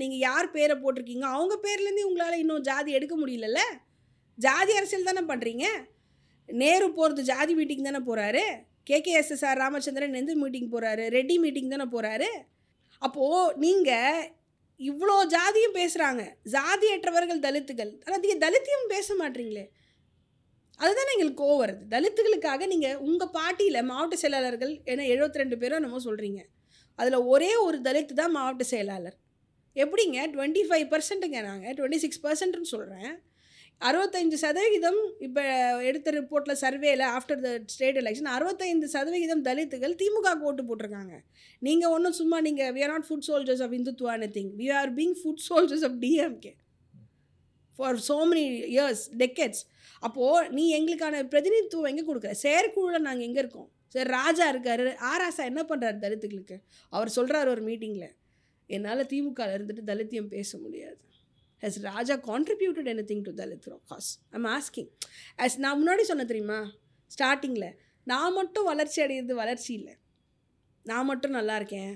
[0.00, 1.26] நீங்கள் யார் பேரை போட்டிருக்கீங்க?
[1.36, 3.62] அவங்க பேர்லேருந்து உங்களால் இன்னும் ஜாதி எடுக்க முடியலல்ல?
[4.38, 5.66] ஜாதி அரசியல் தானே பண்ணுறீங்க
[6.48, 8.44] நேரு போகிறது ஜாதி மீட்டிங் தானே போகிறாரு
[8.90, 12.30] கேகேஎஸ்எஸ்ஆர் ராமச்சந்திரன் எந்த மீட்டிங் போகிறாரு ரெட்டி மீட்டிங் தானே போகிறாரு
[13.06, 14.26] அப்போது நீங்கள்
[14.90, 16.22] இவ்வளோ ஜாதியும் பேசுகிறாங்க
[16.54, 17.92] ஜாதியற்றவர்கள் தலித்துகள்.
[18.04, 19.64] ஆனால் நீங்கள் தலித்தையும் பேச மாட்டீங்களே.
[20.80, 21.82] அதுதான் எங்களுக்கு கோவம் வருது.
[21.94, 26.40] தலித்துகளுக்காக நீங்கள் உங்கள் பாட்டியில் மாவட்ட செயலாளர்கள் ஏன்னா 72 ரெண்டு பேரும் நம்ம சொல்கிறீங்க
[26.98, 29.16] அதில் ஒரே ஒரு தலித்து தான் மாவட்ட செயலாளர்.
[29.76, 30.18] எப்படிங்க?
[30.34, 33.14] டுவெண்ட்டி ஃபைவ் பர்சன்ட்டுங்க நாங்கள் டுவெண்ட்டி சிக்ஸ் பர்சன்ட்னு சொல்கிறேன்
[33.80, 35.42] அறுபத்தஞ்சு சதவிகிதம் இப்போ
[35.88, 41.14] எடுத்த ரிப்போர்ட்டில் சர்வேல ஆஃப்டர் த ஸ்டேட் எலெக்ஷன் அறுபத்தைந்து சதவிகிதம் தலித்துகள் திமுக ஓட்டு போட்டிருக்காங்க.
[41.62, 45.16] நீங்கள் ஒன்றும் சும்மா நீங்கள் we are not foot soldiers of Hindutva think we are being
[45.20, 46.52] foot soldiers of DMK
[47.78, 48.46] for so many
[48.76, 49.62] years decades
[50.06, 52.32] அப்போது நீ எங்களுக்கான பிரதிநிதித்துவம் எங்கே கொடுக்குற?
[52.44, 53.68] செயற்குழுவில் நாங்கள் எங்கே இருக்கோம்?
[53.94, 54.92] சரி ராஜா இருக்காரு.
[55.10, 56.56] ஆராசா என்ன பண்ணுறாரு தலித்துகளுக்கு?
[56.92, 58.08] அவர் சொல்கிறார் ஒரு மீட்டிங்கில்
[58.70, 60.98] என்னால் திமுகவில் இருந்துட்டு தலித்தியம் பேச முடியாது.
[61.62, 64.90] Has Raja contributed anything to Dalit cause I'm asking
[65.44, 66.58] as நான் முன்னாடி சொன்ன தெரியுமா?
[67.10, 67.70] ஸ்டார்டிங்கில்
[68.06, 69.94] நான் மட்டும் வளர்ச்சி அடையிறது வளர்ச்சி இல்லை.
[70.86, 71.94] நான் மட்டும் நல்லா இருக்கேன்.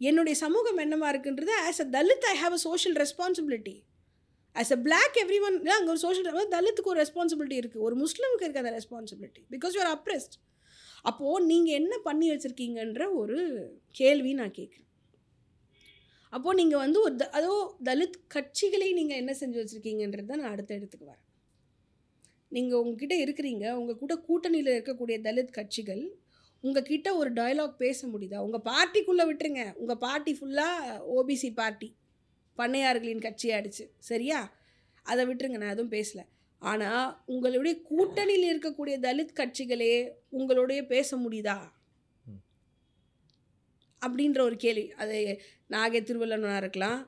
[0.00, 3.76] என்னுடைய சமூகம் என்னவா இருக்குன்றது as a Dalit I have a social responsibility
[4.56, 8.74] as a black everyone அங்கே ஒரு சோஷியல் தலித்துக்கு ஒரு ரெஸ்பான்சிபிலிட்டி இருக்குது ஒரு முஸ்லீமுக்கு இருக்குது அந்த
[8.76, 10.36] ரெஸ்பான்சிபிலிட்டி பிகாஸ் யூஆர் அப்ரெஸ்ட்
[11.04, 13.38] அப்போது நீங்கள் என்ன பண்ணி வச்சுருக்கீங்கன்ற ஒரு
[13.94, 14.82] கேள்வி நான் கேட்குறேன்
[16.32, 17.52] அப்போது நீங்கள் வந்து ஒரு த- அதோ
[17.84, 21.22] தலித் கட்சிகளை நீங்கள் என்ன செஞ்சு வச்சுருக்கீங்கன்றது தான் நான் அடுத்த இடத்துக்கு வரேன்.
[22.52, 26.02] நீங்கள் உங்ககிட்ட இருக்கிறீங்க உங்கள் கூட கூட்டணியில் இருக்கக்கூடிய தலித் கட்சிகள்
[26.64, 28.38] உங்ககிட்ட ஒரு டயலாக் பேச முடியுதா?
[28.38, 29.64] உங்கள் பார்ட்டிக்குள்ளே விட்டுருங்க.
[29.76, 30.84] உங்கள் பார்ட்டி ஃபுல்லாக
[31.16, 31.88] ஓபிசி பார்ட்டி
[32.58, 33.84] பண்ணையார்களின் கட்சி ஆயிடுச்சு.
[34.10, 34.40] சரியா?
[35.02, 36.22] அதை விட்டுருங்க நான் எதுவும் பேசல.
[36.62, 39.94] ஆனால் உங்களுடைய கூட்டணியில் இருக்கக்கூடிய தலித் கட்சிகளே
[40.38, 41.58] உங்களுடைய பேச முடியுதா.
[44.06, 44.86] அப்படின்ற ஒரு கேள்வி.
[45.02, 45.18] அது
[45.70, 47.00] நாகை திருவள்ளவனாக இருக்கலாம்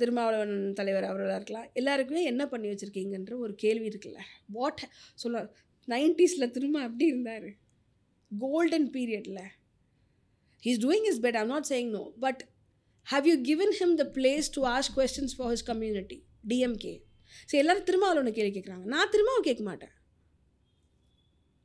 [0.00, 4.20] திருமாவளவன் தலைவர் அவர்களாக இருக்கலாம் எல்லாருக்குமே என்ன பண்ணி வச்சுருக்கீங்கன்ற ஒரு கேள்வி இருக்குல்ல.
[4.56, 4.82] வாட்
[5.22, 5.40] சொல்ல
[5.88, 7.48] நைன்டிஸில் திரும்ப அப்படி இருந்தார்.
[8.44, 9.42] கோல்டன் பீரியடில்
[10.64, 12.42] he's doing is bad I'm not saying no but
[13.10, 16.24] have you given him the place to ask questions for his community?
[16.48, 16.94] DMK
[17.44, 19.92] சரி எல்லாரும் திருமாவளவனை கேள்வி கேட்குறாங்க நான் திருமாவை கேட்க மாட்டேன்.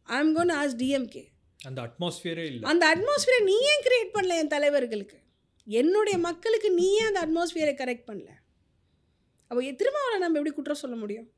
[0.04, 1.24] I am gone as DMK
[1.66, 2.70] அந்த அட்மாஸ்பியரே இல்லை.
[2.72, 5.18] அந்த அட்மாஸ்பியரை நீ ஏன் கிரியேட் பண்ணல என் தலைவர்களுக்கு?
[5.66, 8.30] என்னுடைய மக்களுக்கு நீ ஏன் அந்த அட்மாஸ்பியரை கரெக்ட் பண்ணல?
[9.48, 11.32] அப்போ திருமாவளவன் நம்ம எப்படி குற்றம் சொல்ல முடியும்?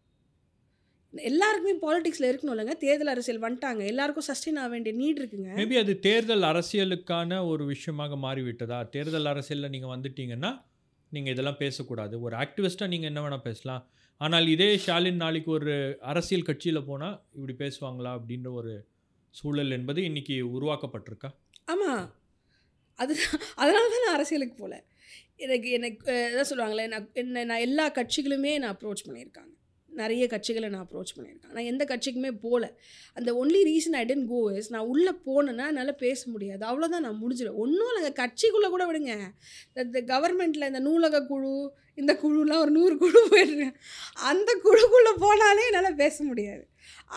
[1.14, 2.74] எல்லாருக்குமே பாலிடிக்ஸில் இருக்கணும் இல்லைங்க.
[2.86, 3.82] தேர்தல் அரசியல் வந்துட்டாங்க.
[3.92, 5.50] எல்லாருக்கும் சஸ்டெயின் ஆக வேண்டிய நீட் இருக்குங்க.
[5.60, 8.80] மேபி அது தேர்தல் அரசியலுக்கான ஒரு விஷயமாக மாறிவிட்டதா?
[8.96, 10.52] தேர்தல் அரசியலில் நீங்கள் வந்துட்டீங்கன்னா
[11.12, 12.16] நீங்கள் இதெல்லாம் பேசக்கூடாது.
[12.26, 13.84] ஒரு ஆக்டிவிஸ்ட்டாக நீங்கள் என்ன வேணால் பேசலாம்.
[14.22, 15.74] ஆனால் இதே ஷாலின் நாளைக்கு ஒரு
[16.12, 18.12] அரசியல் கட்சியில் போனால் இப்படி பேசுவாங்களா?
[18.20, 18.74] அப்படின்ற ஒரு
[19.34, 21.30] சூழல் என்பது இன்னைக்கு உருவாக்கப்பட்டிருக்கா?
[21.74, 22.06] ஆமாம்
[23.00, 23.14] அது
[23.62, 24.78] அதனால தான் நான் அரசியலுக்கு போகல
[25.46, 29.54] எனக்கு எனக்கு அதான் சொல்லுவாங்களே நான் என்ன நான் எல்லா கட்சிகளுமே நான் அப்ரோச் பண்ணியிருக்காங்க.
[30.02, 31.54] நிறைய கட்சிகளை நான் அப்ரோச் பண்ணியிருக்கேன்.
[31.56, 32.66] நான் எந்த கட்சிக்குமே போகல
[33.18, 36.64] அந்த only reason I didn't go is நான் உள்ளே போனேன்னா என்னால் பேச முடியாது.
[36.70, 37.60] அவ்வளோதான் நான் முடிஞ்சிடும்.
[37.64, 39.14] ஒன்றும் இல்லைங்க கட்சிக்குள்ளே கூட விடுங்க.
[39.84, 41.54] இந்த கவர்மெண்ட்டில் இந்த நூலக குழு
[42.02, 43.76] இந்த குழுலாம் ஒரு நூறு குழு போயிடுறேன்
[44.32, 46.64] அந்த குழுக்குள்ளே போனாலே என்னால் பேச முடியாது.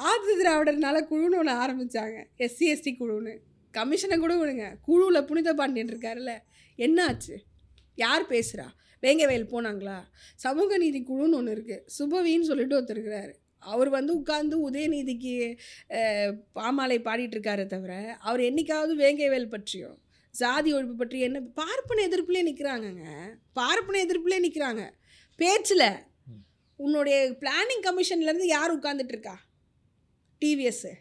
[0.08, 3.34] ஆதி திராவிடர் நல குழுன்னு ஒன்று ஆரம்பித்தாங்க எஸ்சி எஸ்டி குழுன்னு.
[3.78, 4.66] கமிஷனை கூட விடுங்க.
[4.86, 6.32] குழுவில் புனித பாண்டியன் இருக்காருல்ல.
[6.86, 7.36] என்ன ஆச்சு
[7.94, 8.66] யார் பேசுகிறா
[9.02, 9.98] வேங்கவேல் போனாங்களா?
[10.44, 13.32] சமூக நீதி குழுன்னு ஒன்று இருக்குது சுபவின்னு சொல்லிட்டு ஒருத்தர் இருக்கிறாரு.
[13.62, 15.34] அவர் வந்து உட்கார்ந்து உதயநீதிக்கு
[16.58, 17.92] பாமாலை பாடிட்டு இருக்காரே தவிர
[18.28, 19.90] அவர் என்னைக்காவது வேங்கைவேல் பற்றியோ
[20.34, 23.04] சாதி ஒழிப்பு பற்றி என்ன பார்ப்பன எதிர்ப்புலேயே நிற்கிறாங்கங்க
[23.58, 24.82] பார்ப்பன எதிர்ப்புலேயே நிற்கிறாங்க
[25.40, 25.88] பேச்சில்.
[26.80, 29.36] உன்னுடைய பிளானிங் கமிஷன்லேருந்து யார் உட்கார்ந்துட்டு இருக்கா
[30.42, 30.92] டிவிஎஸ்ஸு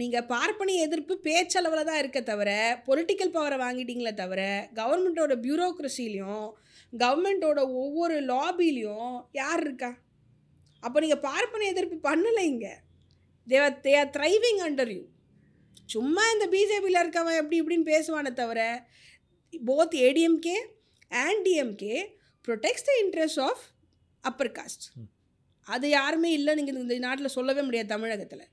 [0.00, 2.50] நீங்கள் பார்ப்பனிய எதிர்ப்பு பேச்சளவில் தான் இருக்க தவிர
[2.86, 4.42] பொலிட்டிக்கல் பவரை வாங்கிட்டீங்களே தவிர
[4.74, 6.46] கவர்மெண்ட்டோட பியூரோக்ரஸிலையும்
[6.92, 9.90] கவர்மெண்ட்டோட ஒவ்வொரு லாபிலையும் யார் இருக்கா?
[10.82, 12.74] அப்போ நீங்கள் பார்ப்பனிய எதிர்ப்பு பண்ணலை இங்கே.
[13.46, 15.02] தேவ they are thriving under you
[15.88, 18.60] சும்மா இந்த பிஜேபியில் இருக்கவன் எப்படி இப்படின்னு பேசுவானே தவிர
[19.52, 20.56] both ADMK
[21.10, 21.96] and DMK
[22.48, 23.64] protects the interest of
[24.24, 24.86] upper caste
[25.66, 28.44] அது யாருமே இல்லை நீங்கள் இந்த நாட்டில் சொல்லவே முடியாது தமிழகத்தில்.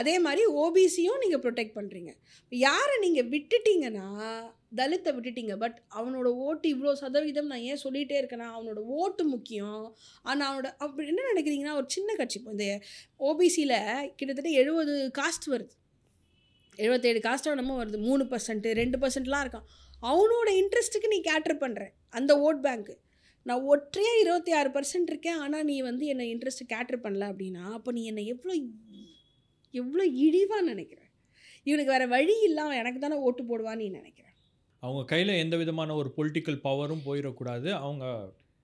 [0.00, 2.12] அதே மாதிரி ஓபிசியும் நீங்கள் ப்ரொடெக்ட் பண்ணுறீங்க
[2.52, 4.06] யாரை நீங்கள் விட்டுட்டீங்கன்னா
[4.78, 5.54] தலித்தை விட்டுட்டீங்க.
[5.62, 9.84] பட் அவனோட ஓட்டு இவ்வளோ சதவீதம் நான் ஏன் சொல்லிகிட்டே இருக்கேன்னா அவனோட ஓட்டு முக்கியம்.
[10.30, 12.38] ஆனால் அவனோட அப்படி என்ன நினைக்கிறீங்கன்னா ஒரு சின்ன கட்சி.
[12.40, 12.68] இப்போ இந்த
[13.30, 13.78] ஓபிசியில்
[14.18, 15.74] கிட்டத்தட்ட எழுபது காஸ்ட் வருது.
[16.82, 17.98] எழுபத்தேழு காஸ்ட்டாக நம்ம வருது.
[18.08, 19.66] மூணு பர்சன்ட்டு ரெண்டு பர்சன்ட்லாம் இருக்கான்.
[20.12, 21.84] அவனோட இன்ட்ரெஸ்ட்டுக்கு நீ கேட்டர் பண்ணுற
[22.18, 22.96] அந்த ஓட் பேங்க்கு
[23.48, 25.38] நான் ஒற்றையாக இருபத்தி ஆறு பர்சன்ட் இருக்கேன்.
[25.44, 28.54] ஆனால் நீ வந்து என்னை இன்ட்ரெஸ்ட்டு கேட்டர் பண்ணல அப்படின்னா அப்போ நீ என்னை எவ்வளோ
[29.74, 31.10] எவ்வளோ இழிவாக நினைக்கிறேன்.
[31.62, 34.34] இவனுக்கு வேறு வழி இல்லாமல் எனக்கு தானே ஓட்டு போடுவான்னு நினைக்கிறேன்
[34.82, 37.68] அவங்க கையில் எந்த விதமான ஒரு பொலிட்டிக்கல் பவரும் போயிடக்கூடாது.
[37.70, 38.04] அவங்க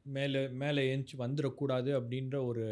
[0.07, 2.65] மேலே மேலே ஏஞ்சி வந்துடக்கூடாது அப்படின்ற ஒரு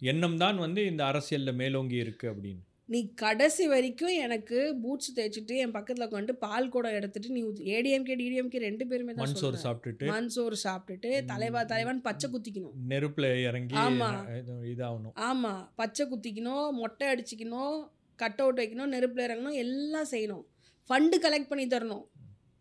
[0.00, 2.62] எண்ணம் தான் வந்து இந்த அரசியலில் மேலோங்கி இருக்குது அப்படின்னு.
[2.92, 8.58] நீ கடைசி வரைக்கும் எனக்கு பூட்ஸ் தேய்ச்சிட்டு என் பக்கத்தில் உட்காந்துட்டு பால் கூட எடுத்துட்டு நீ ஏடிஎம்கே டிடிஎம்கே
[8.58, 9.58] ரெண்டு பேருமே தான் சோறு.
[9.64, 12.70] சாப்பிட்டுட்டு மண் சோறு சாப்பிட்டுட்டு தலைவா தலைவான்னு பச்சை குத்திக்கணும்.
[12.88, 14.08] நெருப்பில் இறங்கி ஆமா.
[14.28, 15.14] இது- இதாகணும்.
[15.14, 20.44] ஆமாம் பச்சை குத்திக்கணும் மொட்டை அடிச்சிக்கணும் கட் அவுட் வைக்கணும் நெருப்பில் இறங்கணும் எல்லாம் செய்யணும்.
[20.88, 22.04] ஃபண்டு கலெக்ட் பண்ணி தரணும்.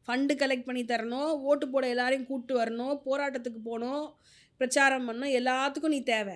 [0.07, 1.31] ஃபண்டு கலெக்ட் பண்ணி தரணும்.
[1.31, 2.99] ஓட்டு போட எல்லாரையும் கூப்பிட்டு வரணும்.
[3.05, 4.13] போராட்டத்துக்கு போகணும்.
[4.57, 5.41] பிரச்சாரம் பண்ணணும்.
[5.41, 6.35] எல்லாத்துக்கும் நீ தேவை.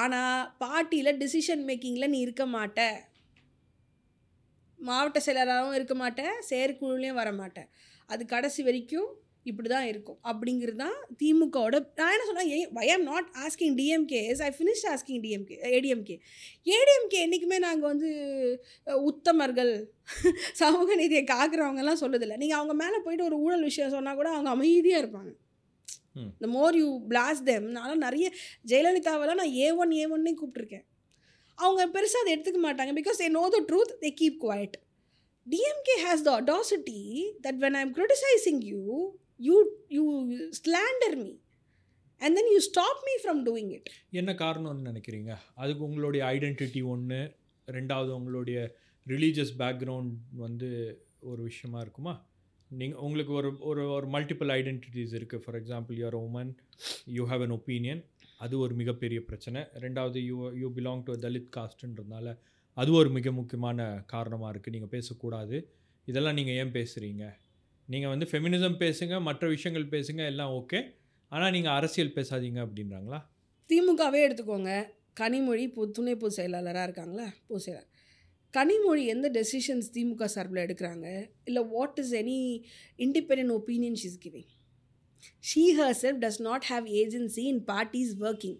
[0.00, 2.80] ஆனால் பார்ட்டியில் டிசிஷன் மேக்கிங்கில் நீ இருக்க மாட்ட.
[4.78, 7.68] மாவட்ட செயலராகவும் இருக்க மாட்டேன் செயற்குழுலையும் வர மாட்டேன்
[8.10, 9.10] அது கடைசி வரைக்கும்
[9.50, 10.18] இப்படி தான் இருக்கும்.
[10.30, 12.50] அப்படிங்கிறது தான் திமுகவோட நான் என்ன சொன்னேன்
[12.84, 16.16] I am not asking DMK I finish asking DMK ADMK
[16.76, 18.10] ADMK என்றைக்குமே நாங்கள் வந்து
[19.10, 19.72] உத்தமர்கள்
[20.60, 22.36] சமூக நீதியை காக்கிறவங்கலாம் சொல்லுதில்லை.
[22.42, 25.32] நீங்கள் அவங்க மேலே போயிட்டு ஒரு ஊழல் விஷயம் சொன்னால் கூட அவங்க அமைதியாக இருப்பாங்க.
[26.14, 26.30] ம்.
[26.34, 28.26] இந்த மோர் யூ பிளாஸ் தெம் நான் நிறைய
[28.66, 30.86] ஜெயலலிதாவெல்லாம் நான் ஏ ஒன் ஏ ஒன்னே கூப்பிட்ருக்கேன்
[31.58, 34.74] அவங்க பெருசாக அதை எடுத்துக்க மாட்டாங்க because they know the truth they keep quiet.
[35.46, 36.98] DMK has the audacity
[37.42, 38.82] that when I am criticizing you
[39.40, 39.56] you
[39.88, 40.04] you
[40.50, 41.32] slander me
[42.20, 43.86] and then you stop me from doing it.
[44.10, 45.30] என்ன காரணம்னு நினைக்கிறீங்க?
[45.54, 47.20] அதுக்கு உங்களுடைய ஐடென்டிட்டி ஒன்று
[47.68, 48.58] ரெண்டாவது உங்களுடைய
[49.06, 50.68] religious background வந்து
[51.22, 52.14] ஒரு விஷயமா இருக்குமா?
[52.80, 56.52] நீங்கள் உங்களுக்கு ஒரு ஒரு ஒரு மல்டிபிள் ஐடென்டிட்டிஸ் இருக்குது for example you're woman
[57.16, 58.00] you have an opinion
[58.44, 59.60] அது ஒரு மிகப்பெரிய பிரச்சனை.
[59.84, 62.28] ரெண்டாவது you you belong to Dalit காஸ்ட்ன்றதுனால
[62.76, 65.56] அது ஒரு மிக முக்கியமான காரணமாக இருக்குது நீங்கள் பேசக்கூடாது.
[66.08, 67.24] இதெல்லாம் நீங்கள் ஏன் பேசுகிறீங்க
[67.88, 70.80] நீங்கள் வந்து ஃபெமினிசம் பேசுங்க மற்ற விஷயங்கள் பேசுங்க எல்லாம் ஓகே.
[71.32, 73.20] ஆனால் நீங்கள் அரசியல் பேசாதீங்க அப்படின்றாங்களா?
[73.70, 74.72] திமுகவே எடுத்துக்கோங்க.
[75.20, 77.26] கனிமொழி பொ துணை பொது செயலாளராக இருக்காங்களா?
[77.48, 77.91] பொது செயலாளர்.
[78.56, 81.26] கனிமொழி எந்த டெசிஷன்ஸ் திமுக சார்பில் எடுக்கிறாங்க?
[81.44, 82.62] இல்லை what is any
[82.98, 84.46] independent opinion she's giving
[85.22, 88.58] she herself does not have agency in parties working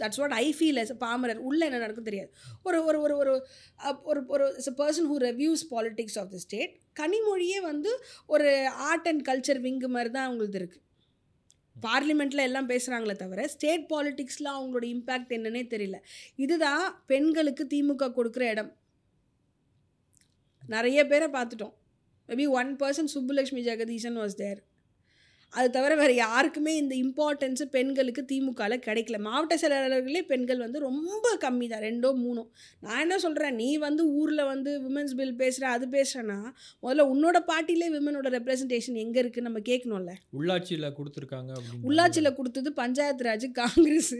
[0.00, 1.36] that's what I feel as பாமரர்.
[1.36, 2.32] உள்ளே என்ன நடக்கும் தெரியாது.
[2.62, 3.46] ஒரு ஒரு ஒரு ஒரு
[3.84, 8.68] அப்- ஒரு ஒரு is a person who reviews politics of the state கனிமொழியே வந்து ஒரு
[8.68, 10.86] ஆர்ட் அண்ட் கல்ச்சர் விங்கு மாதிரி தான் அவங்களுக்கு இருக்குது
[11.86, 15.98] பார்லிமெண்ட்டில் எல்லாம் பேசுகிறாங்களே தவிர ஸ்டேட் பாலிட்டிக்ஸில் அவங்களோட இம்பேக்ட் என்னன்னே தெரியல.
[16.36, 18.77] இதுதான் பெண்களுக்கு திமுக கொடுக்குற இடம்.
[20.68, 21.74] நிறைய பேரை பார்த்துட்டோம்.
[22.28, 24.60] Maybe one person Subbulakshmi Jagadeesan was there
[25.52, 29.18] அது தவிர வேறு யாருக்குமே இந்த இம்பார்ட்டன்ஸு பெண்களுக்கு திமுகவில் கிடைக்கல.
[29.18, 32.42] மாவட்ட செயலாளர்களே பெண்கள் வந்து ரொம்ப கம்மி தான் ரெண்டோ மூணோ.
[32.80, 36.38] நான் என்ன சொல்கிறேன் நீ வந்து ஊரில் வந்து விமன்ஸ் பில் பேசுகிற அது பேசுகிறேன்னா
[36.82, 40.14] முதல்ல உன்னோட பார்ட்டிலே விமனோட ரெப்ரசன்டேஷன் எங்கே இருக்குன்னு நம்ம கேட்கணும்ல?
[40.40, 41.52] உள்ளாட்சியில் கொடுத்துருக்காங்க
[41.90, 44.14] உள்ளாட்சியில் கொடுத்தது பஞ்சாயத்து ராஜ் காங்கிரஸ்.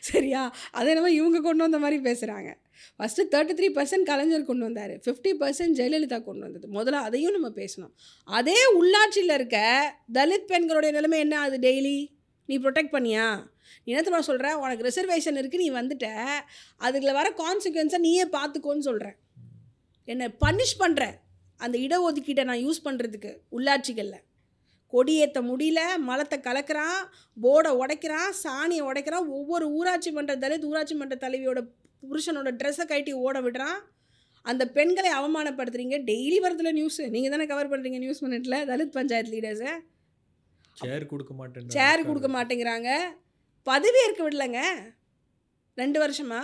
[0.00, 0.40] சரியா?
[0.70, 2.50] அதை நம்ம இவங்க கொண்டு வந்த மாதிரி பேசுகிறாங்க
[2.98, 4.94] first thirty three percent Kalaignar கொண்டு வந்தார்.
[5.04, 6.66] ஃபிஃப்டி பர்சன்ட் ஜெயலலிதா கொண்டு வந்தது.
[6.78, 7.92] முதல்ல அதையும் நம்ம பேசணும்.
[8.24, 9.58] அதே உள்ளாட்சியில் இருக்க
[10.12, 11.96] தலித் பெண்களுடைய நிலைமை என்ன அது டெய்லி
[12.46, 13.26] நீ ப்ரொடெக்ட் பண்ணியா?
[13.84, 16.08] நீ என்ன தெரியுமா சொல்கிற உனக்கு ரிசர்வேஷன் இருக்குது நீ வந்துட்ட.
[16.84, 19.18] அதுக்குள்ள வர கான்சிக்வன்ஸை நீயே பார்த்துக்கோன்னு சொல்கிறேன்
[20.04, 21.04] என்னை பனிஷ் பண்ணுற
[21.60, 24.24] அந்த இடஒதுக்கீட்டை நான் யூஸ் பண்ணுறதுக்கு உள்ளாட்சிகளில்.
[24.92, 27.00] கொடியேற்ற முடியல மலத்தை கலக்கிறான்
[27.42, 31.60] போர்டை உடைக்கிறான் சாணியை உடைக்கிறான் ஒவ்வொரு ஊராட்சி மன்ற தலித் ஊராட்சி மன்ற தலைவியோட
[32.08, 33.78] புருஷனோட ட்ரெஸ்ஸை கட்டி ஓட விடுறான்.
[34.50, 35.96] அந்த பெண்களை அவமானப்படுத்துறீங்க.
[36.10, 39.72] டெய்லி வரதுல நியூஸ் நீங்கள் தானே கவர் பண்ணுறீங்க நியூஸ் மினிட்ல தலித் பஞ்சாயத்து லீடர்ஸை
[40.82, 42.90] சேர் கொடுக்க மாட்டேன் சேர் கொடுக்க மாட்டேங்கிறாங்க.
[43.70, 44.60] பதவி ஏற்க விடலைங்க.
[45.80, 46.42] ரெண்டு வருஷமா.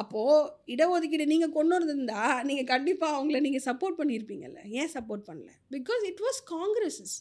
[0.00, 4.60] அப்போது இடஒதுக்கீடு நீங்கள் கொண்டு வந்திருந்தா நீங்கள் கண்டிப்பாக அவங்கள நீங்கள் சப்போர்ட் பண்ணியிருப்பீங்கல்ல.
[4.80, 5.50] ஏன் சப்போர்ட் பண்ணல?
[5.74, 7.16] பிகாஸ் இட் வாஸ் காங்கிரஸஸ்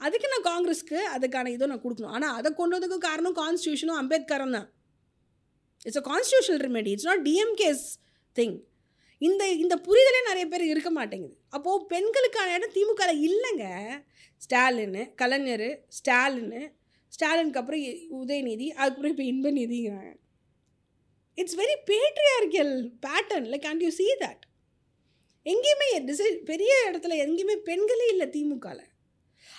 [0.00, 2.14] அதுக்கு நான் காங்கிரஸ்க்கு அதுக்கான இதை நான் கொடுக்கணும்.
[2.16, 4.68] ஆனால் அதை கொண்டு வந்ததுக்கு காரணம் கான்ஸ்டியூஷனும் அம்பேத்கரும் தான்
[5.86, 7.84] it's a constitutional remedy it's not DMK's
[8.36, 8.56] thing
[9.18, 11.36] இந்த இந்த புரிதலே நிறைய பேர் இருக்க மாட்டேங்குது.
[11.48, 13.64] அப்போது பெண்களுக்கான இடம் திமுக இல்லைங்க.
[14.36, 16.72] ஸ்டாலின் கலைஞர் ஸ்டாலின்
[17.08, 20.12] ஸ்டாலினுக்கு அப்புறம் இ- உதயநிதி அதுக்கப்புறம் இப்போ இன்பநிதிங்கிறாங்க.
[21.34, 22.74] It's very patriarchal
[23.06, 24.44] pattern like can you see that
[25.46, 28.86] எங்கேயுமே டிசை பெரிய இடத்துல எங்கேயுமே பெண்களே இல்லை திமுகவில்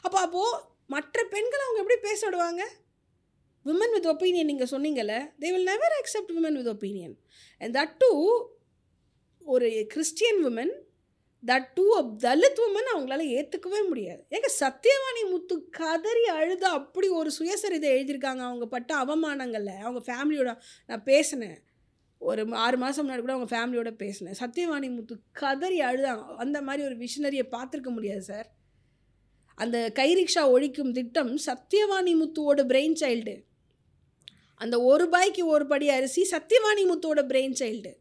[0.02, 2.64] அப்போ அப்போது மற்ற பெண்களை அவங்க எப்படி பேச விடுவாங்க?
[3.68, 7.16] விமன் வித் ஒப்பீனியன் நீங்கள் சொன்னீங்கல்ல they will never accept women with opinion
[7.62, 8.12] and that too
[9.46, 10.74] ஒரு Christian women
[11.44, 14.22] that too a Dalit woman அவங்களால ஏற்றுக்கவே முடியாது.
[14.30, 19.80] ஏங்க சத்யவாணி முத்து கதறி அழுத அப்படி ஒரு சுயசரிதை எழுதியிருக்காங்க அவங்க பட்ட அவமானங்களில்.
[19.80, 20.52] அவங்க ஃபேமிலியோட
[20.86, 21.58] நான் பேசினேன்.
[22.22, 24.38] ஒரு ஆறு மாதம் முன்னாடி கூட அவங்க ஃபேமிலியோட பேசினேன்.
[24.40, 28.48] சத்யவாணி முத்து கதறி அழுதாங்க அந்த மாதிரி ஒரு விஷனரியை பார்த்துருக்க முடியாது சார்
[29.58, 33.36] அந்த கைரிக்ஷா ஒழிக்கும் திட்டம் சத்யவாணி முத்துவோட பிரெயின் சைல்டு
[34.62, 37.92] அந்த ஒரு ரூபாய்க்கு ஒரு படி அரிசி சத்யவாணி முத்துவோட பிரெயின் சைல்டு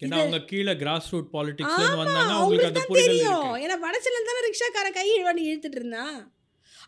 [0.00, 3.50] ஏன்னா அவங்க கீழே கிராஸ் ரூட் பாலிடிக்ஸ்ல ஆமா, வந்தாங்க அவங்களுக்கு தெரியும்.
[3.62, 6.16] ஏன்னா வடச்சல தானே ரிக்ஷாக்கார கை வண்டி இழுத்துட்டு இருந்தான்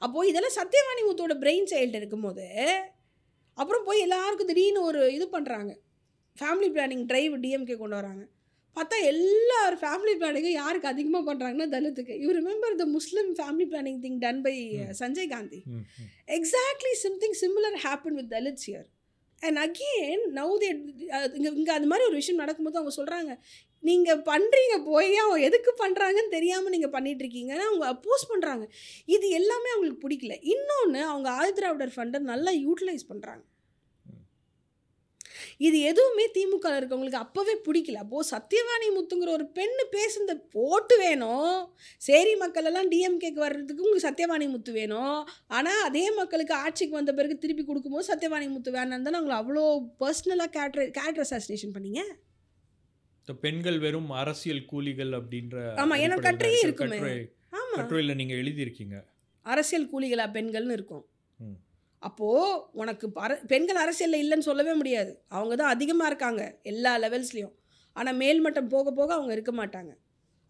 [0.02, 2.46] அப்போ இதெல்லாம் சத்யவாணி முத்தோட பிரெயின் சைல்டு இருக்கும்போது
[3.58, 5.72] அப்புறம் போய் எல்லாருக்கும் திடீர்னு ஒரு இது பண்ணுறாங்க
[6.36, 8.22] ஃபேமிலி பிளானிங் டிரைவ் டிஎம்கே கொண்டு வராங்க.
[8.76, 12.14] பார்த்தா எல்லார் ஃபேமிலி பிளானிங்கும் யாருக்கு அதிகமாக பண்ணுறாங்கன்னா தலித்துக்கு.
[12.22, 14.54] You remember the Muslim family planning thing done by
[15.00, 15.60] Sanjay Gandhi.
[16.38, 18.88] Exactly something similar happen with Dalits here
[19.42, 20.70] and again now they
[21.38, 23.32] இங்கே இங்கே அது மாதிரி ஒரு விஷயம் நடக்கும்போது அவங்க சொல்கிறாங்க
[23.82, 28.64] நீங்கள் பண்ணுறீங்க போய் அவங்க எதுக்கு பண்ணுறாங்கன்னு தெரியாமல் நீங்கள் பண்ணிட்டு இருக்கீங்கன்னு அவங்க அப்போஸ் பண்ணுறாங்க
[29.14, 30.34] இது எல்லாமே அவங்களுக்கு பிடிக்கல.
[30.54, 33.42] இன்னொன்று அவங்க ஆதிதிராவிடர் ஃபண்டை நல்லா யூட்டிலைஸ் பண்ணுறாங்க
[35.68, 38.00] இது எதுவுமே திமுக இருக்கவங்களுக்கு அப்போவே பிடிக்கல.
[38.04, 40.32] அப்போது சத்யவாணி முத்துங்கிற ஒரு பெண்ணு பேசுந்த
[40.68, 41.56] ஓட்டு வேணும்.
[42.08, 45.18] சேரி மக்கள் எல்லாம் டிஎம்கேக்கு வர்றதுக்கு உங்களுக்கு சத்யவாணி முத்து வேணும்.
[45.58, 49.64] ஆனால் அதே மக்களுக்கு ஆட்சிக்கு வந்த பிறகு திருப்பி கொடுக்கும்போது சத்யவாணி முத்து வேணாம் தானே அவங்களை அவ்வளோ
[50.02, 52.02] பர்சனலாக கேட்ரு கேட்ரு அசாசினேஷன் பண்ணீங்க?
[53.46, 56.98] பெண்கள் வெறும் அரசியல் கூலிகள் அப்படின்ற ஆமா, ஏன்னா கட்டுரையே இருக்குமே.
[57.58, 58.96] ஆமாம் கட்டுரையில் நீங்கள் எழுதியிருக்கீங்க.
[59.46, 61.04] அரசியல் கூலிகளா பெண்கள்னு இருக்கும்.
[61.38, 61.58] ம்.
[62.08, 65.12] அப்போது உனக்கு அர பெண்கள் அரசியலில் இல்லைன்னு சொல்லவே முடியாது.
[65.36, 66.42] அவங்க தான் அதிகமாக இருக்காங்க
[66.72, 67.54] எல்லா லெவல்ஸ்லேயும்
[67.96, 69.92] ஆனால் மேல்மட்டம் போக போக அவங்க இருக்க மாட்டாங்க.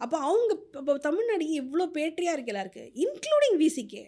[0.00, 4.04] அப்போ அவங்க இப்போ தமிழ்நாடு இவ்வளோ பேட்ரியாக இருக்கலா இருக்குது இன்க்ளூடிங் விசிகே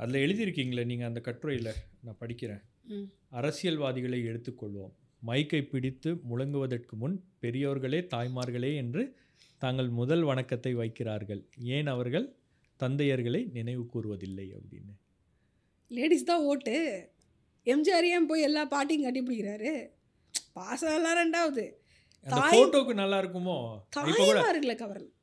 [0.00, 1.72] அதில் எழுதியிருக்கீங்களே நீங்கள் அந்த கட்டுரையில்
[2.04, 2.62] நான் படிக்கிறேன்.
[3.38, 4.92] அரசியல்வாதிகளை எடுத்துக்கொள்வோம்.
[5.28, 9.02] மைக்கை பிடித்து முழங்குவதற்கு முன் பெரியோர்களே தாய்மார்களே என்று
[9.62, 11.42] தாங்கள் முதல் வணக்கத்தை வைக்கிறார்கள்.
[11.76, 12.26] ஏன் அவர்கள்
[12.80, 14.92] தந்தையர்களை நினைவு கூறுவதில்லை அப்படின்னு.
[15.98, 16.76] லேடிஸ் தான் ஓட்டு.
[17.72, 19.72] எம்ஜிஆர் ஏன் போய் எல்லா பாட்டியும் கட்டிப்பிடிக்கிறாரு
[20.58, 21.64] பாசம் எல்லாம் ரெண்டாவது.
[22.52, 23.58] ஃபோட்டோக்கு நல்லா இருக்குமோ?
[23.96, 25.16] தாய்மார்களை கவரணும்.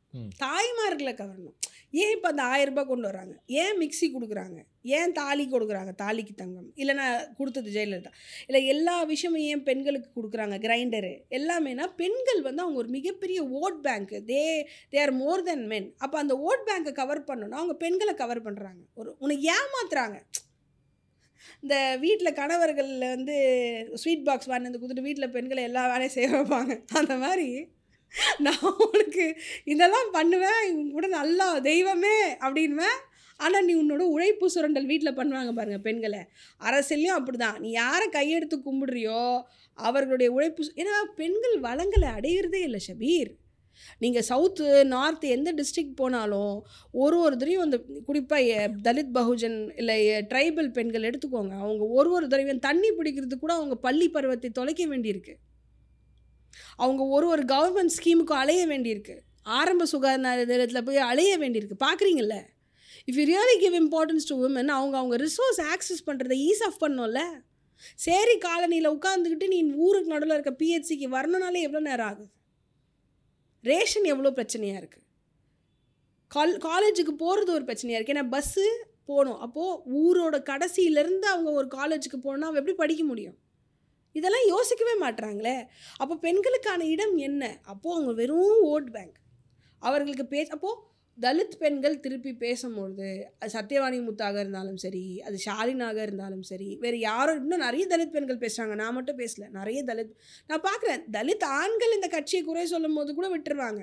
[0.44, 1.56] தாய்மார்களை கவரணும்.
[2.04, 3.34] ஏன் இப்போ அந்த ஆயிரம் ரூபாய் கொண்டு வராங்க?
[3.62, 4.58] ஏன் மிக்ஸி கொடுக்குறாங்க?
[4.98, 5.92] ஏன் தாலி கொடுக்குறாங்க?
[6.02, 6.70] தாலிக்கு தங்கம்.
[6.82, 7.06] இல்லைன்னா
[7.38, 8.12] கொடுத்தது ஜெயலலிதா.
[8.48, 10.58] இல்லை எல்லா விஷயமும் ஏன் பெண்களுக்கு கொடுக்குறாங்க?
[10.66, 14.16] கிரைண்டரு எல்லாமேனா பெண்கள் வந்து அவங்க ஒரு மிகப்பெரிய vote bank.
[14.32, 14.42] They
[14.94, 18.84] they are more than men அப்போ அந்த ஓட் பேங்க்கை கவர் பண்ணணும்னா அவங்க பெண்களை கவர் பண்ணுறாங்க
[19.02, 20.20] ஒரு உன்னை ஏமாத்துறாங்க.
[21.64, 23.36] இந்த வீட்டில் கணவர்கள் வந்து
[24.04, 26.76] ஸ்வீட் பாக்ஸ் வாங்கி வந்து கொடுத்துட்டு வீட்டில் பெண்களை எல்லா வேலையும் செய்ய வைப்பாங்க.
[27.02, 27.50] அந்த மாதிரி
[28.46, 29.26] நான் உனக்கு
[29.74, 33.00] இதெல்லாம் பண்ணுவேன் இவங்க கூட நல்லா தெய்வமே அப்படின்வேன்.
[33.40, 36.22] ஆனால் நீ உன்னோட உழைப்பு சுரண்டல் வீட்டில் பண்ணுவாங்க பாருங்கள் பெண்களை.
[36.68, 39.24] அரசியலையும் அப்படி தான் நீ யாரை கையெடுத்து கும்பிடுறியோ
[39.78, 43.32] அவர்களுடைய உழைப்பு ஏன்னா பெண்கள் வளங்களை அடையிறதே இல்லை ஷபீர்.
[44.00, 50.72] நீங்கள் சவுத்து நார்த் எந்த டிஸ்ட்ரிக்ட் போனாலும் ஒரு ஒரு தடவையும் அந்த குறிப்பாக தலித் பகுஜன் இல்லை ட்ரைபல்
[50.72, 51.54] பெண்கள் எடுத்துக்கோங்க.
[51.64, 55.36] அவங்க ஒரு ஒரு தடவையும் தண்ணி பிடிக்கிறதுக்கு கூட அவங்க பள்ளி பருவத்தை தொலைக்க வேண்டியிருக்கு.
[56.76, 59.16] அவங்க ஒரு ஒரு கவர்மெண்ட் ஸ்கீமுக்கும் அலைய வேண்டியிருக்கு.
[59.42, 61.84] ஆரம்ப சுகாதார நிலையத்தில் போய் அலைய வேண்டியிருக்கு.
[61.86, 62.38] பார்க்குறீங்கள
[63.08, 67.22] if you really give importance to women அவங்க அவங்க ரிசோர்ஸ் ஆக்சஸ் பண்ணுறதை ஈஸ் ஆஃப் பண்ணோம்ல?
[67.96, 72.28] சரி காலனியில் உட்காந்துக்கிட்டு நீ ஊருக்கு நடுவில் இருக்க பிஹெச்சிக்கு வரணுனாலே எவ்வளோ நேரம் ஆகுது?
[73.64, 75.06] ரேஷன் எவ்வளோ பிரச்சனையாக இருக்குது
[76.32, 78.66] கால் காலேஜுக்கு போகிறது ஒரு பிரச்சனையாக இருக்குது ஏன்னா பஸ்ஸு
[79.06, 79.40] போகணும்.
[79.40, 83.38] அப்போது ஊரோட கடைசியிலேருந்து அவங்க ஒரு காலேஜுக்கு போகணுன்னா அவன் எப்படி படிக்க முடியும்?
[84.12, 85.68] இதெல்லாம் யோசிக்கவே மாட்றாங்களே.
[85.98, 87.60] அப்போ பெண்களுக்கான இடம் என்ன?
[87.64, 89.18] அப்போது அவங்க வெறும் ஓட் பேங்க்
[89.80, 90.82] அவர்களுக்கு பேச அப்போது
[91.22, 97.40] தலித் பெண்கள் திருப்பி பேசும்பொழுது அது சத்யவாணி முத்தாக இருந்தாலும் சரி அது ஷாலினாக இருந்தாலும் சரி வேறு யாரும்
[97.42, 100.14] இன்னும் நிறைய தலித் பெண்கள் பேசுகிறாங்க நான் மட்டும் பேசல நிறைய தலித்
[100.48, 103.82] நான் பார்க்குறேன் தலித் ஆண்கள் இந்த கட்சியை குறை சொல்லும் போது கூட விட்டுருவாங்க.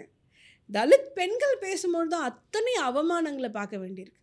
[0.70, 4.22] தலித் பெண்கள் பேசும்போது தான் அத்தனை அவமானங்களை பார்க்க வேண்டியிருக்கு.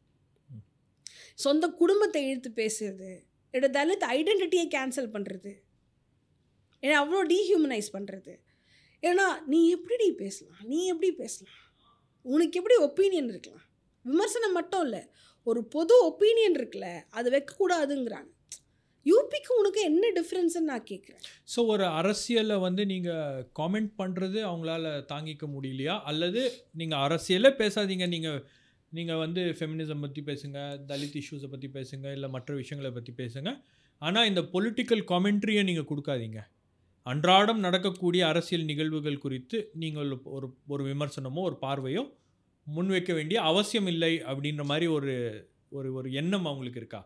[1.36, 3.12] சொந்த குடும்பத்தை இழுத்து பேசுறது
[3.54, 5.52] என்னோட தலித் ஐடென்டிட்டியை கேன்சல் பண்ணுறது
[6.84, 8.34] ஏன்னா அவ்வளோ டீஹியூமனைஸ் பண்ணுறது
[9.04, 11.60] ஏன்னா நீ எப்படி பேசலாம் நீ எப்படி பேசலாம்?
[12.26, 13.66] உனக்கு எப்படி ஒப்பீனியன் இருக்கலாம்?
[14.06, 15.02] விமர்சனம் மட்டும் இல்லை.
[15.48, 18.30] ஒரு பொது ஒப்பீனியன் இருக்குல்ல அது வைக்கக்கூடாதுங்கிறாங்க.
[19.06, 21.22] யூபிக்கு உனக்கு என்ன டிஃப்ரென்ஸ்ன்னு நான் கேட்குறேன்
[21.54, 25.96] ஸோ ஒரு அரசியலை வந்து நீங்கள் காமெண்ட் பண்ணுறது அவங்களால தாங்கிக்க முடியலையா?
[26.12, 26.42] அல்லது
[26.82, 28.08] நீங்கள் அரசியலே பேசாதீங்க.
[28.16, 28.40] நீங்கள்
[28.98, 30.60] நீங்கள் வந்து ஃபெமினிசம் பற்றி பேசுங்க
[30.92, 33.52] தலித் இஷ்யூஸை பற்றி பேசுங்க இல்லை மற்ற விஷயங்களை பற்றி பேசுங்க.
[34.02, 36.40] ஆனால் இந்த பொலிட்டிக்கல் காமெண்ட்ரியை நீங்கள் கொடுக்காதீங்க.
[37.06, 42.04] அன்றாடம் நடக்கக்கூடிய அரசியல் நிகழ்வுகள் குறித்து நீங்கள் ஒரு ஒரு விமர்சனமோ ஒரு பார்வையோ
[42.68, 45.14] முன்வைக்க வேண்டிய அவசியம் இல்லை அப்படின்ற மாதிரி ஒரு
[45.70, 47.00] ஒரு ஒரு எண்ணம் அவங்களுக்கு இருக்கா?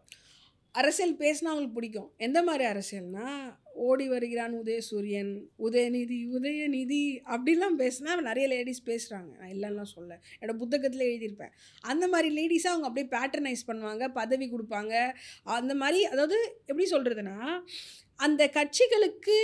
[0.76, 2.14] அரசியல் பேசினா அவங்களுக்கு பிடிக்கும்.
[2.18, 3.28] எந்த மாதிரி அரசியல்னா
[3.74, 7.02] ஓடி வருகிறான் உதயசூரியன் உதயநிதி உதயநிதி
[7.36, 11.54] அப்படிலாம் பேசினா நிறைய லேடிஸ் பேசுகிறாங்க நான் இல்லைன்னா சொல்ல என்னோட புத்தகத்தில் எழுதியிருப்பேன்.
[11.82, 14.94] அந்த மாதிரி லேடிஸாக அவங்க அப்படியே பேட்டர்னைஸ் பண்ணுவாங்க பதவி கொடுப்பாங்க.
[15.44, 17.38] அந்த மாதிரி அதாவது எப்படி சொல்கிறதுனா
[18.16, 19.38] அந்த கட்சிகளுக்கு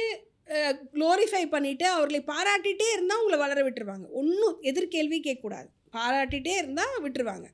[0.96, 4.06] க்ளோரிஃபை பண்ணிவிட்டு அவர்களை பாராட்டிகிட்டே இருந்தால் உங்களை வளர விட்டுருவாங்க.
[4.22, 5.70] ஒன்றும் எதிர்கேள்வி கேட்கக்கூடாது.
[5.98, 7.48] பாராட்டிகிட்டே இருந்தால் விட்டுருவாங்க.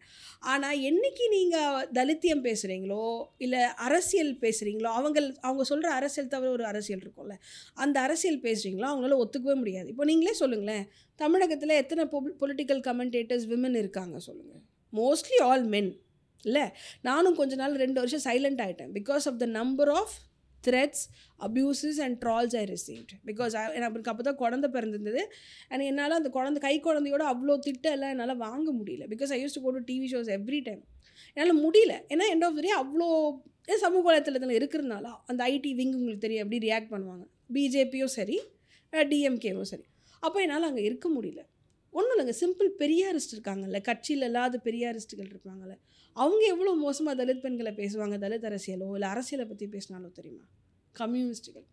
[0.52, 3.06] ஆனால் என்றைக்கு நீங்கள் தலித்தியம் பேசுகிறீங்களோ
[3.46, 7.36] இல்லை அரசியல் பேசுகிறீங்களோ அவங்க அவங்க சொல்கிற அரசியல் தவிர ஒரு அரசியல் இருக்கும்ல
[7.84, 9.88] அந்த அரசியல் பேசுகிறீங்களோ அவங்களால ஒத்துக்கவே முடியாது.
[9.94, 10.86] இப்போ நீங்களே சொல்லுங்களேன்
[11.20, 12.06] தமிழகத்தில் எத்தனை
[12.44, 14.64] பொலிட்டிக்கல் கமெண்டேட்டர்ஸ் விமன் இருக்காங்க சொல்லுங்கள்
[14.94, 15.92] மோஸ்ட்லி ஆல் மென்
[16.44, 16.66] இல்லை?
[17.10, 20.16] நானும் கொஞ்ச நாள் ரெண்டு வருஷம் சைலண்ட் ஆகிட்டேன் because of the number of
[20.68, 21.04] threats
[21.48, 25.24] abuses and trolls I received because எனக்கு அப்போ தான் குழந்த பிறந்திருந்தது.
[25.72, 29.06] அண்ட் என்னால் அந்த குழந்தை கை குழந்தையோட அவ்வளோ திட்டம் எல்லாம் என்னால் வாங்க முடியல.
[29.14, 30.82] Because I use to go to TV shows every time
[31.38, 31.94] என்னால் முடியல.
[32.14, 33.10] ஏன்னா எண்ட் ஆஃப் த டே அவ்வளோ
[33.84, 37.26] சமூக வலைத்தளத்தில் இருக்கிறதுனால அந்த ஐடி விங் உங்களுக்கு தெரியும் எப்படி ரியாக்ட் பண்ணுவாங்க.
[37.56, 38.38] பிஜேபியும் சரி
[39.12, 39.86] டிஎம்கேவும் சரி.
[40.24, 41.42] அப்போ என்னால் அங்கே இருக்க முடியல.
[41.98, 42.34] ஒன்றும் இல்லைங்க.
[42.44, 45.76] சிம்பிள் பெரியாரிஸ்ட் இருக்காங்கல்ல கட்சியில் இல்லாத பெரியாரிஸ்ட்டுகள் இருப்பாங்கல்ல.
[46.24, 48.16] அவங்க எவ்வளோ மோசமாக தலித் பெண்களை பேசுவாங்க?
[48.24, 50.46] தலித் அரசியலோ இல்லை அரசியலை பற்றி பேசினாலோ தெரியுமா?
[50.96, 51.68] கம்யூனிஸ்ட்டுகள்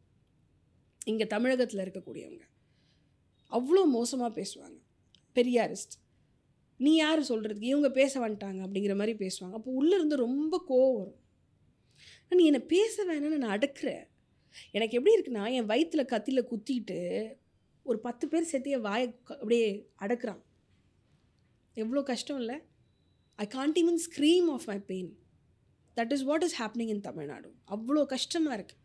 [1.06, 2.44] இங்கே தமிழகத்தில் இருக்கக்கூடியவங்க.
[3.52, 4.78] அவ்வளோ மோசமாக பேசுவாங்க.
[5.36, 5.94] பெரியாரிஸ்ட்.
[6.76, 9.52] நீ யார் சொல்கிறதுக்கு இவங்க பேச வந்துட்டாங்க அப்படிங்கிற மாதிரி பேசுவாங்க.
[9.52, 11.20] அப்போ உள்ளேருந்து ரொம்ப கோவம் வரும்.
[12.38, 14.04] நீ என்னை பேச வேணாம்னு நான் அடுக்கிறேன்
[14.76, 16.98] எனக்கு எப்படி இருக்குன்னா என் வயிற்றில் கத்தியில் குத்திட்டு
[17.82, 19.68] ஒரு பத்து பேர் சேர்த்து என் வாயை அப்படியே
[20.04, 20.42] அடக்கிறான்.
[21.76, 22.56] எவ்வளோ கஷ்டம் இல்லை?
[23.36, 25.16] I can't even scream of my pain
[25.96, 28.82] that is what is happening in Tamil Nadu அவ்வளோ கஷ்டமாக இருக்குது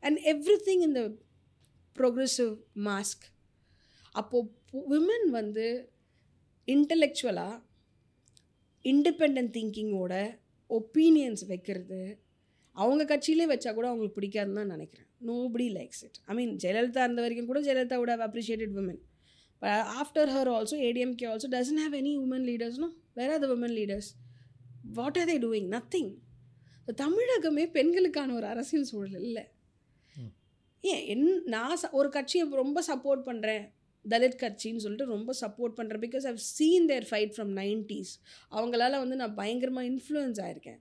[0.00, 1.18] அண்ட் எவ்ரி திங் இந்த
[1.98, 3.24] ப்ரோக்ரெசிவ் மாஸ்க்
[4.10, 4.50] அப்போது
[4.90, 5.92] விமன் வந்து
[6.66, 7.60] இன்டலெக்சுவலாக
[8.84, 10.38] இண்டிபெண்ட் திங்கிங்கோட
[10.70, 12.18] ஒப்பீனியன்ஸ் வைக்கிறது
[12.72, 15.06] அவங்க கட்சியிலே வச்சா கூட அவங்களுக்கு பிடிக்காதுன்னு தான் நினைக்கிறேன்.
[15.26, 19.00] Nobody likes it I mean Jayalalithaa இருந்த வரைக்கும் கூட Jayalalithaa would have appreciated women
[19.62, 22.44] but after ஆல்சோ also admk also doesn't have any women
[23.14, 24.10] where are the women leaders
[24.92, 26.14] what are they doing nothing
[26.96, 29.48] தமிழகமே பெண்களுக்கான ஒரு அரசியல் சூழல் இல்லை.
[30.80, 31.06] ஏன்?
[31.06, 33.70] என் நான் ச- ஒரு கட்சியை ரொம்ப சப்போர்ட் பண்ணுறேன்
[34.08, 39.16] தலித் கட்சின்னு சொல்லிட்டு ரொம்ப சப்போர்ட் பண்ணுறேன் because I've seen their fight from nineties அவங்களால வந்து
[39.16, 40.80] நான் பயங்கரமாக இன்ஃப்ளூயன்ஸ் ஆயிருக்கேன்.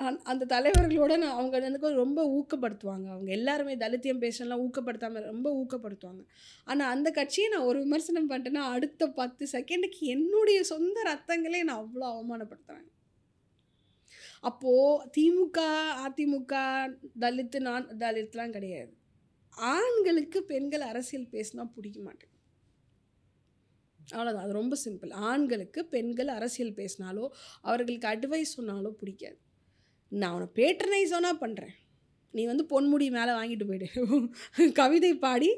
[0.00, 3.06] அந்த தலைவர்களோட நான் அவங்க எனக்கு ரொம்ப ஊக்கப்படுத்துவாங்க.
[3.14, 6.22] அவங்க எல்லாருமே தலித்தியம் பேசலாம் ஊக்கப்படுத்தாமல் ரொம்ப ஊக்கப்படுத்துவாங்க.
[6.64, 12.06] ஆனால் அந்த கட்சியை நான் ஒரு விமர்சனம் பண்ணிட்டேன்னா அடுத்த பத்து செகண்டுக்கு என்னுடைய சொந்த ரத்தங்களே நான் அவ்வளோ
[12.12, 12.88] அவமானப்படுத்துகிறேன்
[14.40, 15.60] அப்போது திமுக
[16.06, 16.54] அதிமுக
[17.20, 18.92] தலித்து நான் தலித்லாம் கிடையாது.
[19.74, 22.36] ஆண்களுக்கு பெண்கள் அரசியல் பேசினா பிடிக்க மாட்டேங்குது
[24.14, 25.10] அவ்வளோதான் அது ரொம்ப சிம்பிள்.
[25.30, 27.24] ஆண்களுக்கு பெண்கள் அரசியல் பேசினாலோ
[27.68, 29.38] அவர்களுக்கு அட்வைஸ் சொன்னாலோ பிடிக்காது.
[30.12, 31.76] நான் அவனை பேட்டர்னைஸோனா பண்ணுறேன்
[32.34, 33.88] நீ வந்து பொன்முடி மேலே வாங்கிட்டு போயிடு.
[34.72, 35.50] கவிதை பாடி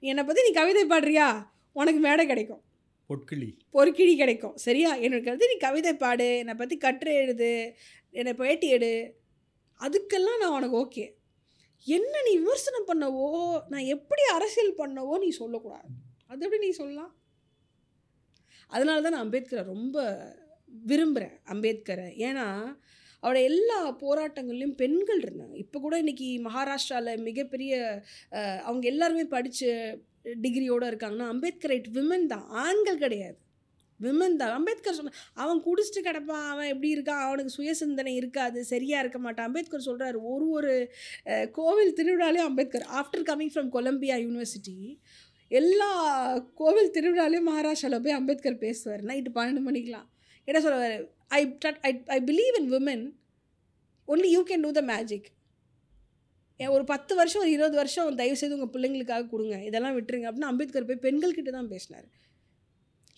[0.00, 1.28] நீ என்னை பற்றி நீ கவிதை பாடுறியா?
[1.72, 2.62] உனக்கு மேடை கிடைக்கும்.
[3.10, 3.48] பொற்கிளி.
[3.74, 4.56] பொறுக்கிழி கிடைக்கும்.
[4.56, 4.90] சரியா?
[5.06, 7.52] எனக்கு வந்து நீ கவிதை பாடு என்னை பற்றி கட்டுரை எழுது
[8.10, 8.92] என்னை பேட்டி எடு.
[9.80, 11.06] அதுக்கெல்லாம் நான் உனக்கு ஓகே
[11.86, 13.28] என்ன நீ விமர்சனம் பண்ணவோ
[13.68, 15.88] நான் எப்படி அரசியல் பண்ணவோ நீ சொல்லக்கூடாது.
[16.26, 17.12] அது எப்படி நீ சொல்லலாம்?
[18.72, 19.98] அதனால தான் நான் அம்பேத்கரை ரொம்ப
[20.68, 22.08] விரும்புகிறேன் அம்பேத்கரை.
[22.28, 22.46] ஏன்னா
[23.22, 25.56] அவரோட எல்லா போராட்டங்கள்லையும் பெண்கள் இருந்தாங்க.
[25.64, 27.72] இப்போ கூட இன்றைக்கி மகாராஷ்டிராவில் மிகப்பெரிய
[28.68, 29.72] அவங்க எல்லாருமே படித்த
[30.44, 32.46] டிகிரியோடு இருக்காங்கன்னா அம்பேத்கர் ஐட் விமன் தான்.
[32.64, 33.38] ஆண்கள் கிடையாது.
[34.00, 34.52] விமன் தான்.
[34.58, 36.44] அம்பேத்கர் சொன்ன அவன் குடிச்சிட்டு கிடப்பான்.
[36.52, 37.22] அவன் எப்படி இருக்கான்?
[37.26, 38.58] அவனுக்கு சுயசிந்தனை இருக்காது.
[38.72, 39.48] சரியாக இருக்க மாட்டான்.
[39.50, 40.74] அம்பேத்கர் சொல்கிறாரு ஒரு ஒரு
[41.58, 44.76] கோவில் திருவிழாலையும் Ambedkar after coming from Columbia University
[45.50, 45.90] எல்லா
[46.60, 49.02] கோவில் திருவிழாலையும் மகாராஷ்டிராவில் போய் அம்பேத்கர் பேசுவார்.
[49.10, 50.08] நைட்டு பன்னெண்டு மணிக்கெலாம்
[50.48, 51.00] என்ன சொல்லுவார்
[51.38, 51.40] I
[51.88, 53.04] I I believe in women
[54.08, 55.28] only you can do the magic
[56.76, 59.56] ஒரு பத்து வருஷம் ஒரு இருபது வருஷம் தயவு செய்து உங்கள் பிள்ளைங்களுக்காக கொடுங்க.
[59.68, 60.26] இதெல்லாம் விட்டுருங்க.
[60.28, 62.06] அப்படின்னு அம்பேத்கர் போய் பெண்கள்கிட்ட தான் பேசினார்.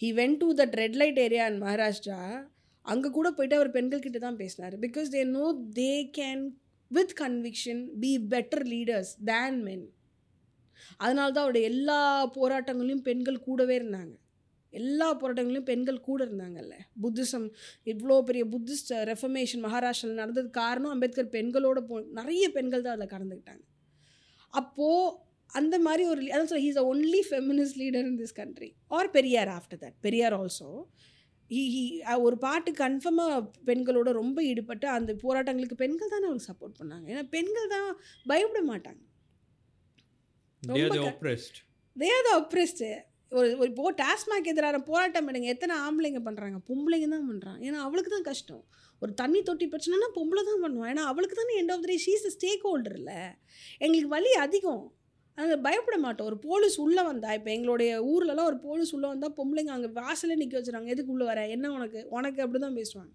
[0.00, 2.18] He went to that red light area in Maharashtra
[2.86, 4.74] அங்கே கூட போயிட்டு அவர் பெண்கள்கிட்ட தான் பேசினார்.
[4.84, 5.46] Because they know
[5.78, 6.44] they can
[6.90, 9.86] with conviction be better leaders than men
[10.96, 12.00] அதனால தான் அவருடைய எல்லா
[12.38, 14.12] போராட்டங்களையும் பெண்கள் கூடவே இருந்தாங்க.
[14.78, 16.74] எல்லா போராட்டங்களையும் பெண்கள் கூட இருந்தாங்கல்ல.
[17.02, 17.46] புத்திசம்
[17.92, 23.64] இவ்வளோ பெரிய புத்திஸ்ட் ரெஃபர்மேஷன் மகாராஷ்டிராவில் நடந்தது காரணம் அம்பேத்கர் பெண்களோட போ நிறைய பெண்கள் தான் அதில் கலந்துக்கிட்டாங்க.
[24.54, 29.10] அப்போது அந்த மாதிரி ஒரு அதான் சொல்ல he's a only feminist leader in this country or
[29.16, 30.68] Periyar after that Periyar also
[31.50, 31.84] he he
[32.24, 37.06] ஒரு பாட்டு கன்ஃபார்மாக பெண்களோட ரொம்ப ஈடுபட்டு அந்த போராட்டங்களுக்கு பெண்கள் தானே அவங்களுக்கு சப்போர்ட் பண்ணாங்க.
[37.12, 37.88] ஏன்னா பெண்கள் தான்
[38.30, 39.02] பயப்பட மாட்டாங்க.
[40.62, 40.78] ரொம்ப
[41.96, 42.90] தே ஆர் த அப்ரெஸ்டு
[43.32, 48.10] ஒரு ஒரு இப்போ டாஸ்மாக் எதிரான போராட்டம் எடுங்க எத்தனை ஆம்பளைங்க பண்ணுறாங்க பொம்பளைங்க தான் பண்ணுறாங்க ஏன்னா அவளுக்கு
[48.14, 48.62] தான் கஷ்டம்.
[49.02, 50.90] ஒரு தண்ணி தொட்டி பிரச்சனைனா பொம்பளை தான் பண்ணுவான்.
[50.92, 52.26] ஏன்னா அவளுக்கு தானே end of the day she's
[52.68, 53.20] stakeholder இல்லை.
[53.84, 54.82] எங்களுக்கு வலி அதிகம்.
[55.38, 56.28] நாங்கள் பயப்பட மாட்டோம்.
[56.30, 60.56] ஒரு போலீஸ் உள்ளே வந்தால் இப்போ எங்களுடைய ஊர்லலாம் ஒரு போலீஸ் உள்ளே வந்தால் பொம்பளைங்க அங்கே வாசலே நிற்க
[60.58, 60.92] வச்சுருவாங்க.
[60.96, 61.46] எதுக்கு உள்ளே வர?
[61.56, 62.02] என்ன உனக்கு?
[62.18, 63.12] உனக்கு அப்படி தான் பேசுவாங்க.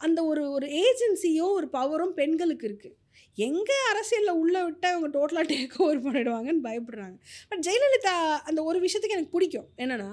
[0.00, 2.96] அந்த ஒரு ஒரு ஏஜென்சியோ ஒரு பவரும் பெண்களுக்கு இருக்குது
[3.34, 7.16] எங்கே அரசியலில் உள்ளே விட்டால் இவங்க டோட்டலாக டேக் ஓவர் பண்ணிடுவாங்கன்னு பயப்படுறாங்க.
[7.48, 8.14] பட் ஜெயலலிதா
[8.48, 9.68] அந்த ஒரு விஷயத்துக்கு எனக்கு பிடிக்கும்.
[9.76, 10.10] என்னென்னா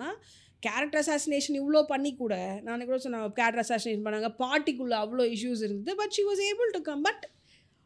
[0.59, 5.95] கேரக்டர் அசாசினேஷன் இவ்வளோ பண்ணி கூட நான் கூட சொன்ன கேரக்டர் அசாசினேஷன் பண்ணாங்க பார்ட்டிக்குள்ளே அவ்வளோ இஷ்யூஸ் இருந்தது
[5.95, 7.23] but she was able to come but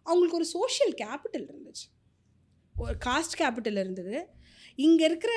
[0.03, 1.85] அவங்களுக்கு ஒரு சோஷியல் கேபிட்டல் இருந்துச்சு.
[2.75, 4.27] ஒரு காஸ்ட் கேபிட்டல் இருந்தது.
[4.75, 5.33] இங்கே இருக்கிற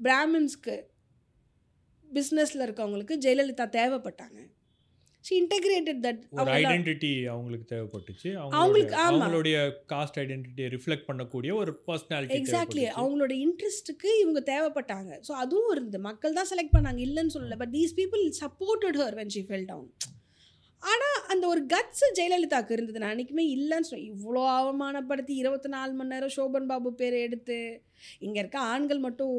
[0.00, 0.74] பிராமின்ஸ்க்கு
[2.12, 4.40] பிஸ்னஸில் இருக்கவங்களுக்கு ஜெயலலிதா தேவைப்பட்டாங்க.
[5.26, 8.30] ஷி இன்டகிரேட்டட் தட் ஒரு ஐடென்டிட்டி அவங்களுக்கு தேவைப்பட்டுச்சு.
[8.40, 8.96] அவங்களுக்கு.
[9.04, 9.56] அவங்களுடைய
[9.92, 15.12] காஸ்ட் ஐடென்டிட்டியை ரிஃப்ளெக்ட் பண்ணக்கூடிய ஒரு பர்சனாலிட்டி எக்ஸாக்ட்லி அவங்களோட இன்ட்ரெஸ்ட்டுக்கு இவங்க தேவைப்பட்டாங்க.
[15.28, 16.00] ஸோ அதுவும் இருந்தது.
[16.08, 17.00] மக்கள் தான் செலக்ட் பண்ணாங்க.
[17.08, 17.58] இல்லைன்னு சொல்லல.
[17.62, 19.88] But these people supported her when she fell down
[20.82, 23.00] ஆனால் அந்த ஒரு கட்ஸ் ஜெயலலிதாவுக்கு இருந்தது.
[23.02, 27.58] நான் அன்றைக்குமே இல்லைன்னு சொல்லி இவ்வளோ அவமானப்படுத்தி இருபத்தி நாலு மணி நேரம் சோபன் பாபு பேரை எடுத்து
[28.26, 29.38] இங்கே இருக்க ஆண்கள் மட்டும்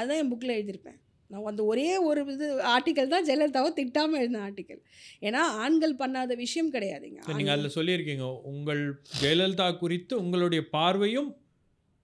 [0.00, 0.98] அதான் என் புக்கில் எழுதியிருப்பேன்.
[1.32, 4.82] நான் அந்த ஒரே ஒரு இது ஆர்டிக்கல் தான் ஜெயலலிதாவை திட்டாமல் எழுதின ஆர்டிக்கல்
[5.28, 7.20] ஏன்னா ஆண்கள் பண்ணாத விஷயம் கிடையாதுங்க.
[7.38, 8.26] நீங்கள் அதில் சொல்லியிருக்கீங்க.
[8.54, 8.82] உங்கள்
[9.22, 11.30] ஜெயலலிதா குறித்து உங்களுடைய பார்வையும்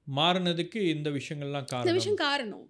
[0.06, 1.96] மாறினதுக்கு இந்த விஷயங்கள்லாம் இந்த காரணம்.
[1.96, 2.62] விஷயம் காரணம்.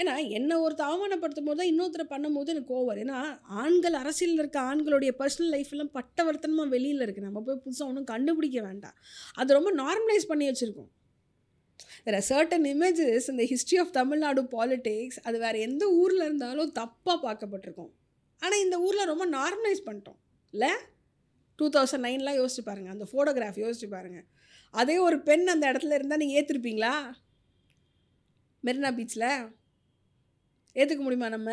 [0.00, 3.18] ஏன்னா என்ன ஒருத்த அவமானப்படுத்தும் போது தான் இன்னொருத்தரை பண்ணும்போது எனக்கு ஓவர் ஏன்னா
[3.62, 8.60] ஆண்கள் அரசியலில் இருக்க ஆண்களுடைய பர்சனல் லைஃப் எல்லாம் பட்டவர்த்தனமாக வெளியில் இருக்குது நம்ம போய் புதுசாக ஒன்றும் கண்டுபிடிக்க
[8.68, 8.98] வேண்டாம்.
[9.40, 10.90] அது ரொம்ப நார்மலைஸ் பண்ணி வச்சுருக்கோம்.
[12.06, 17.18] தெர் ஆர் சர்டன் இமேஜஸ் இந்த ஹிஸ்ட்ரி ஆஃப் தமிழ்நாடு பாலிடிக்ஸ் அது வேறு எந்த ஊரில் இருந்தாலும் தப்பாக
[17.26, 17.92] பார்க்கப்பட்டிருக்கும்.
[18.42, 20.18] ஆனால் இந்த ஊரில் ரொம்ப நார்மலைஸ் பண்ணிட்டோம்.
[20.54, 20.72] இல்லை?
[21.58, 24.26] டூ தௌசண்ட் நைன்லாம் யோசிச்சு பாருங்கள் அந்த ஃபோட்டோகிராஃப் யோசிச்சு பாருங்கள்
[24.70, 26.94] அதே ஒரு பெண் அந்த இடத்துல இருந்தால் நீங்கள் ஏற்றுருப்பீங்களா
[28.64, 29.28] மெரினா பீச்சில்
[30.76, 31.50] ஏற்றுக்க முடியுமா நம்ம?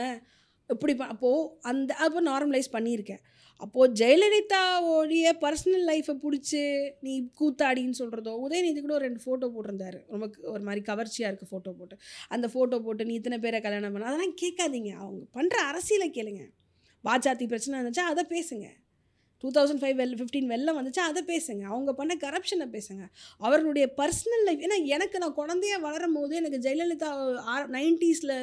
[0.70, 3.22] இப்படி அப்போது அந்த அப்போ நார்மலைஸ் பண்ணியிருக்கேன்.
[3.64, 6.62] அப்போது ஜெயலலிதாவோடைய பர்சனல் லைஃப்பை பிடிச்சி
[7.08, 10.00] நீ கூத்தாடின்னு சொல்கிறதோ உதயநிதி கூட ஒரு ரெண்டு ஃபோட்டோ போட்டிருந்தாரு.
[10.14, 11.98] ரொம்ப ஒரு மாதிரி கவர்ச்சியாக இருக்குது ஃபோட்டோ போட்டு.
[12.36, 14.94] அந்த ஃபோட்டோ போட்டு நீ இத்தனை பேரை கல்யாணம் பண்ண அதெல்லாம் கேட்காதீங்க.
[15.04, 16.46] அவங்க பண்ணுற அரசியலை கேளுங்க.
[17.08, 18.68] பாஜாத்தி பிரச்சனை இருந்துச்சா அதை பேசுங்க.
[19.44, 21.64] Two thousand five well fifteen வெள்ளம் வந்துச்சா அதை பேசுங்க.
[21.72, 23.04] அவங்க பண்ண கரப்ஷனை பேசுங்க.
[23.46, 27.10] அவர்களுடைய பர்சனல் லைஃப் ஏன்னா எனக்கு நான் குழந்தைய வளரும் போது எனக்கு ஜெயலலிதா
[27.76, 28.36] நைன்ட்டீஸில்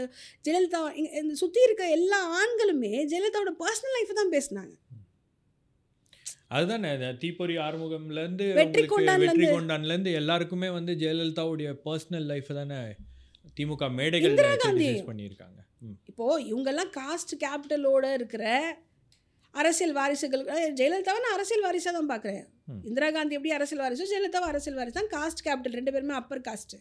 [0.47, 0.81] ஜெயலலிதா
[1.23, 4.75] இந்த சுற்றி இருக்க எல்லா ஆண்களுமே ஜெயலலிதாவோட பர்சனல் லைஃப்பை தான் பேசுனாங்க.
[6.51, 6.91] அதுதானே
[7.23, 8.83] தீப்பொறி ஆறுமுகம்லேருந்து வெற்றி
[9.55, 12.81] கொண்டான்லேருந்து எல்லாருக்குமே வந்து ஜெயலலிதாவுடைய பர்சனல் லைஃப் தானே
[13.57, 14.37] திமுக மேடைகள்
[15.09, 15.59] பண்ணியிருக்காங்க.
[15.83, 15.97] ம்.
[16.11, 18.45] இப்போது இவங்கெல்லாம் காஸ்ட் கேபிட்டலோட இருக்கிற
[19.55, 20.43] அரசியல் வாரிசுகள்
[20.79, 22.45] ஜெயலலிதாவை நான் அரசியல் வாரிசாக தான் பார்க்குறேன்.
[22.85, 25.13] இந்திரா காந்தி எப்படி அரசியல் வாரிசோ ஜெயலலிதாவை அரசியல் வாரிசு தான்.
[25.15, 26.79] காஸ்ட் கேபிட்டல் ரெண்டு பேருமே அப்பர் காஸ்ட்டு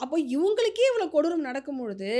[0.00, 2.10] அப்போ இவங்களுக்கே இவ்வளோ கொடூரம் நடக்கும் பொழுது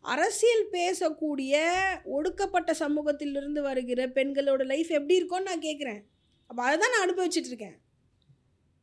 [0.00, 1.64] அரசியல் பேசக்கூடிய
[2.04, 6.02] ஒடுக்கப்பட்ட சமூகத்திலிருந்து வருகிற பெண்களோட லைஃப் எப்படி இருக்கும்னு நான் கேட்குறேன்
[6.46, 7.80] அப்போ அதை தான் நான் அனுபவிச்சுட்டு இருக்கேன்.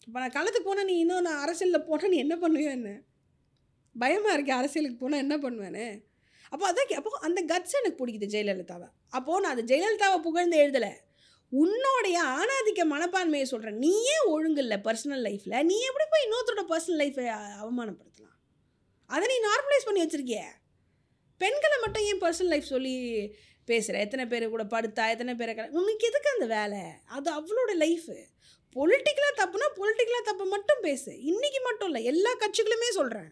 [0.07, 3.01] இப்போ நான் களத்துக்கு போனால் நீ இன்னும் நான் அரசியலில் போனால் நீ என்ன பண்ணுவியோ என்ன?
[3.99, 6.03] பயமாக இருக்கே அரசியலுக்கு போனால் என்ன பண்ணுவேன்னு?
[6.49, 8.89] அப்போ அதான் கே- அப்போ அந்த கட்ஸ் எனக்கு பிடிக்குது ஜெயலலிதாவை.
[9.09, 10.91] அப்போது நான் அது ஜெயலலிதாவை புகழ்ந்து எழுதலை.
[11.51, 17.25] உன்னோடைய ஆணாதிக்க மனப்பான்மையை சொல்கிறேன் நீயே ஒழுங்கு இல்லை பர்சனல் லைஃப்பில் நீ எப்படி போய் இன்னொருத்தரோட பர்சனல் லைஃப்பை
[17.63, 18.33] அவமானப்படுத்தலாம்?
[19.05, 20.39] அதை நீ நார்மலைஸ் பண்ணி வச்சிருக்கிய.
[21.37, 22.95] பெண்களை மட்டும் ஏன் பர்சனல் லைஃப் சொல்லி
[23.65, 26.81] பேசுகிற எத்தனை பேர் கூட படுத்தா எத்தனை பேரை கல- உனக்கு எதுக்கு அந்த வேலை?
[27.05, 28.13] அது அவளோட லைஃபு
[28.75, 31.11] பொலிட்டிக்கலாக தப்புனா பொலிட்டிக்கலாக தப்பு மட்டும் பேசு.
[31.11, 33.31] இன்றைக்கி மட்டும் இல்லை எல்லா கட்சிகளுமே சொல்கிறேன்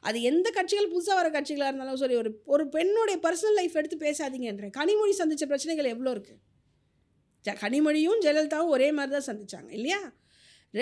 [0.00, 4.70] அது எந்த கட்சிகள் புதுசாக வர கட்சிகளாக இருந்தாலும் சரி ஒரு ஒரு பெண்ணுடைய பர்சனல் லைஃப் எடுத்து பேசாதீங்கன்றேன்.
[4.76, 6.38] கனிமொழி சந்தித்த பிரச்சனைகள் எவ்வளோ இருக்குது
[7.44, 10.12] ஜ கனிமொழியும் ஜெயலலிதாவும் ஒரே மாதிரி தான் சந்திச்சாங்க இல்லையா?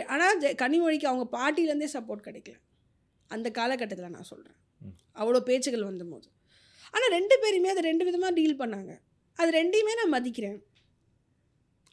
[0.06, 2.54] ஆனால் கனிமொழிக்கு அவங்க பாட்டிலேருந்தே சப்போர்ட் கிடைக்கல.
[3.26, 4.56] அந்த காலகட்டத்தில் நான் சொல்கிறேன்.
[5.14, 6.28] அவ்வளோ பேச்சுகள் வந்தபோது.
[6.96, 8.92] ஆனால் ரெண்டு பேருமே அதை ரெண்டு விதமாக டீல் பண்ணாங்க.
[9.38, 10.58] அது ரெண்டையுமே நான் மதிக்கிறேன்.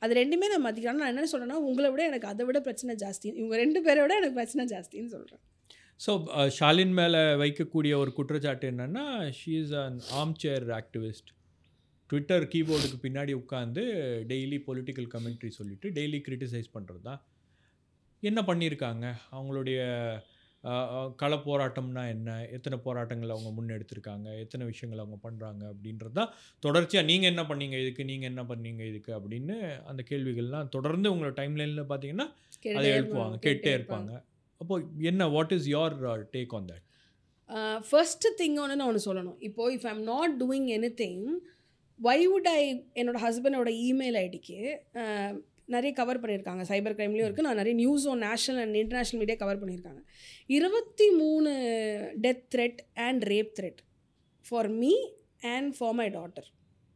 [0.02, 1.02] அது ரெண்டுமே நான் மதிக்கிறேன்.
[1.04, 3.28] நான் என்ன சொல்கிறேன்னா உங்களை விட எனக்கு அதை விட பிரச்சனை ஜாஸ்தி.
[3.40, 5.44] இவங்க ரெண்டு பேரை விட எனக்கு பிரச்சனை ஜாஸ்தின்னு சொல்கிறேன்
[6.00, 6.12] ஸோ
[6.58, 9.04] ஷாலின் மேலே வைக்கக்கூடிய ஒரு குற்றச்சாட்டு என்னென்னா
[9.40, 11.30] ஷீ இஸ் அன் ஆம் சேர் ஆக்டிவிஸ்ட்
[12.10, 13.84] ட்விட்டர் கீபோர்டுக்கு பின்னாடி உட்காந்து
[14.32, 17.22] டெய்லி பொலிட்டிக்கல் கமெண்ட்ரி சொல்லிவிட்டு டெய்லி கிரிட்டிசைஸ் பண்ணுறது தான்
[18.24, 19.06] என்ன பண்ணியிருக்காங்க?
[19.32, 19.80] அவங்களுடைய
[21.22, 22.36] கள போராட்டம்னா என்ன?
[22.56, 24.28] எத்தனை போராட்டங்கள் அவங்க முன்னெடுத்திருக்காங்க?
[24.44, 26.32] எத்தனை விஷயங்கள் அவங்க பண்ணுறாங்க அப்படின்றது தான்
[26.66, 27.78] தொடர்ச்சியாக நீங்கள் என்ன பண்ணீங்க?
[27.84, 28.82] இதுக்கு நீங்கள் என்ன பண்ணீங்க?
[28.92, 29.58] இதுக்கு அப்படின்னு
[29.92, 32.28] அந்த கேள்விகள்லாம் தொடர்ந்து உங்களோட டைம்லைனில் பார்த்தீங்கன்னா
[32.78, 34.12] அதை எழுப்புவாங்க கேட்டே இருப்பாங்க.
[34.62, 34.76] அப்போ
[35.12, 35.96] என்ன what is your
[36.36, 36.86] take on that
[37.90, 39.40] first thing ஒன்று நான் ஒன்று சொல்லணும்.
[39.48, 40.70] இப்போது if I'm not doing
[41.02, 41.26] anything
[42.00, 42.62] why would I
[43.02, 44.60] என்னோட ஹஸ்பண்டோட இமெயில் ஐடிக்கு
[45.66, 46.64] நிறைய கவர் பண்ணியிருக்காங்க.
[46.70, 50.02] சைபர் கிரைம்லேயும் இருக்குது நான் நிறைய நியூஸும் national and international media cover பண்ணியிருக்காங்க.
[50.48, 51.52] இருபத்தி மூணு
[52.22, 53.78] death threat and rape threat
[54.50, 54.94] for me
[55.40, 56.48] and for my daughter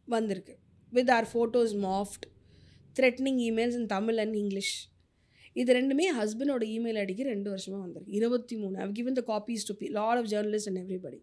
[0.05, 0.57] வந்திருக்கு.
[0.91, 2.27] With our photos morphed
[2.99, 4.89] threatening emails in Tamil and English
[5.53, 8.13] இது ரெண்டுமே ஹஸ்பண்டோட இமெயில் ஐடிக்கு ரெண்டு வருஷமாக வந்திருக்கு.
[8.13, 11.21] இருபத்தி மூணு I've given the copies to be lot of journalist and everybody.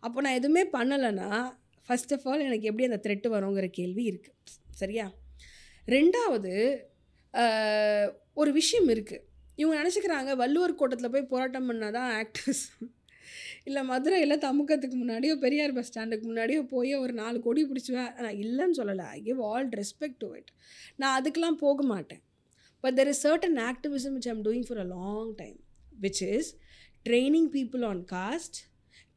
[0.00, 1.50] அப்போ நான் எதுவுமே பண்ணலைன்னா
[1.86, 5.12] ஃபர்ஸ்ட் ஆஃப் ஆல் எனக்கு எப்படி அந்த த்ரெட்டு வருங்கிற கேள்வி இருக்குது சரியா?
[5.88, 6.54] ரெண்டாவது
[8.34, 9.24] ஒரு விஷயம் இருக்குது
[9.56, 12.64] இவங்க நினச்சிக்கிறாங்க வள்ளுவர் கோட்டத்தில் போய் போராட்டம் பண்ணால் தான் ஆக்டர்ஸ்
[13.64, 18.78] இல்லை மதுரையில் தமுக்கத்துக்கு முன்னாடியோ பெரியார் பஸ் ஸ்டாண்டுக்கு முன்னாடியோ போய் ஒரு நாலு கொடி பிடிச்சுவேன் நான் இல்லைன்னு
[18.80, 19.06] சொல்லலை.
[19.16, 20.50] I give all respect to it
[20.96, 22.22] நான் அதுக்கெலாம் போக மாட்டேன்.
[22.80, 25.58] But there is certain activism which I'm doing for a long time
[26.02, 26.50] which is
[27.06, 28.58] training people on caste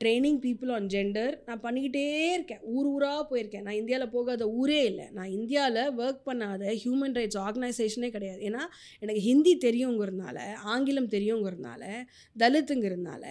[0.03, 2.05] training people on gender நான் பண்ணிக்கிட்டே
[2.37, 2.61] இருக்கேன்.
[2.75, 3.65] ஊர் ஊராக போயிருக்கேன்.
[3.67, 5.07] நான் இந்தியாவில் போகாத ஊரே இல்லை.
[5.17, 8.41] நான் இந்தியாவில் ஒர்க் பண்ணாத ஹியூமன் ரைட்ஸ் ஆர்கனைசேஷனே கிடையாது.
[8.49, 8.63] ஏன்னா
[9.03, 10.37] எனக்கு ஹிந்தி தெரியுங்கிறதுனால
[10.73, 11.83] ஆங்கிலம் தெரியுங்கிறதுனால
[12.43, 13.23] தலித்துங்கிறதுனால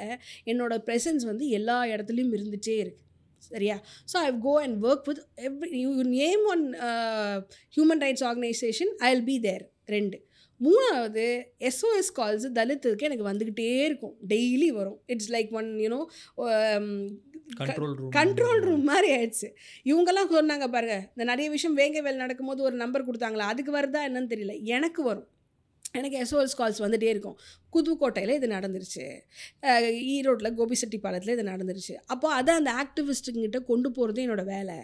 [0.53, 3.09] என்னோட ப்ரெசன்ஸ் வந்து எல்லா இடத்துலையும் இருந்துகிட்டே இருக்குது
[3.51, 3.77] சரியா?
[4.11, 6.65] So I go and work with every you name one
[7.77, 10.19] human rights organisation I will be there ரெண்டு.
[10.65, 11.25] மூணாவது
[11.69, 14.15] எஸ்ஓஎஸ் கால்ஸ் தலித்துக்கு எனக்கு வந்துக்கிட்டே இருக்கும்.
[14.29, 14.99] டெய்லி வரும்.
[15.07, 16.01] It's like one you know
[17.61, 19.09] control room control room மாதிரி.
[19.17, 19.49] ஆயிடுச்சு.
[19.85, 24.33] இவங்கெல்லாம் சொன்னாங்க பாருங்க இந்த நிறைய விஷயம் வேங்க வேலை நடக்கும்போது ஒரு நம்பர் கொடுத்தாங்களா அதுக்கு வருதா என்னன்னு
[24.35, 24.55] தெரியல.
[24.77, 25.29] எனக்கு வரும்.
[25.93, 27.39] எனக்கு எஸ்ஓஎஸ் கால்ஸ் வந்துகிட்டே இருக்கும்.
[27.73, 29.07] புதுக்கோட்டையில் இது நடந்துருச்சு.
[30.15, 31.95] ஈரோட்டில் கோபிசெட்டிப்பாளையத்தில் இது நடந்துருச்சு.
[32.07, 34.77] அப்போ அதை அந்த ஆக்டிவிஸ்ட்டுங்கிட்ட கொண்டு போகிறது என்னோட வேலை.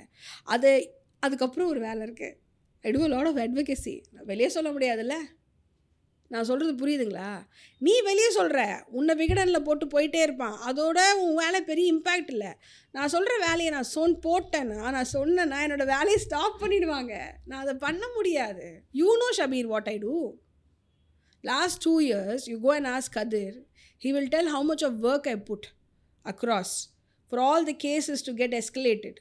[0.44, 0.70] அது
[1.18, 2.36] அதுக்கப்புறம் ஒரு வேலை இருக்குது
[2.82, 3.94] I do lot of advocacy
[4.30, 5.14] வெளியே சொல்ல முடியாதுல்ல.
[6.32, 7.28] நான் சொல்கிறது புரியுதுங்களா?
[7.86, 8.60] நீ வெளியே சொல்கிற
[8.98, 10.56] உன்னை விகடனில் போட்டு போயிட்டே இருப்பான்.
[10.68, 12.50] அதோட உன் வேலை பெரிய இம்பேக்ட் இல்லை.
[12.96, 17.14] நான் சொல்கிற வேலையை நான் சொன் போட்டேன்னா நான் சொன்னேன்னா என்னோடய வேலையை ஸ்டாப் பண்ணிவிடுவாங்க
[17.44, 18.66] நான் அதை பண்ண முடியாது.
[19.00, 20.16] You know Shabbir what I do
[21.44, 23.56] last two years you go and ask Kathir
[24.02, 25.66] he will tell how much of work I put
[26.24, 26.74] across
[27.32, 29.18] for all the cases to get escalated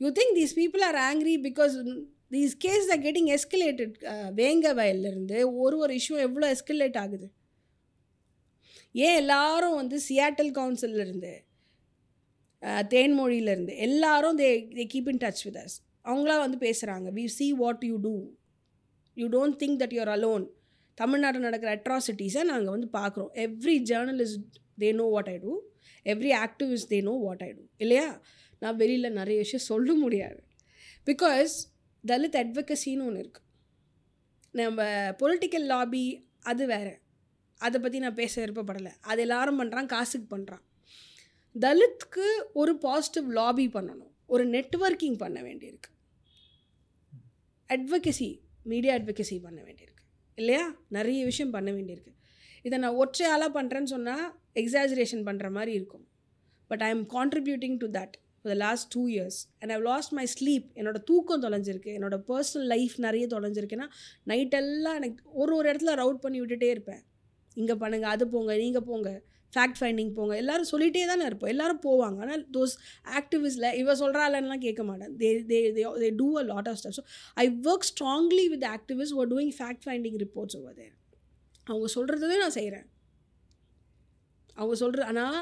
[0.00, 1.74] you think these people are angry because
[2.30, 3.94] these cases are getting escalated
[4.34, 7.26] வேங்க வயல்லேருந்து ஒரு ஒரு issue எவ்வளோ escalate ஆகுது?
[8.94, 11.32] ஏன் எல்லாரும் வந்து Seattle கவுன்சிலிருந்து
[12.92, 17.84] தேன்மொழியிலேருந்து எல்லாரும் they they keep in touch with us அவங்களாம் வந்து பேசுகிறாங்க we see what
[17.84, 18.14] you do
[19.16, 20.44] you don't think that you're alone
[20.98, 24.46] தமிழ்நாட்டில் நடக்கிற அட்ராசிட்டிஸை நாங்கள் வந்து பார்க்குறோம் every journalist
[24.78, 25.52] they know what I do
[26.06, 28.06] every activist they know what I do இல்லையா?
[28.62, 30.38] நான் வெளியில் நிறைய விஷயம் சொல்ல முடியாது.
[31.06, 31.54] பிகாஸ்
[32.10, 33.46] தலித் அட்வொகசின்னு ஒன்று இருக்குது
[34.50, 36.04] நம்ம பொலிட்டிக்கல் லாபி
[36.40, 36.94] அது வேறு.
[37.58, 38.92] அதை பற்றி நான் பேச விருப்பப்படலை.
[39.00, 40.64] அது எல்லாரும் பண்ணுறான் காசுக்கு பண்ணுறான்
[41.60, 44.12] தலித்துக்கு ஒரு பாசிட்டிவ் லாபி பண்ணணும்.
[44.26, 45.90] ஒரு நெட்வொர்க்கிங் பண்ண வேண்டியிருக்கு.
[47.68, 50.04] அட்வொகசி மீடியா அட்வொகசி பண்ண வேண்டியிருக்கு.
[50.34, 50.74] இல்லையா?
[50.88, 52.12] நிறைய விஷயம் பண்ண வேண்டியிருக்கு.
[52.62, 56.08] இதை நான் ஒற்றையாளாக பண்ணுறேன்னு சொன்னால் எக்ஸாஜரேஷன் பண்ணுற மாதிரி இருக்கும்.
[56.66, 58.12] But I am contributing to that
[58.48, 61.90] for the last two years and I've lost my sleep என்னோட தூக்கம் தொலைஞ்சிருக்கு.
[61.98, 63.86] என்னோட பர்சனல் லைஃப் நிறைய தொலைஞ்சிருக்குன்னா
[64.32, 67.02] நைட்டெல்லாம் எனக்கு ஒரு ஒரு இடத்துல ரவுட் பண்ணி விட்டுட்டே இருப்பேன்.
[67.56, 69.10] இங்கே பண்ணுங்கள் அது போங்க நீங்கள் போங்க
[69.52, 70.32] ஃபேக்ட் ஃபைண்டிங் போங்க.
[70.40, 71.50] எல்லோரும் சொல்லிகிட்டே தானே இருப்போம்.
[71.52, 72.18] எல்லாரும் போவாங்க.
[72.24, 72.74] ஆனால் தோஸ்
[73.20, 75.12] ஆக்டிவிஸ்டில் இவ சொல்கிறாள்லாம் கேட்க மாட்டேன்.
[75.22, 75.58] They they
[76.02, 77.04] they do a lot of stuff so
[77.42, 80.94] I work strongly with activist or doing fact finding reports over there
[81.66, 82.86] அவங்க சொல்கிறதே நான் செய்கிறேன்
[84.56, 85.40] அவங்க சொல்கிற ஆனால்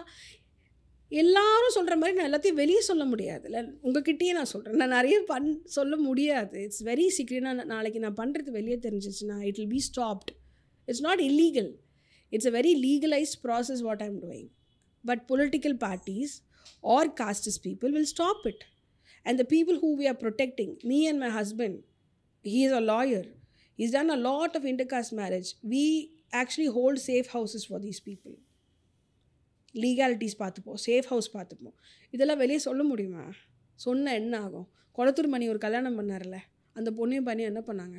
[1.09, 5.97] எல்லாரும் சொல்கிற மாதிரி நான் எல்லாத்தையும் வெளியே சொல்ல முடியாதுல்ல உங்ககிட்டயே நான் சொல்கிறேன் நான் நிறைய பண் சொல்ல
[5.97, 6.63] முடியாது.
[6.63, 10.31] இட்ஸ் வெரி சீக்ரெட்டாக நாளைக்கு நான் பண்ணுறது வெளியே தெரிஞ்சிச்சுன்னா it will be stopped
[10.85, 11.75] it's not illegal
[12.29, 14.49] it's a very legalised process what I'm doing
[15.05, 16.31] but political parties
[16.81, 18.53] or castes people will stop
[19.23, 21.81] and the people people who we are protecting me and my husband
[22.45, 23.29] he is a lawyer
[23.79, 28.37] he's done a lot of intercaste marriage we actually hold safe houses for these people
[29.83, 31.77] legalities பார்த்துப்போம் safe house பார்த்துப்போம்.
[32.15, 33.25] இதெல்லாம் வெளியே சொல்ல முடியுமா?
[33.75, 34.69] சொன்ன என்ன ஆகும்?
[34.99, 36.37] குளத்தூர் மணி ஒரு கல்யாணம் பண்ணார்ல
[36.77, 37.99] அந்த பொண்ணையும் பையனையும் என்ன பண்ணாங்க?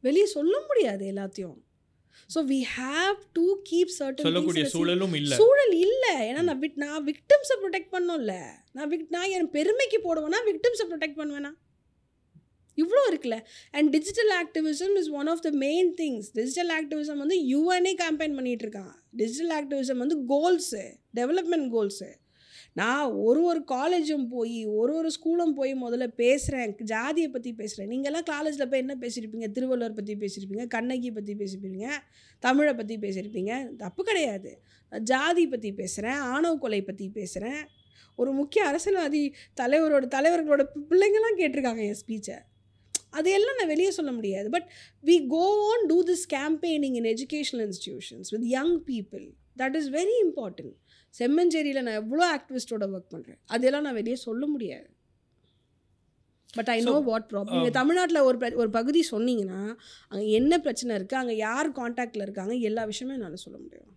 [0.00, 1.58] வெளியே சொல்ல முடியாது எல்லாத்தையும்.
[2.30, 5.36] So we have to keep சொல்லக்கூடிய சர்டன் சூழலும் இல்லை.
[5.40, 6.14] சூழல் இல்லை.
[6.28, 8.34] ஏன்னா நான் விட் நான் விக்டிம்ஸை ப்ரொடெக்ட் பண்ணோம்ல.
[8.76, 11.52] நான் விக் நான் என் பெருமைக்கு போடுவேனா விக்டிம்ஸை ப்ரொடெக்ட் பண்ணுவேனா?
[12.76, 13.40] இவ்வளோ இருக்குல்ல.
[13.70, 18.62] And digital activism is one of the main things digital activism வந்து யூஎன்ஏ கேம்பெயின் பண்ணிகிட்டு
[18.62, 20.82] இருக்கான் டிஜிட்டல் ஆக்டிவிசம் வந்து கோல்ஸு
[21.16, 22.20] டெவலப்மெண்ட் கோல்ஸு
[22.74, 28.22] நான் ஒரு ஒரு காலேஜும் போய் ஒரு ஒரு ஸ்கூலும் போய் முதல்ல பேசுகிறேன் ஜாதியை பற்றி பேசுகிறேன் நீங்கள்லாம்
[28.22, 31.88] காலேஜில் போய் என்ன பேசியிருப்பீங்க திருவள்ளுவர் பற்றி பேசியிருப்பீங்க கண்ணகி பற்றி பேசியிருப்பீங்க
[32.38, 34.60] தமிழை பற்றி பேசியிருப்பீங்க தப்பு கிடையாது.
[34.90, 37.66] நான் ஜாதி பற்றி பேசுகிறேன் ஆணவ கொலை பற்றி பேசுகிறேன்
[38.16, 42.38] ஒரு முக்கிய அரசியல்வாதி தலைவரோட தலைவர்களோட பி- கேட்டிருக்காங்க என் ஸ்பீச்சை
[43.18, 44.48] அதையெல்லாம் நான் வெளியே சொல்ல முடியாது.
[44.56, 44.68] But
[45.10, 49.26] we go on do this campaigning in educational institutions with young people
[49.62, 50.74] that is very important
[51.14, 54.88] செம்மஞ்சேரியில் நான் எவ்வளோ ஆக்டிவிஸ்டோட ஒர்க் பண்ணுறேன் அதெல்லாம் நான் வெளியே சொல்ல முடியாது.
[56.56, 59.60] But I know what problem நீங்கள் தமிழ்நாட்டில் ஒரு ஒரு பகுதி சொன்னீங்கன்னா
[60.12, 62.54] அங்கே என்ன பிரச்சனை இருக்குது அங்கே யார் காண்டாக்டில் இருக்காங்க?
[62.68, 63.92] எல்லா விஷயமே என்னால் சொல்ல முடியும்.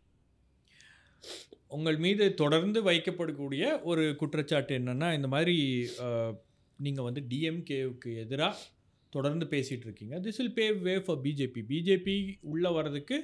[1.75, 5.55] உங்கள் மீது தொடர்ந்து வைக்கப்படக்கூடிய ஒரு குற்றச்சாட்டு என்னன்னா இந்த மாதிரி
[6.79, 8.61] நீங்கள் வந்து டிஎம்கேவுக்கு எதிராக
[9.15, 12.15] தொடர்ந்து பேசிகிட்டு இருக்கீங்க this will pave way for BJP BJP
[12.53, 13.17] உள்ளே வர்றதுக்கு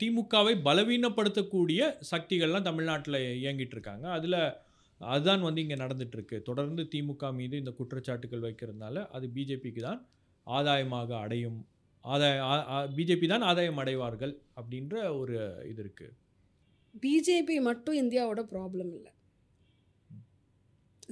[0.00, 1.80] திமுகவை பலவீனப்படுத்தக்கூடிய
[2.10, 4.38] சக்திகள்லாம் தமிழ்நாட்டில் இயங்கிட்டு இருக்காங்க அதில்
[5.00, 10.00] அதுதான் வந்து இங்கே நடந்துட்டுருக்கு தொடர்ந்து திமுக மீது இந்த குற்றச்சாட்டுகள் வைக்கிறதுனால அது பிஜேபிக்கு தான்
[10.46, 11.58] ஆதாயமாக அடையும்.
[12.04, 12.38] ஆதாய
[12.96, 15.36] பிஜேபி தான் ஆதாயம் அடைவார்கள் அப்படின்ற ஒரு
[15.70, 16.14] இது இருக்குது
[17.04, 19.12] பிஜேபி மட்டும் இந்தியாவோட ப்ராப்ளம் இல்லை.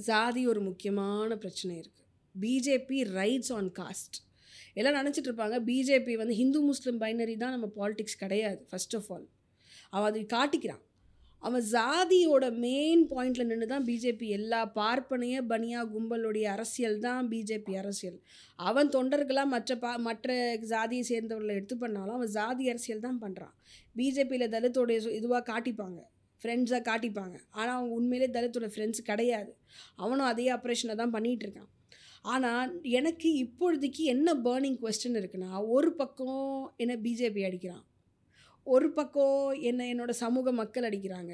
[0.07, 2.06] ஜாதி ஒரு முக்கியமான பிரச்சனை இருக்குது
[2.43, 4.17] பிஜேபி ரைட்ஸ் ஆன் காஸ்ட்
[4.79, 5.57] எல்லாம் நினச்சிட்டு இருப்பாங்க.
[5.69, 9.25] பிஜேபி வந்து ஹிந்து முஸ்லீம் பைனரி தான் நம்ம பாலிடிக்ஸ் கிடையாது ஃபர்ஸ்ட் ஆஃப் ஆல்
[9.95, 10.83] அவன் அதை காட்டிக்கிறான்.
[11.47, 18.17] அவன் ஜாதியோட மெயின் பாயிண்ட்டில் நின்று தான் பிஜேபி எல்லா பார்ப்பனைய பனியா கும்பலுடைய அரசியல் தான் பிஜேபி அரசியல்.
[18.69, 20.35] அவன் தொண்டர்களாக மற்ற பா மற்ற
[20.71, 23.53] ஜாதியை சேர்ந்தவர்களை எடுத்து பண்ணாலும் அவன் ஜாதி அரசியல் தான் பண்ணுறான்
[23.99, 25.99] பிஜேபியில் தலித்தோடைய இதுவாக காட்டிப்பாங்க.
[26.41, 27.35] ஃப்ரெண்ட்ஸாக காட்டிப்பாங்க.
[27.57, 29.51] ஆனால் அவங்க உண்மையிலே தலித்தோட ஃப்ரெண்ட்ஸ் கிடையாது.
[30.03, 31.71] அவனும் அதே ஆப்ரேஷனை தான் பண்ணிகிட்டு இருக்கான்.
[32.33, 37.85] ஆனால் எனக்கு இப்பொழுதைக்கு என்ன பேர்னிங் கொஸ்டின் இருக்குன்னா ஒரு பக்கம் என்னை பிஜேபி அடிக்கிறான்.
[38.67, 41.33] ஒரு பக்கம் என்னை என்னோடய சமூக மக்கள் அடிக்கிறாங்க.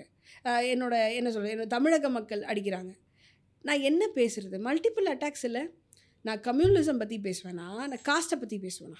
[0.74, 2.92] என்னோட என்ன சொல்கிறது என்னோட தமிழக மக்கள் அடிக்கிறாங்க.
[3.66, 5.64] நான் என்ன பேசுகிறது மல்டிபிள் அட்டாக்ஸ் இல்லை.
[6.26, 7.68] நான் கம்யூனிசம் பற்றி பேசுவேனா?
[7.92, 9.00] நான் காஸ்ட்டை பற்றி பேசுவேனா?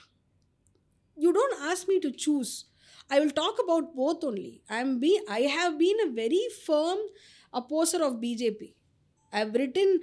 [1.18, 2.54] You don't ask me to choose
[3.14, 7.04] I will talk about both only I am be I have been a very firm
[7.54, 8.70] opposer of BJP
[9.36, 9.94] I have written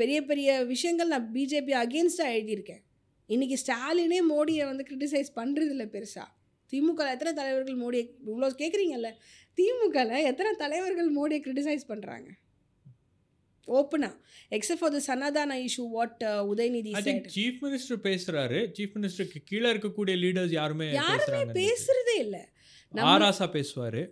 [0.00, 2.82] பெரிய பெரிய விஷயங்கள் நான் பிஜேபி அகேன்ஸ்டாக எழுதியிருக்கேன்.
[3.28, 6.28] இன்றைக்கி ஸ்டாலினே மோடியை வந்து கிரிட்டிசைஸ் பண்ணுறதில்ல பெருசாக
[6.72, 9.10] திமுக எத்தனை தலைவர்கள் மோடியை இவ்வளோ கேட்குறீங்கல்ல
[9.58, 12.28] திமுகவில் எத்தனை தலைவர்கள் மோடியை கிரிட்டிசைஸ் பண்ணுறாங்க
[13.68, 14.08] ஓப்பனா
[14.56, 16.22] except for the Sanatana issue what
[16.52, 16.92] Udhayanidhi
[17.36, 18.58] chief minister பேசுறாரு.
[18.76, 22.42] சீஃப் மினிஸ்டருக்கு கீழே இருக்கக்கூடிய லீடர்ஸ் யாருமே யாருமே பேசுறதே இல்லை.
[23.12, 24.02] ஆராசா பேசுவாரு.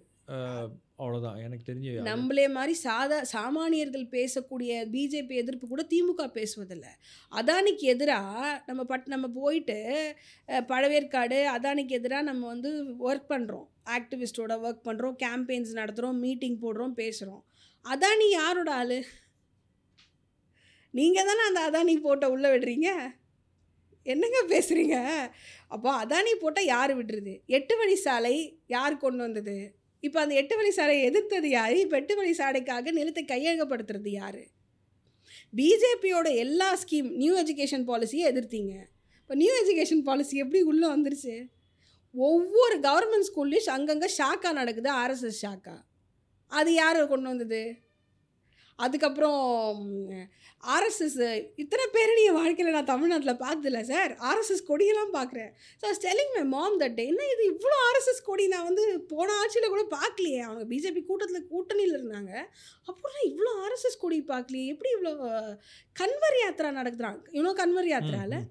[1.01, 6.87] அவ்வளோதான் எனக்கு தெரிஞ்சு நம்மளே மாதிரி சாதா சாமானியர்கள் பேசக்கூடிய பிஜேபி எதிர்ப்பு கூட திமுக பேசுவதில்ல.
[7.33, 9.79] அதானிக்கு எதிராக நம்ம பட் நம்ம போயிட்டு
[10.73, 12.73] பழவேற்காடு அதானிக்கு எதிராக நம்ம வந்து
[13.09, 13.67] ஒர்க் பண்ணுறோம்
[13.97, 17.43] ஆக்டிவிஸ்டோட ஒர்க் பண்ணுறோம் கேம்பெயின்ஸ் நடத்துகிறோம் மீட்டிங் போடுறோம் பேசுகிறோம்
[17.85, 18.99] அதானி யாரோட ஆள்?
[20.95, 22.89] நீங்கள் தானே அந்த அதானி போட்ட உள்ளே விடுறீங்க?
[24.07, 24.97] என்னங்க பேசுகிறீங்க
[25.75, 27.33] அப்போ அதானி போட்டால் யார் விடுறது?
[27.57, 28.37] எட்டு வழி சாலை
[28.67, 29.57] யார் கொண்டு வந்தது?
[30.07, 31.75] இப்போ அந்த எட்டு வழி சாலையை எதிர்த்தது யார்?
[31.85, 34.43] இப்போ எட்டு வழி சாலைக்காக நிலத்தை கையகப்படுத்துறது யார்?
[35.59, 38.75] பிஜேபியோட எல்லா ஸ்கீம் நியூ எஜுகேஷன் பாலிசியை எதிர்த்தீங்க.
[39.23, 41.35] இப்போ நியூ எஜுகேஷன் பாலிசி எப்படி உள்ளே வந்துருச்சு?
[42.15, 45.77] ஒவ்வொரு கவர்மெண்ட் ஸ்கூல்லையும் அங்கங்கே ஷாக்கா நடக்குது ஆர்எஸ்எஸ் ஷாக்கா.
[46.49, 47.61] அது யார் கொண்டு வந்தது?
[48.85, 49.41] அதுக்கப்புறம்
[50.75, 51.19] ஆர்எஸ்எஸ்
[51.63, 54.13] இத்தனை பேர் என் வாழ்க்கையில் நான் தமிழ்நாட்டில் பார்த்ததில்ல சார்.
[54.31, 55.51] ஆர்எஸ்எஸ் கொடியெல்லாம் பார்க்குறேன்.
[55.83, 58.47] So telling my mom that day என்ன இது இவ்வளோ ஆர்எஸ்எஸ் கொடி?
[58.55, 60.41] நான் வந்து போன ஆட்சியில் கூட பார்க்கலையே.
[60.47, 62.33] அவங்க பிஜேபி கூட்டத்தில் கூட்டணியில் இருந்தாங்க.
[62.89, 64.67] அப்புறம் இவ்வளோ ஆர்எஸ்எஸ் கொடி பார்க்கலையே.
[64.75, 65.13] எப்படி இவ்வளோ
[65.97, 67.91] கன்வர் யாத்திரா நடக்குறாங்க இவ்வளோ கன்வர்
[68.41, 68.49] ம்.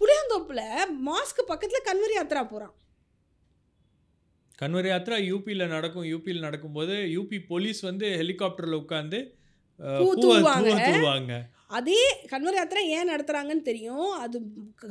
[0.00, 0.64] புளியாந்தோப்பில்
[1.08, 2.74] மாஸ்க்கு பக்கத்தில் கன்வர் யாத்திரா போகிறான்
[4.58, 6.06] கன்வர் யாத்திரா யூபியில் நடக்கும்.
[6.12, 9.18] யூபியில் நடக்கும்போது யூபி போலீஸ் வந்து ஹெலிகாப்டரில் உட்காந்து
[9.80, 10.06] பூ.
[10.22, 11.36] தூவாங்க.
[11.76, 12.00] அதே
[12.32, 14.10] கன்வர் யாத்திரை ஏன் நடத்துகிறாங்கன்னு தெரியும்.
[14.24, 14.36] அது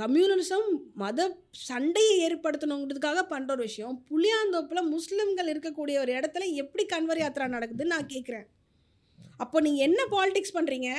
[0.03, 1.27] கம்யூனலிசம் மத
[1.69, 3.95] சண்டையை ஏற்படுத்தணுங்கிறதுக்காக பண்ணுற ஒரு விஷயம்.
[4.09, 8.47] புளியாந்தோப்பில் முஸ்லிம்கள் இருக்கக்கூடிய ஒரு இடத்துல எப்படி கன்வர் யாத்திரா நடக்குதுன்னு நான் கேட்குறேன்
[9.43, 10.89] அப்போ நீங்கள் என்ன பாலிடிக்ஸ் பண்ணுறீங்க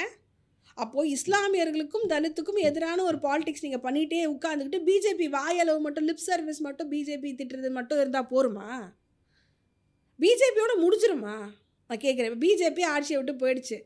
[0.79, 6.91] அப்போது இஸ்லாமியர்களுக்கும் தலித்துக்கும் எதிரான ஒரு பாலிடிக்ஸ் நீங்கள் பண்ணிகிட்டே உட்காந்துக்கிட்டு பிஜேபி வாயளவு மட்டும் லிப் சர்வீஸ் மட்டும்
[6.91, 8.69] பிஜேபி திட்டுறது மட்டும் இருந்தால் போருமா?
[10.21, 11.37] பிஜேபியோட முடிஞ்சிருமா?
[11.89, 12.39] நான் கேட்குறேன்.
[12.45, 13.79] பிஜேபி ஆட்சியை விட்டு போயிடுச்சு.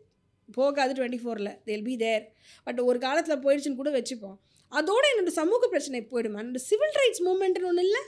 [0.53, 2.25] போகாது டுவெண்ட்டி ஃபோரில் தேல் பி தேர்
[2.65, 4.39] பட் ஒரு காலத்தில் போயிடுச்சுன்னு கூட வச்சுப்போம்.
[4.79, 6.41] அதோட என்னோட சமூக பிரச்சனை போயிடுமா?
[6.43, 8.03] என்னோடய சிவில் ரைட்ஸ் மூமெண்ட்னு ஒன்று இல்லை?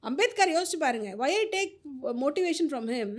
[0.00, 1.74] அம்பேத்கர் யோசிச்சு பாருங்கள் why I take
[2.22, 3.16] motivation from him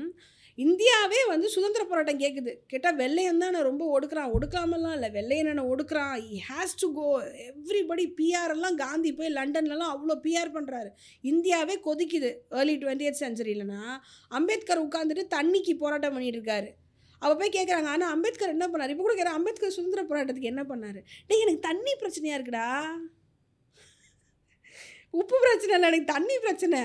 [0.66, 4.32] இந்தியாவே வந்து சுதந்திர போராட்டம் கேட்குது கேட்டால் வெள்ளையன் தான் நான் ரொம்ப ஒடுக்குறான்.
[4.36, 5.10] ஒடுக்காமலாம் இல்லை.
[5.18, 6.16] வெள்ளையன் என்ன ஒடுக்குறான்.
[6.30, 7.08] He has to go
[7.48, 10.90] everybody PR எல்லாம் காந்தி போய் லண்டன்லலாம் அவ்வளோ பிஆர் பண்ணுறாரு
[11.32, 12.32] இந்தியாவே கொதிக்குது.
[12.60, 13.82] ஏர்லி டுவெண்ட்டி எய்த் செஞ்சுரியிலனா
[14.40, 16.72] அம்பேத்கர் உட்காந்துட்டு தண்ணிக்கு போராட்டம் பண்ணிட்டு இருக்காரு
[17.22, 18.92] அவள் போய் கேட்குறாங்க ஆனால் அம்பேத்கர் என்ன பண்ணார்?
[18.94, 21.00] இப்போ கூட கேட்குறேன் அம்பேத்கர் சுதந்திர போராட்டத்துக்கு என்ன பண்ணார்?
[21.30, 22.68] டேய் எனக்கு தண்ணி பிரச்சனையாக இருக்குடா.
[25.22, 25.90] உப்பு பிரச்சனை இல்லை.
[25.92, 26.82] எனக்கு தண்ணி பிரச்சனை.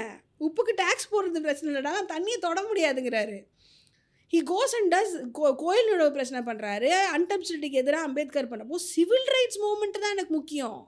[0.47, 1.95] உப்புக்கு டேக்ஸ் போடுறது பிரச்சனை இல்லைடா.
[2.13, 3.39] தண்ணியை தொட முடியாதுங்கிறாரு.
[4.33, 9.59] He goes and does go கோயில் நுழைவு பிரச்சனை பண்ணுறாரு அன்டபிலிட்டிக்கு எதிராக அம்பேத்கர் பண்ணப்போ சிவில் ரைட்ஸ்
[9.65, 10.79] மூமெண்ட் தான் எனக்கு முக்கியம்.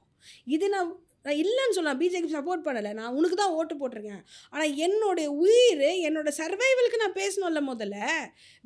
[0.55, 0.93] இது நான்
[1.27, 2.01] நான் இல்லைன்னு சொல்லலாம்.
[2.03, 2.91] பிஜேபி சப்போர்ட் பண்ணலை.
[3.01, 4.23] நான் உனக்கு தான் ஓட்டு போட்டிருக்கேன்.
[4.55, 7.99] ஆனால் என்னுடைய உயிர் என்னோட சர்வைவலுக்கு நான் பேசணும்ல முதல்ல.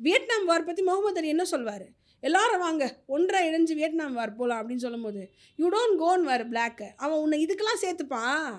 [0.07, 1.85] வியட்நாம் வார் பற்றி முகமது அலி என்ன சொல்வார்?
[2.23, 2.83] எல்லாரும் வாங்க
[3.15, 5.21] ஒன்றரை இணைஞ்சு வியட்நாம் வார் போகலாம் அப்படின்னு சொல்லும்போது
[5.59, 8.49] you don't gone war block அவன் உன்னை இதுக்கெல்லாம் சேர்த்துப்பான்.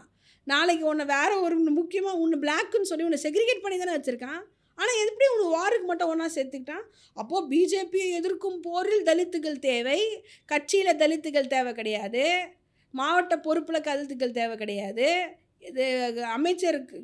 [0.47, 4.41] நாளைக்கு உன்னை வேறு ஒரு முக்கியமாக உன்னை பிளாக்குன்னு சொல்லி உன்னை செக்ரிகேட் பண்ணி தானே வச்சுருக்கான்?
[4.81, 6.85] ஆனால் எப்படி உன்னை வாருக்கு மட்டும் ஒன்றா சேர்த்துக்கிட்டான்?
[7.21, 10.01] அப்போது பிஜேபியை எதிர்க்கும் போரில் தலித்துகள் தேவை
[10.53, 12.25] கட்சியில் தலித்துகள் தேவை கிடையாது
[12.95, 15.09] மாவட்ட பொறுப்பில் கருத்துக்கள் தேவை கிடையாது.
[15.69, 15.85] இது
[16.37, 16.97] அமைச்சருக்கு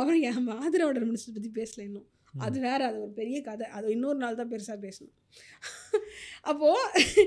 [0.00, 2.08] அவர் என் மாதிரோட மினிஸ்டர் பற்றி பேசல இன்னும்.
[2.46, 3.66] அது வேற அது ஒரு பெரிய கதை.
[3.76, 5.16] அது இன்னொரு நாள் தான் பெருசாக பேசணும்.
[6.50, 7.24] அப்போது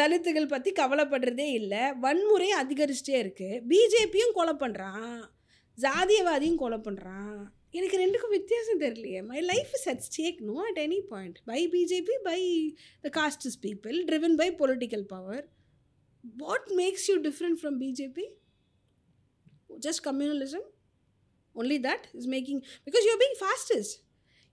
[0.00, 1.82] தலித்துகள் பற்றி கவலைப்படுறதே இல்லை.
[2.04, 5.18] வன்முறை அதிகரிச்சிட்டே இருக்குது பிஜேபியும் கொலை பண்ணுறான்
[5.78, 7.38] ஜாதியவாதியும் கொலை பண்ணுறான்
[7.76, 12.16] எனக்கு ரெண்டுக்கும் வித்தியாசம் தெரியலையே my life is at stake no at any point by BJP
[12.28, 12.38] by
[13.06, 15.44] the castes people driven by political power
[16.24, 18.26] what makes you different from BJP
[19.84, 20.66] just communalism
[21.54, 23.92] only that is making because you're being fastest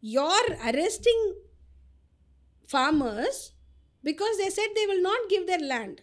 [0.04, 1.22] you're arresting
[2.70, 3.38] farmers
[4.04, 5.98] because they said they will not give their land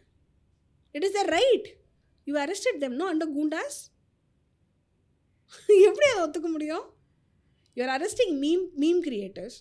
[0.95, 1.67] it is their right
[2.27, 3.77] you arrested them no under gundas
[5.87, 6.85] எப்படி அதை ஒத்துக்க முடியும்
[7.81, 9.59] you're arresting meme meme creators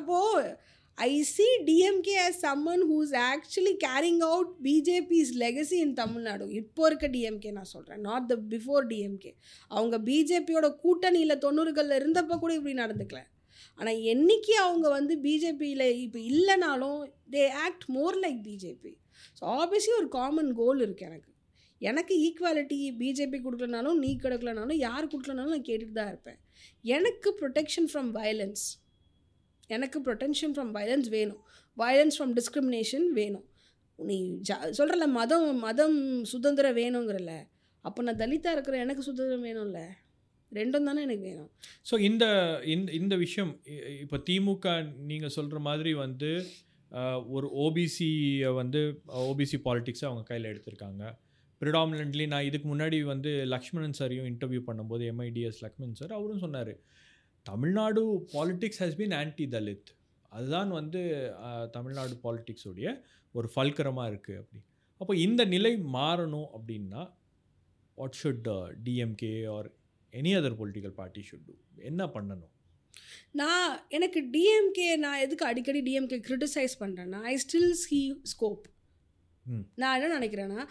[0.00, 0.46] அப்போது
[0.98, 7.06] I see DMK as someone who's actually carrying out BJP's legacy in Tamil Nadu இப்போ இருக்க
[7.14, 9.32] DMK நான் சொல்கிறேன் not the before DMK
[9.70, 13.22] அவங்க பிஜேபியோட கூட்டணியில் தொண்ணூறுகளில் இருந்தப்போ கூட இப்படி நடந்துக்கல.
[13.78, 17.00] ஆனால் என்னைக்கு அவங்க வந்து பிஜேபியில் இப்போ இல்லைனாலும்
[17.34, 18.92] they act more like BJP
[19.38, 21.30] so obviously ஒரு காமன் கோல் இருக்குது எனக்கு.
[21.80, 26.38] எனக்கு ஈக்குவாலிட்டி பிஜேபி கொடுக்கலனாலும் நீ கொடுக்கலனாலும் யார் கொடுக்கலனாலும் நான் கேட்டுட்டு தான் இருப்பேன்.
[26.96, 28.64] எனக்கு ப்ரொடெக்ஷன் ஃப்ரம் வயலன்ஸ்
[29.74, 31.42] எனக்கு ப்ரொடெக்ஷன் ஃப்ரம் வயலன்ஸ் வேணும்.
[31.82, 33.46] வயலன்ஸ் ஃப்ரம் டிஸ்கிரிமினேஷன் வேணும்.
[33.98, 34.16] நீ
[34.48, 35.98] ஜா சொல்கிறல மதம் மதம்
[36.32, 37.34] சுதந்திரம் வேணுங்கிறல.
[37.84, 39.80] அப்போ நான் தலித்தாக இருக்கிற எனக்கு சுதந்திரம் வேணும்ல.
[40.52, 41.50] ரெண்டும் தானே எனக்கு வேணும்.
[41.88, 42.24] ஸோ இந்த
[42.74, 43.52] இந்த இந்த விஷயம்
[44.04, 44.74] இப்போ திமுக
[45.10, 46.30] நீங்கள் சொல்கிற மாதிரி வந்து
[47.36, 48.80] ஒரு ஓபிசியை வந்து
[49.28, 51.04] ஓபிசி பாலிட்டிக்ஸை அவங்க கையில் எடுத்திருக்காங்க.
[51.60, 56.72] ப்ரிடாமினன்ட்லி நான் இதுக்கு முன்னாடி வந்து லக்ஷ்மணன் சாரையும் இன்டர்வியூ பண்ணும்போது எம்ஐடிஎஸ் லக்ஷ்மணன் சார் அவரும் சொன்னார்
[57.46, 58.02] Tamil Nadu
[58.32, 59.90] politics has been anti Dalit
[60.32, 61.00] அதுதான் வந்து
[61.72, 62.88] தமிழ்நாடு பாலிட்டிக்ஸுடைய
[63.34, 64.60] ஒரு ஃபல்கரமாக இருக்குது அப்படி
[65.00, 67.02] அப்போ இந்த நிலை மாறணும் அப்படின்னா
[67.98, 68.48] what should
[68.82, 69.68] DMK or
[70.12, 72.50] any other political party should do என்ன பண்ணணும்?
[73.32, 77.98] நான் எனக்கு டிஎம்கே நான் எதுக்கு அடிக்கடி டிஎம்கே கிரிட்டிசைஸ் பண்ணுறேன்னா ஐ ஸ்டில் சி
[78.32, 78.64] ஸ்கோப்
[79.82, 80.62] நான் என்ன நினைக்கிறேன்னா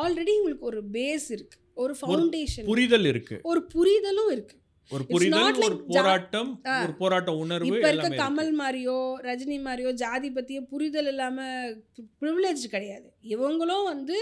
[0.00, 1.56] ஆல்ரெடி உங்களுக்கு ஒரு பேஸ் இருக்கு.
[1.82, 3.36] ஒரு ஃபவுண்டேஷன் புரிதல் இருக்கு.
[3.50, 4.56] ஒரு புரிதலும் இருக்கு.
[4.90, 6.48] ஒரு புரிதல் ஒரு போராட்டம்.
[6.84, 8.60] ஒரு போராட்ட உணர்வு இப்ப இருக்க கமல் இருக்கு.
[8.62, 8.96] மாதிரியோ
[9.26, 11.76] ரஜினி மாதிரியோ ஜாதி பற்றிய புரிதல் இல்லாமல்
[12.22, 13.08] ப்ரிவிலேஜ் கிடையாது.
[13.34, 14.16] இவங்களும் வந்து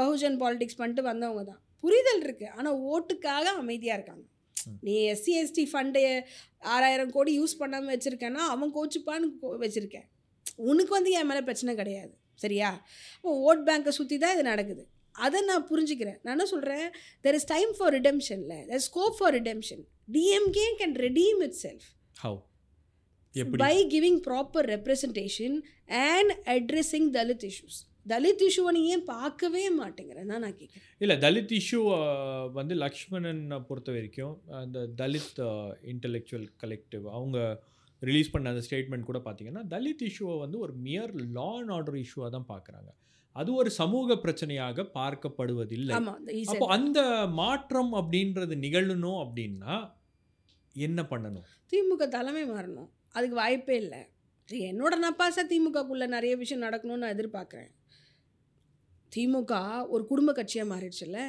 [0.00, 1.60] பகுஜன் பாலிடிக்ஸ் பண்ணிட்டு வந்தவங்க தான்.
[1.84, 4.24] புரிதல் இருக்குது ஆனால் ஓட்டுக்காக அமைதியாக இருக்காங்க.
[4.86, 6.04] நீ எஸ்சி எஸ்டி ஃபண்டை
[6.76, 9.28] ஆறாயிரம் கோடி யூஸ் பண்ணாமல் வச்சுருக்கேன்னா அவன் கோச்சுப்பான்னு
[9.64, 10.08] வச்சுருக்கேன்.
[10.70, 12.14] உனக்கு வந்து என் மேலே பிரச்சனை கிடையாது.
[12.38, 12.70] சரியா?
[13.16, 14.82] இப்போ ஓட் பேங்க்கை சுற்றி தான் இது நடக்குது.
[15.14, 16.18] அதை நான் புரிஞ்சுக்கிறேன்.
[16.24, 16.86] நான் என்ன சொல்கிறேன்
[17.24, 21.86] there is time for ரிடெம்ஷனில் there scope for redemption DMK can redeem itself
[22.16, 22.38] how
[23.58, 25.56] by giving proper representation
[26.08, 31.52] and addressing Dalit issues Dalit இஷ்யூவை நீ ஏன் பார்க்கவே மாட்டேங்கிறேன் தான் நான் கேட்குறேன் இல்லை தலித்
[31.58, 31.80] இஷ்யூ
[32.54, 35.40] வந்து லக்ஷ்மணன் பொறுத்த வரைக்கும் அந்த தலித்
[35.92, 37.38] இன்டெலெக்சுவல் கலெக்டிவ் அவங்க
[38.00, 42.30] ரிலீஸ் பண்ண அந்த ஸ்டேட்மெண்ட் கூட பார்த்தீங்கன்னா தலித் இஷ்யூவை வந்து ஒரு மியர் லா அண்ட் ஆர்டர் இஷ்யூவாக
[42.36, 42.90] தான் பார்க்குறாங்க
[43.36, 45.96] அது ஒரு சமூக பிரச்சனையாக பார்க்கப்படுவதில்லை.
[46.52, 47.00] அப்போ அந்த
[47.40, 49.74] மாற்றம் அப்படின்றது நிகழணும் அப்படின்னா
[50.74, 51.44] என்ன பண்ணணும்?
[51.72, 52.88] திமுக தலைமை மாறணும்.
[53.16, 54.00] அதுக்கு வாய்ப்பே இல்லை.
[54.48, 57.70] என்னோட நப்பாசா திமுகக்குள்ளே நிறைய விஷயம் நடக்கணும்னு நான் எதிர்பார்க்குறேன்.
[59.12, 59.54] திமுக
[59.94, 61.20] ஒரு குடும்ப கட்சியாக மாறிடுச்சுல்ல?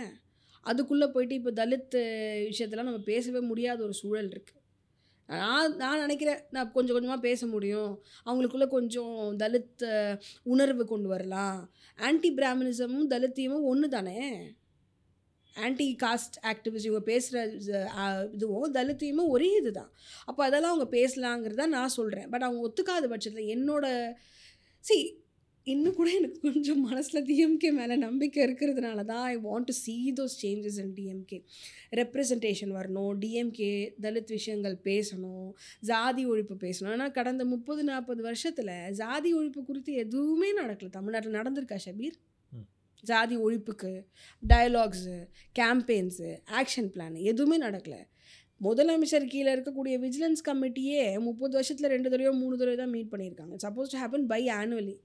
[0.66, 1.98] அதுக்குள்ளே போயிட்டு இப்போ தலித்
[2.52, 4.59] விஷயத்தெல்லாம் நம்ம பேசவே முடியாத ஒரு சூழல் இருக்குது
[5.30, 7.91] நான் நான் நினைக்கிறேன் நான் கொஞ்சம் கொஞ்சமாக பேச முடியும்.
[8.26, 9.84] அவங்களுக்குள்ள கொஞ்சம் தலித்
[10.43, 11.60] உணர்வு கொண்டு வரலாம்.
[11.99, 14.18] ஆன்டி பிராமணிசமும் தலித்தியமும் ஒன்று தானே
[15.56, 17.39] ஆன்டி காஸ்ட் ஆக்டிவிஸ்ட் இவங்க பேசுகிற
[18.34, 19.91] இதுவும் தலித்தியமும் ஒரே இது தான்
[20.26, 23.85] அப்போ அதெல்லாம் அவங்க பேசலாங்கிறத நான் சொல்கிறேன் பட் அவங்க ஒத்துக்காத பட்சத்தில் என்னோட
[24.84, 24.97] சி
[25.72, 30.36] இன்னும் கூட எனக்கு கொஞ்சம் மனசில் டிஎம்கே மேலே நம்பிக்கை இருக்கிறதுனால தான் I want to see those
[30.44, 31.40] changes in DMK
[32.00, 33.72] representation வரணும் டிஎம்கே
[34.06, 35.50] தலித் விஷயங்கள் பேசணும்
[35.90, 36.94] ஜாதி ஒழிப்பு பேசணும்.
[36.96, 40.90] ஆனால் கடந்த முப்பது நாற்பது வருஷத்தில் ஜாதி ஒழிப்பு குறித்து எதுவுமே நடக்கல.
[40.98, 42.18] தமிழ்நாட்டில் நடந்திருக்கா ஷபீர்.
[43.04, 43.91] ஜாதி ஒழிப்புக்கு
[44.44, 45.18] டயலாக்ஸு
[45.60, 46.30] கேம்பெயின்ஸு
[46.62, 48.02] ஆக்ஷன் பிளான் எதுவுமே நடக்கலை.
[48.62, 53.56] முதலமைச்சர் கீழே இருக்கக்கூடிய விஜிலன்ஸ் கமிட்டியே முப்பது வருஷத்தில் ரெண்டு தடவையோ மூணு தடவை தான் மீட் பண்ணியிருக்காங்க.
[53.66, 54.96] Suppose to happen by annually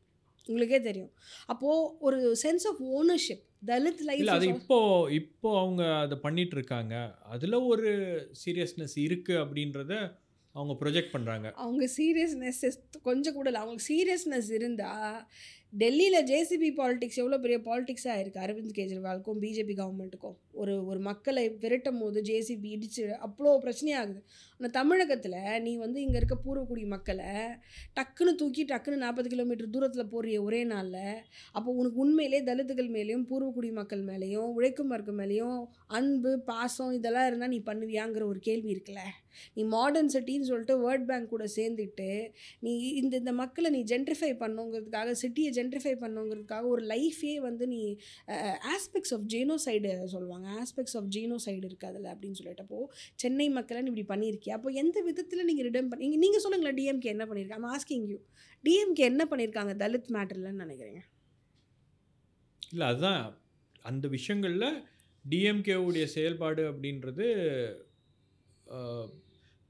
[0.46, 1.12] உங்களுக்கே தெரியும்.
[1.46, 4.78] அப்போது ஒரு சென்ஸ் ஆஃப் ஓனர்ஷிப் தலித் இல்லை அது லைஃப் இப்போ
[5.10, 6.94] இப்போ அவங்க அதை பண்ணிட்டு இருக்காங்க
[7.34, 7.90] அதில் ஒரு
[8.44, 9.94] சீரியஸ்னஸ் இருக்குது அப்படின்றத
[10.54, 12.60] அவங்க ப்ரொஜெக்ட் பண்ணுறாங்க அவங்க சீரியஸ்னஸ்
[13.02, 13.60] கொஞ்சம் கூட இல்லை.
[13.60, 15.18] அவங்களுக்கு சீரியஸ்னஸ் இருந்தால்
[15.78, 22.00] டெல்லியில் ஜேசிபி பாலிடிக்ஸ் எவ்வளோ பெரிய பாலிடிக்ஸாக இருக்குது அரவிந்த் கெஜ்ரிவாலுக்கும் பிஜேபி கவர்மெண்ட்டுக்கும் ஒரு ஒரு மக்களை விரட்டும்
[22.02, 24.20] போது ஜேசிபி இடிச்சு அவ்வளோ பிரச்சனையாகுது.
[24.56, 27.30] ஆனால் தமிழகத்தில் நீ வந்து இங்கே இருக்க பூர்வக்குடி மக்களை
[27.98, 31.02] டக்குன்னு தூக்கி டக்குன்னு நாற்பது கிலோமீட்டர் தூரத்தில் போறிய ஒரே நாளில்
[31.56, 35.58] அப்போ உனக்கு உண்மையிலே தலித்துகள் மேலேயும் பூர்வக்குடி மக்கள் மேலேயும் உழைக்கும் வர்க்கம் மேலேயும்
[35.98, 39.02] அன்பு பாசம் இதெல்லாம் இருந்தால் நீ பண்ணுவியாங்கிற ஒரு கேள்வி இருக்குல்ல.
[39.56, 42.10] நீ மாடர்ன் சிட்டின்னு சொல்லிட்டு வேர்ல்ட் பேங்க் கூட சேர்ந்துட்டு
[42.64, 47.80] நீ இந்த இந்த மக்களை நீ ஜென்ட்ரிஃபை பண்ணுங்கிறதுக்காக சிட்டியை ஜென்ட்ரிஃபை பண்ணுங்கிறதுக்காக ஒரு லைஃபே வந்து நீ
[48.74, 50.43] ஆஸ்பெக்ட்ஸ் ஆஃப் ஜெனோசைடு சொல்லுவாங்க.
[50.44, 52.84] ஆஸ்பெக்ட்ஸ் ஆஃப் ஜீனோசைடு இருக்குது அதில் அப்படின்னு சொல்லிட்டப்போ
[53.14, 54.50] சென்னை மக்களை இப்படி பண்ணியிருக்கியா?
[54.50, 58.18] அப்போ எந்த விதத்தில் நீங்கள் ரிடம் பண்ணி நீங்கள் சொல்லுங்களேன் டிஎம்கே என்ன பண்ணியிருக்காங்க ஆஸ்கிங் யூ
[58.64, 61.02] டிஎம்கே என்ன பண்ணியிருக்காங்க தலித் மேட்டர்லன்னு நினைக்கிறீங்க?
[62.70, 63.38] இல்லை அதுதான்.
[63.82, 64.84] அந்த விஷயங்களில்
[65.30, 67.26] டிஎம்கேவுடைய செயல்பாடு அப்படின்றது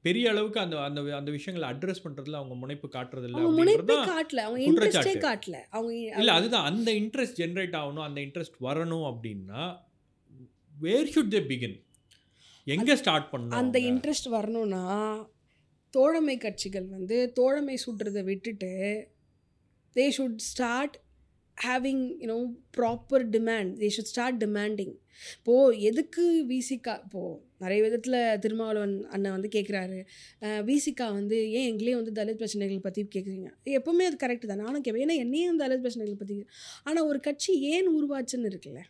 [0.03, 4.37] பெரிய அளவுக்கு அந்த அந்த அந்த விஷயங்களை அட்ரஸ் பண்ணுறதுல அவங்க முனைப்பு காட்டுறதில்ல அவங்க முனைப்பே காட்டல.
[4.37, 4.71] அவங்க.
[4.71, 5.57] இன்ட்ரெஸ்டே காட்டல.
[5.71, 6.65] அவங்க இல்லை அதுதான்.
[6.65, 9.63] அந்த இன்ட்ரெஸ்ட் ஜென்ரேட் ஆகணும் அந்த இன்ட்ரெஸ்ட் வரணும் அப்படின்னா
[10.75, 11.77] வேர் ஷுட் தே பிகின்
[12.67, 13.79] எங்கே ஸ்டார்ட் பண்ணணும் அந்த?
[13.91, 14.83] இன்ட்ரெஸ்ட் வரணும்னா
[15.95, 18.71] தோழமை கட்சிகள் வந்து தோழமை சுடுறதை விட்டுட்டு
[19.97, 20.97] they should start
[21.57, 22.39] having you know
[22.77, 24.95] proper demand they should start demanding
[25.35, 29.99] இப்போது எதுக்கு விசிகா இப்போது நிறைய விதத்தில் திருமாவளவன் அண்ணன் வந்து கேட்குறாரு
[30.67, 34.63] விசிகா வந்து ஏன் எங்களே வந்து தலித் பிரச்சனைகள் பற்றி கேட்குறீங்க எப்போவுமே அது கரெக்டு தான்.
[34.65, 36.37] நானும் கேட்பேன் ஏன்னா என்னையும் தலித் பிரச்சனைகள் பற்றி
[36.83, 38.83] ஆனால் ஒரு கட்சி ஏன் உருவாச்சுன்னு இருக்குல்ல?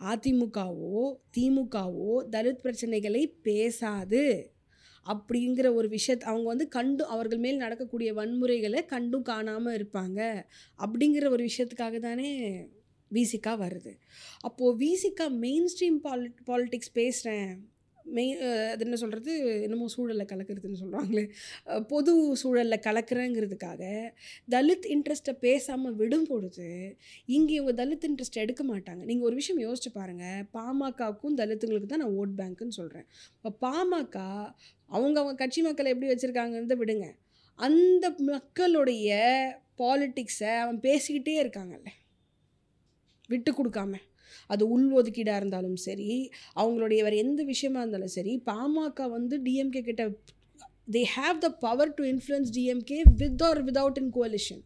[0.00, 4.50] அதிமுகவோ திமுகவோ தலித் பிரச்சனைகளை பேசாது.
[5.06, 10.42] அப்படிங்கிற ஒரு விஷயத் அவங்க வந்து கண்டு அவர்கள் மேல் நடக்கக்கூடிய வன்முறைகளை கண்டும் காணாமல் இருப்பாங்க.
[10.78, 12.62] அப்படிங்கிற ஒரு விஷயத்துக்காக தானே
[13.10, 13.94] விசிகா வருது.
[14.40, 17.68] அப்போது Visika main stream poly politics பேசுகிறேன்
[18.06, 18.32] மெய்
[18.72, 21.24] அது என்ன சொல்கிறது என்னமோ சூழலில் கலக்கிறதுன்னு சொல்கிறாங்களே
[21.88, 23.82] பொது சூழலில் கலக்கிறேங்கிறதுக்காக
[24.50, 26.68] தலித் இன்ட்ரெஸ்ட்டை பேசாமல் விடும் பொழுது
[27.26, 29.02] இங்கே இவங்க தலித் இன்ட்ரெஸ்ட் எடுக்க மாட்டாங்க.
[29.04, 33.06] நீங்கள் ஒரு விஷயம் யோசிச்சு பாருங்கள் பாமகவுக்கும் தலித்துங்களுக்கு தான் நான் ஓட் பேங்க்குன்னு சொல்கிறேன்
[33.36, 34.16] இப்போ பாமக
[34.88, 37.06] அவங்க அவங்க கட்சி மக்களை எப்படி வச்சுருக்காங்கன்றத விடுங்க.
[37.58, 39.18] அந்த மக்களுடைய
[39.80, 41.88] பாலிட்டிக்ஸை அவன் பேசிக்கிட்டே இருக்காங்கல்ல.
[43.28, 43.94] விட்டு கொடுக்காம.
[44.46, 50.08] அது உள்ஒதுக்கீடாக இருந்தாலும் சரி அவங்களுடைய வேறு எந்த விஷயமா இருந்தாலும் சரி பாமக வந்து டிஎம்கே கிட்ட
[50.90, 54.62] they have the power to influence DMK with or without in coalition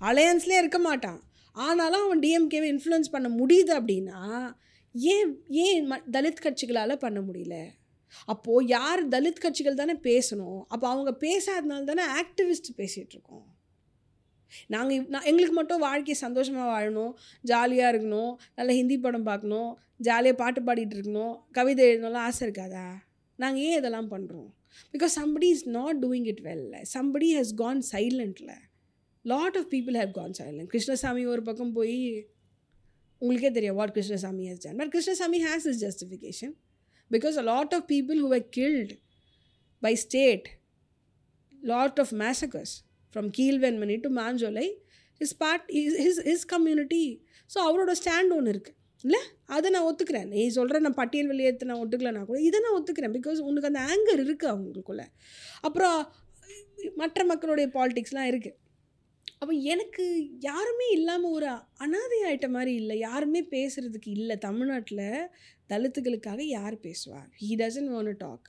[0.00, 1.20] அலையன்ஸ்லேயே இருக்க மாட்டான்.
[1.52, 4.20] ஆனாலும் அவன் டிஎம்கேவை இன்ஃப்ளூயன்ஸ் பண்ண முடியுது அப்படின்னா
[4.94, 7.56] ஏன் ஏன் ம தலித் கட்சிகளால் பண்ண முடியல?
[8.24, 10.62] அப்போது யார் தலித் கட்சிகள் தானே பேசணும்.
[10.68, 13.53] அப்போ அவங்க பேசாதனால தானே ஆக்டிவிஸ்ட் பேசிகிட்டு இருக்கோம்.
[14.66, 17.12] நாங்கள் நான் எங்களுக்கு மட்டும் வாழ்க்கையை சந்தோஷமாக வாழணும்
[17.44, 19.70] ஜாலியாக இருக்கணும் நல்ல ஹிந்தி படம் பார்க்கணும்
[20.00, 22.86] ஜாலியாக பாட்டு பாடிட்டு இருக்கணும் கவிதை எழுதணும்லாம் ஆசை இருக்காதா?
[23.38, 24.48] நாங்கள் ஏன் இதெல்லாம் பண்ணுறோம்
[24.94, 28.54] because somebody is not doing it வெல்ல somebody has gone சைலண்டில்
[29.24, 31.96] lot of people have gone silent Krishnasamy ஒரு பக்கம் போய்
[33.22, 36.54] உங்களுக்கே தெரியும் what Krishnasamy has done but Krishnasamy has is justification
[37.10, 38.92] because a lot of people who are killed
[39.82, 40.48] by state
[41.64, 42.74] lot of massacres
[43.14, 44.66] from Keezhvenmani to Manjolai
[45.20, 45.68] is part
[45.98, 47.04] his his community
[47.54, 49.20] so அவரோட stand ஒன்று இருக்குது இல்லை?
[49.54, 50.28] அதை நான் ஒத்துக்கிறேன்.
[50.32, 53.14] நீ சொல்கிற நான் பட்டியல் வெளியேற்ற நான் ஒத்துக்கலைன்னா கூட இதை நான் ஒத்துக்கிறேன்.
[53.16, 55.02] பிகாஸ் உனக்கு அந்த ஆங்கர் இருக்குது அவங்களுக்குள்ள.
[55.66, 55.98] அப்புறம்
[57.00, 58.58] மற்ற மக்களுடைய பாலிட்டிக்ஸ்லாம் இருக்குது
[59.40, 60.04] அப்போ எனக்கு
[60.48, 61.48] யாருமே இல்லாமல் ஒரு
[61.84, 62.96] அனாதை ஆகிட்ட மாதிரி இல்லை.
[62.98, 64.36] யாருமே பேசுகிறதுக்கு இல்லை.
[64.46, 65.06] தமிழ்நாட்டில்
[65.72, 68.48] தலித்துகளுக்காக யார் பேசுவார் he doesn't want talk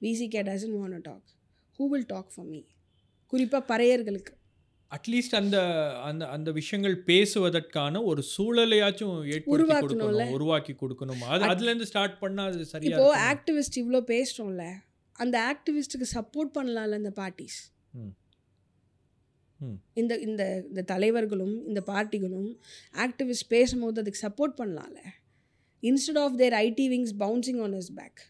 [0.00, 1.28] VCK doesn't want talk
[1.78, 2.60] who will talk for me
[3.34, 4.32] குறிப்பாக பறையர்களுக்கு
[4.92, 5.58] அட்லீஸ்ட் அந்த
[6.08, 9.14] அந்த அந்த விஷயங்கள் பேசுவதற்கான ஒரு சூழலையாச்சும்
[9.54, 10.24] உருவாக்கணும்ல.
[10.36, 13.22] உருவாக்கி கொடுக்கணும் அது அதுலேருந்து ஸ்டார்ட் பண்ணால் அது இப்போது இருக்குமா?
[13.32, 14.66] ஆக்டிவிஸ்ட் இவ்வளோ பேசுகிறோம்ல
[15.16, 17.58] அந்த ஆக்டிவிஸ்ட்டுக்கு சப்போர்ட் பண்ணலாம்ல இந்த பார்ட்டிஸ்.
[20.00, 22.48] இந்த இந்த இந்த தலைவர்களும் இந்த பார்ட்டிகளும்
[23.04, 25.02] ஆக்டிவிஸ்ட் பேசும்போது அதுக்கு சப்போர்ட் பண்ணலாம்ல
[25.82, 28.20] instead of their IT wings bouncing on is back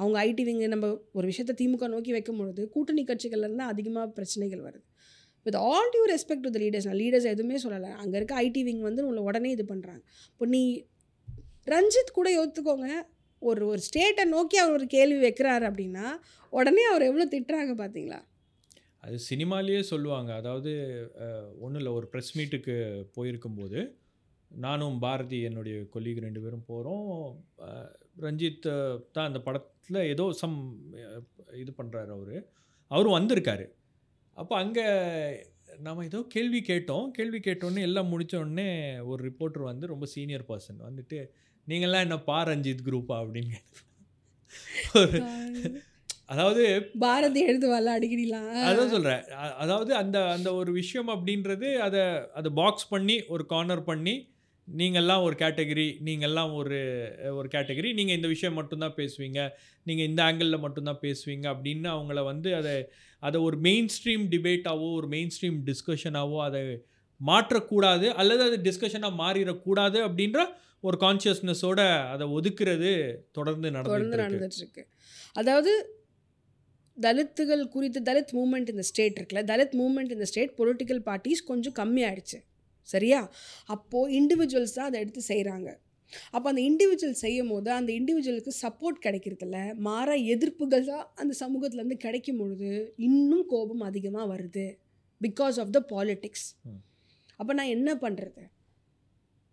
[0.00, 4.86] அவங்க ஐடி விங் நம்ம ஒரு விஷயத்தை திமுக நோக்கி வைக்கும் பொழுது கூட்டணி கட்சிகள்லேருந்து அதிகமாக பிரச்சனைகள் வருது.
[5.46, 7.90] With all due respect to the leaders நான் லீடர்ஸ் எதுவுமே சொல்லலை.
[8.02, 10.02] அங்கே இருக்க ஐடி விங் வந்து உங்களை உடனே இது பண்ணுறாங்க
[10.32, 10.62] இப்போ நீ
[11.74, 12.88] ரஞ்சித் கூட ஒத்துக்கோங்க
[13.42, 16.06] ஒரு ஒரு ஸ்டேட்டை நோக்கி அவர் ஒரு கேள்வி வைக்கிறாரு அப்படின்னா
[16.52, 18.20] உடனே அவர் எவ்வளோ திட்டுறாங்க பார்த்தீங்களா
[19.04, 20.30] அது சினிமாலேயே சொல்லுவாங்க.
[20.40, 20.72] அதாவது
[21.64, 21.92] ஒன்றும் இல்லை.
[21.98, 22.74] ஒரு ப்ரெஸ் மீட்டுக்கு
[23.16, 23.80] போயிருக்கும்போது
[24.50, 27.08] நானும் பாரதி என்னுடைய கொல்லீக் ரெண்டு பேரும் போகிறோம்
[28.24, 28.66] ரஞ்சித்
[29.16, 29.40] தான் அந்த
[29.80, 30.56] படத்தில் ஏதோ சம்
[31.62, 32.36] இது பண்ணுறாரு அவர்.
[32.90, 33.66] அவரும் வந்திருக்காரு.
[34.36, 34.84] அப்போ அங்கே
[35.78, 37.06] நம்ம ஏதோ கேள்வி கேட்டோம்.
[37.16, 38.68] கேள்வி கேட்டோன்னே எல்லாம் முடிச்ச உடனே
[39.10, 41.18] ஒரு ரிப்போர்ட்டர் வந்து ரொம்ப சீனியர் பர்சன் வந்துட்டு
[41.66, 43.58] நீங்கள்லாம் என்ன பா ரஞ்சித் குரூப்பா அப்படின்னு
[45.00, 45.18] ஒரு
[46.32, 46.64] அதாவது
[47.04, 48.50] பாரதி எழுதுவாள் அடிக்கடிலாம்.
[48.68, 49.22] அதான் சொல்கிறேன்
[49.62, 52.02] அதாவது அந்த அந்த ஒரு விஷயம் அப்படின்றது அதை
[52.38, 54.14] அதை பாக்ஸ் பண்ணி ஒரு கார்னர் பண்ணி
[54.76, 56.78] நீங்கள்லாம் ஒரு கேட்டகரி நீங்கள்லாம் ஒரு
[57.34, 59.48] ஒரு கேட்டகரி நீங்கள் இந்த விஷயம் மட்டும்தான் பேசுவீங்க.
[59.84, 62.88] நீங்கள் இந்த ஆங்கிளில் மட்டும்தான் பேசுவீங்க அப்படின்னு அவங்கள வந்து அதை
[63.18, 66.84] அதை ஒரு மெயின் ஸ்ட்ரீம் டிபேட்டாவோ ஒரு மெயின் ஸ்ட்ரீம் டிஸ்கஷனாவோ அதை
[67.26, 70.46] மாற்றக்கூடாது அல்லது அது டிஸ்கஷனாக மாறிடக்கூடாது அப்படின்ற
[70.80, 74.88] ஒரு கான்ஷியஸ்னஸோட அதை ஒதுக்குறது தொடர்ந்து நடந்து நடந்துட்டு இருக்கு.
[75.32, 75.72] அதாவது
[77.00, 82.38] தலித்துகள் குறித்து தலித் மூமெண்ட் இந்த ஸ்டேட் இருக்குல்ல தலித் மூமெண்ட் இந்த ஸ்டேட் பொலிட்டிக்கல் பார்ட்டிஸ் கொஞ்சம் கம்மியாயிடுச்சு.
[82.88, 83.20] சரியா?
[83.74, 85.70] அப்போது இண்டிவிஜுவல்ஸ் தான் அதை எடுத்து செய்கிறாங்க
[86.34, 89.58] அப்போ அந்த இண்டிவிஜுவல் செய்யும் போது அந்த இண்டிவிஜுவலுக்கு சப்போர்ட் கிடைக்கிறதில்ல
[89.88, 92.70] மாற எதிர்ப்புகள் தான் அந்த சமூகத்துலேருந்து கிடைக்கும் பொழுது
[93.08, 94.66] இன்னும் கோபம் அதிகமாக வருது.
[95.20, 96.46] Because of the politics.
[97.40, 98.42] அப்போ நான் என்ன பண்ணுறது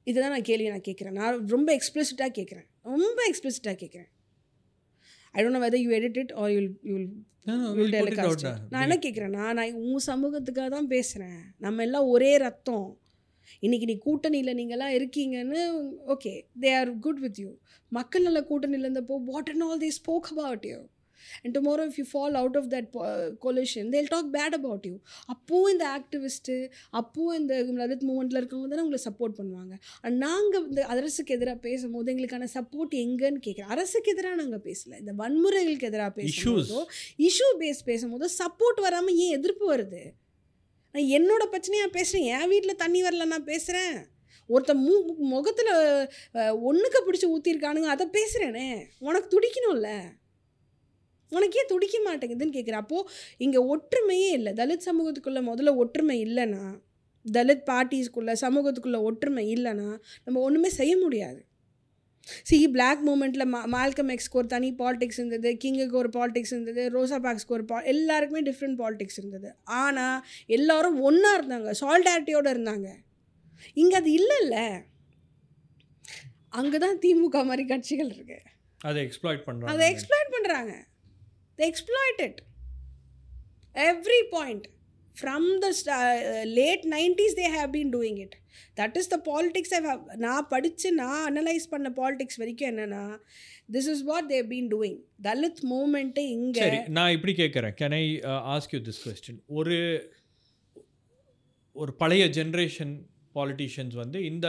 [0.08, 1.16] இதுதான் நான் கேள்வி நான் கேட்குறேன்.
[1.22, 2.68] நான் ரொம்ப எக்ஸ்பிளிசிட்டாக கேட்குறேன்.
[3.04, 4.12] ரொம்ப எக்ஸ்பிளிசிட்டாக கேட்குறேன்.
[5.36, 9.82] I don't know whether you edit it or you'll you'll telecast நான் என்ன கேட்குறேன்னா நான்
[9.90, 12.88] உன் சமூகத்துக்காக தான் பேசுகிறேன் நம்ம எல்லாம் ஒரே ரத்தம்.
[13.60, 15.64] இன்னைக்கு நீ கூட்டணியில் நீங்கள்லாம் இருக்கீங்கன்னு
[16.16, 17.54] okay they are good with you
[17.92, 20.80] மக்கள் நல்ல கூட்டணியில் இருந்தப்போ what and all they spoke about you
[21.44, 22.90] and tomorrow if you fall out of that
[23.46, 24.96] coalition they'll talk bad about you
[25.34, 26.56] அப்போவும் இந்த ஆக்டிவிஸ்ட்டு
[27.00, 29.74] அப்போவும் இந்த லலித் மூமெண்ட்டில் இருக்கவங்க தானே உங்களை சப்போர்ட் பண்ணுவாங்க.
[30.02, 33.74] அண்ட் நாங்கள் இந்த அரசுக்கு எதிராக பேசும்போது எங்களுக்கான சப்போர்ட் எங்கன்னு கேட்குறேன்.
[33.76, 34.94] அரசுக்கு எதிராக நாங்கள் பேசல.
[35.00, 36.82] இந்த வன்முறைகளுக்கு எதிராக பேசும்போதோ
[37.28, 40.04] இஷ்யூ பேஸ் பேசும்போது சப்போர்ட் வராமல் ஏன் எதிர்ப்பு வருது?
[40.98, 43.98] நான் என்னோட பிரச்சனையாக பேசுகிறேன் என் வீட்டில் தண்ணி வரல நான் பேசுகிறேன்
[44.50, 45.70] ஒருத்தன் மூ முகத்தில்
[46.70, 49.90] ஒன்றுக்க பிடிச்சி ஊற்றிருக்கானுங்க அதை பேசுகிறேனே உனக்கு துடிக்கணும்ல?
[51.32, 54.54] உனக்கே துடிக்க மாட்டேங்குதுன்னு கேட்குறேன் அப்போது இங்கே ஒற்றுமையே இல்லை.
[54.54, 56.64] தலித் சமூகத்துக்குள்ளே முதல்ல ஒற்றுமை இல்லைன்னா
[57.26, 59.90] தலித் பார்ட்டிஸ்க்குள்ளே சமூகத்துக்குள்ளே ஒற்றுமை இல்லைன்னா
[60.26, 61.47] நம்ம ஒன்றுமே செய்ய முடியாது.
[62.44, 67.20] சி பிளாக் மூமெண்ட்டில் மா மால்கம் எக்ஸ்க்கு ஒரு தனி பாலிடிக்ஸ் இருந்தது கிங்குக்கு ஒரு பாலிடிக்ஸ் இருந்தது ரோசா
[67.26, 69.56] பாக்ஸ்க்கு ஒரு பா எல்லாருக்குமே டிஃப்ரெண்ட் பாலிடிக்ஸ் இருந்தது.
[69.64, 72.90] ஆனால் எல்லாரும் ஒன்றா இருந்தாங்க சால்டாரிட்டியோடு இருந்தாங்க.
[73.74, 74.84] இங்கே அது இல்லைல்ல
[76.50, 78.42] அங்கே தான் திமுக மாதிரி கட்சிகள் இருக்கு.
[78.78, 80.74] அதை எக்ஸ்ப்ளாய்ட் அதை பண்ணுறாங்க எக்ஸ்ப்ளாய்ட் பண்ணுறாங்க
[81.60, 82.36] they exploit it.
[85.18, 85.70] From the
[86.58, 88.34] late nineties they late 90s they have been doing it.
[88.78, 89.20] That is the
[90.26, 93.04] நான் படித்து நான் அனலைஸ் பண்ண பாலிடிக்ஸ் வரைக்கும் என்னென்னா
[93.76, 98.06] this is what they've been doing Dalit movement இங்கே சரி நான் இப்படி கேட்குறேன் can I
[98.56, 99.78] ask you this question ஒரு
[101.76, 102.94] ஒரு பழைய ஜென்ரேஷன்
[103.36, 104.48] பாலிட்டிஷியன்ஸ் வந்து இந்த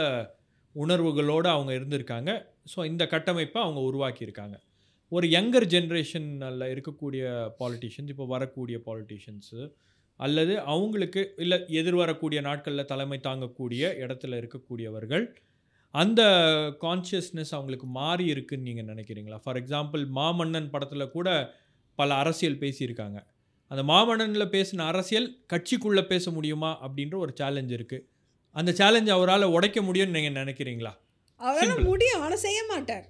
[0.75, 2.31] உணர்வுகளோடு அவங்க இருந்திருக்காங்க
[2.73, 4.57] ஸோ இந்த கட்டமைப்பை அவங்க உருவாக்கியிருக்காங்க
[5.11, 7.23] ஒரு யங்கர் ஜென்ரேஷனில் இருக்கக்கூடிய
[7.61, 9.61] பாலிட்டிஷியன்ஸ் இப்போ வரக்கூடிய பாலிட்டிஷியன்ஸு
[10.19, 15.25] அல்லது அவங்களுக்கு இல்லை எதிர்வரக்கூடிய நாட்களில் தலைமை தாங்கக்கூடிய இடத்துல இருக்கக்கூடியவர்கள்
[15.93, 16.21] அந்த
[16.81, 19.39] கான்ஷியஸ்னஸ் அவங்களுக்கு மாறி இருக்குன்னு நீங்கள் நினைக்கிறீங்களா?
[19.43, 21.29] ஃபார் எக்ஸாம்பிள் மாமன்னன் படத்தில் கூட
[21.95, 23.19] பல அரசியல் பேசியிருக்காங்க.
[23.67, 28.05] அந்த மாமன்னனில் பேசின அரசியல் கட்சிக்குள்ளே பேச முடியுமா அப்படின்ற ஒரு சேலஞ்ச் இருக்குது
[28.55, 30.93] அந்த சேலஞ்ச் அவரால் உடைக்க முடியும்னு நீங்கள் நினைக்கிறீங்களா?
[31.41, 31.83] அவரால்.
[31.83, 32.21] முடியும்.
[32.21, 33.07] ஆனால் செய்ய மாட்டார்.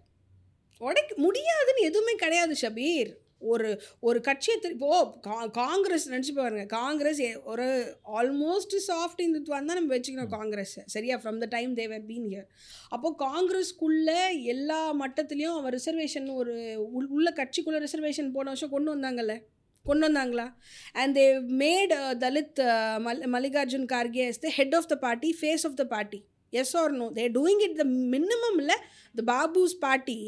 [0.82, 3.12] உடைக்க முடியாதுன்னு எதுவுமே கிடையாது ஷபீர்.
[3.40, 6.66] ஒரு ஒரு கட்சியை திரு- இப்போ கா காங்கிரஸ் நினச்சி பாருங்க.
[6.66, 10.80] காங்கிரஸ் ஒரு ஆல்மோஸ்ட் சாஃப்ட் இந்துத்துவான் தான் நம்ம வச்சுக்கணும் காங்கிரஸ்.
[10.86, 11.18] சரியா?
[11.18, 12.48] From the time they've been here
[12.90, 14.12] அப்போ காங்கிரஸ்க்குள்ள
[14.44, 19.42] எல்லா மட்டத்துலேயும் அவன் ரிசர்வேஷன் ஒரு உள்- உள்ள கட்சிக்குள்ள ரிசர்வேஷன் போன வருஷம் கொண்டு வந்தாங்கல்ல?
[19.84, 20.54] கொண்டு வந்தாங்களா?
[20.94, 21.22] And they
[21.60, 22.60] made Dalit
[23.06, 26.92] Mal Mallikarjun Kharge as the head of the party face of the party yes or
[26.92, 27.86] no they doing it the
[28.16, 28.78] minimum இல்லை
[29.16, 30.20] the babus party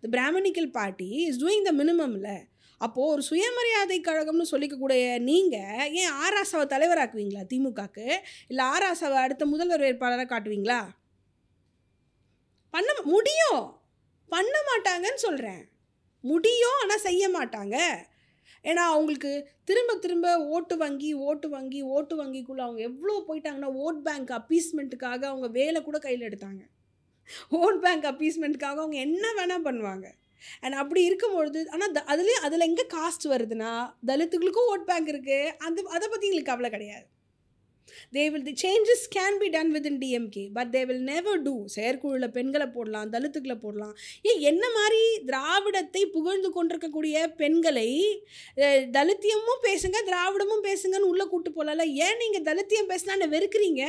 [0.00, 2.30] the brahminical party is doing the மினிமம்ல
[2.80, 8.06] அப்போது ஒரு சுயமரியாதை கழகம்னு சொல்லிக்கக்கூடிய நீங்கள் ஏன் ஆராசாவை தலைவராக்குவீங்களா திமுகக்கு?
[8.48, 10.80] இல்லை ஆராசாவை அடுத்த முதல்வர் வேட்பாளராக காட்டுவீங்களா?
[12.74, 13.64] பண்ண முடியும்.
[14.32, 15.62] பண்ண மாட்டாங்கன்னு சொல்கிறேன்
[16.24, 17.76] முடியும் ஆனால் செய்ய மாட்டாங்க.
[18.70, 19.32] ஏன்னா அவங்களுக்கு
[19.68, 25.48] திரும்ப திரும்ப ஓட்டு வங்கி ஓட்டு வங்கி ஓட்டு வங்கிக்குள்ளே அவங்க எவ்வளோ போயிட்டாங்கன்னா ஓட் பேங்க் அப்பீஸ்மெண்ட்டுக்காக அவங்க
[25.58, 26.62] வேலை கூட கையில் எடுத்தாங்க.
[27.62, 30.06] ஓட் பேங்க் அப்பீஸ்மெண்ட்டுக்காக அவங்க என்ன வேணால் பண்ணுவாங்க.
[30.64, 33.70] அண்ட் அப்படி இருக்கும்பொழுது ஆனால் த அதுலேயும் அதில் எங்கே காஸ்ட் வருதுன்னா
[34.10, 37.06] தலித்துகளுக்கும் ஓட் பேங்க் இருக்குது அந்த அதை பற்றி எங்களுக்கு கவலை கிடையாது.
[38.16, 42.34] They will the changes can be done within DMK but they will never do செயற்குழுவில்
[42.38, 43.94] பெண்களை போடலாம் தலித்துக்களை போடலாம்.
[44.30, 47.88] ஏன் என்ன மாதிரி திராவிடத்தை புகழ்ந்து கொண்டிருக்கக்கூடிய பெண்களை
[48.98, 53.82] தலித்தியமும் பேசுங்க திராவிடமும் பேசுங்கன்னு உள்ளே கூட்டு போகலாம்ல ஏன் நீங்கள் தலித்தியம் பேசினா வெறுக்கிறீங்க?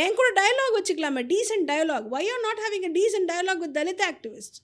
[0.00, 4.02] என் கூட டயலாக் வச்சுக்கலாமே decent dialogue why are not having a decent dialogue with Dalit
[4.08, 4.58] activist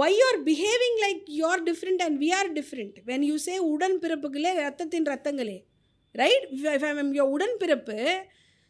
[0.00, 3.96] why are behaving like you are different and we are different when you say உடன்
[4.04, 5.56] பிறப்புகளே ரத்தத்தின் ரத்தங்களே.
[6.12, 6.46] ரைட்
[7.12, 7.98] யோர் உடன் பிறப்பு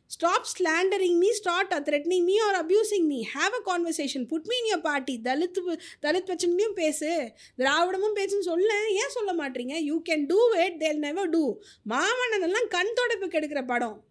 [0.06, 4.68] stop slandering me start threatening me or abusing me have a conversation put me in
[4.72, 5.58] your party Dalit
[6.02, 7.32] Dalit பிரச்சனையும் பேசு.
[7.58, 8.72] திராவிடமும் பேசுன்னு சொல்ல.
[8.90, 9.74] ஏன் சொல்ல மாட்டீங்க?
[9.80, 11.58] You can do it they'll never do
[11.88, 14.04] Maamannan எல்லாம் கண் தொடப்புக்கு எடுக்கிற படம்.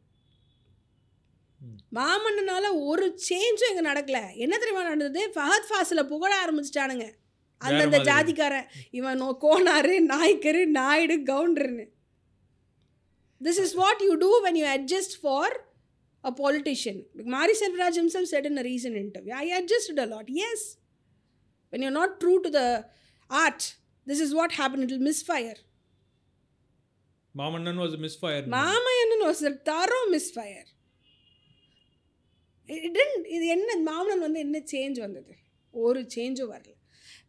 [1.95, 4.35] மாமன்னனால ஒரு சேஞ்சும் இங்கே நடக்கல.
[4.35, 5.31] என்ன தெரியுமா நடந்தது?
[5.35, 7.07] ஃபஹத் ஃபாசில புகழ ஆரம்பிச்சிட்டானுங்க.
[7.57, 7.97] அந்தந்த.
[7.97, 8.67] ஜாதிக்காரன்.
[8.91, 11.85] இவன் கோனாரு நாய்க்கரு Naidu கவுண்டர்னு
[13.40, 15.54] this is what you do when you adjust for
[16.24, 16.96] a politician
[17.34, 20.60] Mari Selvaraj himself said in a recent interview i adjusted a lot yes
[21.72, 22.66] when you're not true to the
[23.30, 23.62] art
[24.06, 25.58] this is what happened it will misfire
[27.34, 30.66] Maamannan was misfire Maamannan was a thorough misfire
[32.68, 35.34] it didn't இது என்ன மாமன்னன் வந்து என்ன change வந்தது
[35.74, 36.72] ஒரு சேஞ்சும் வரல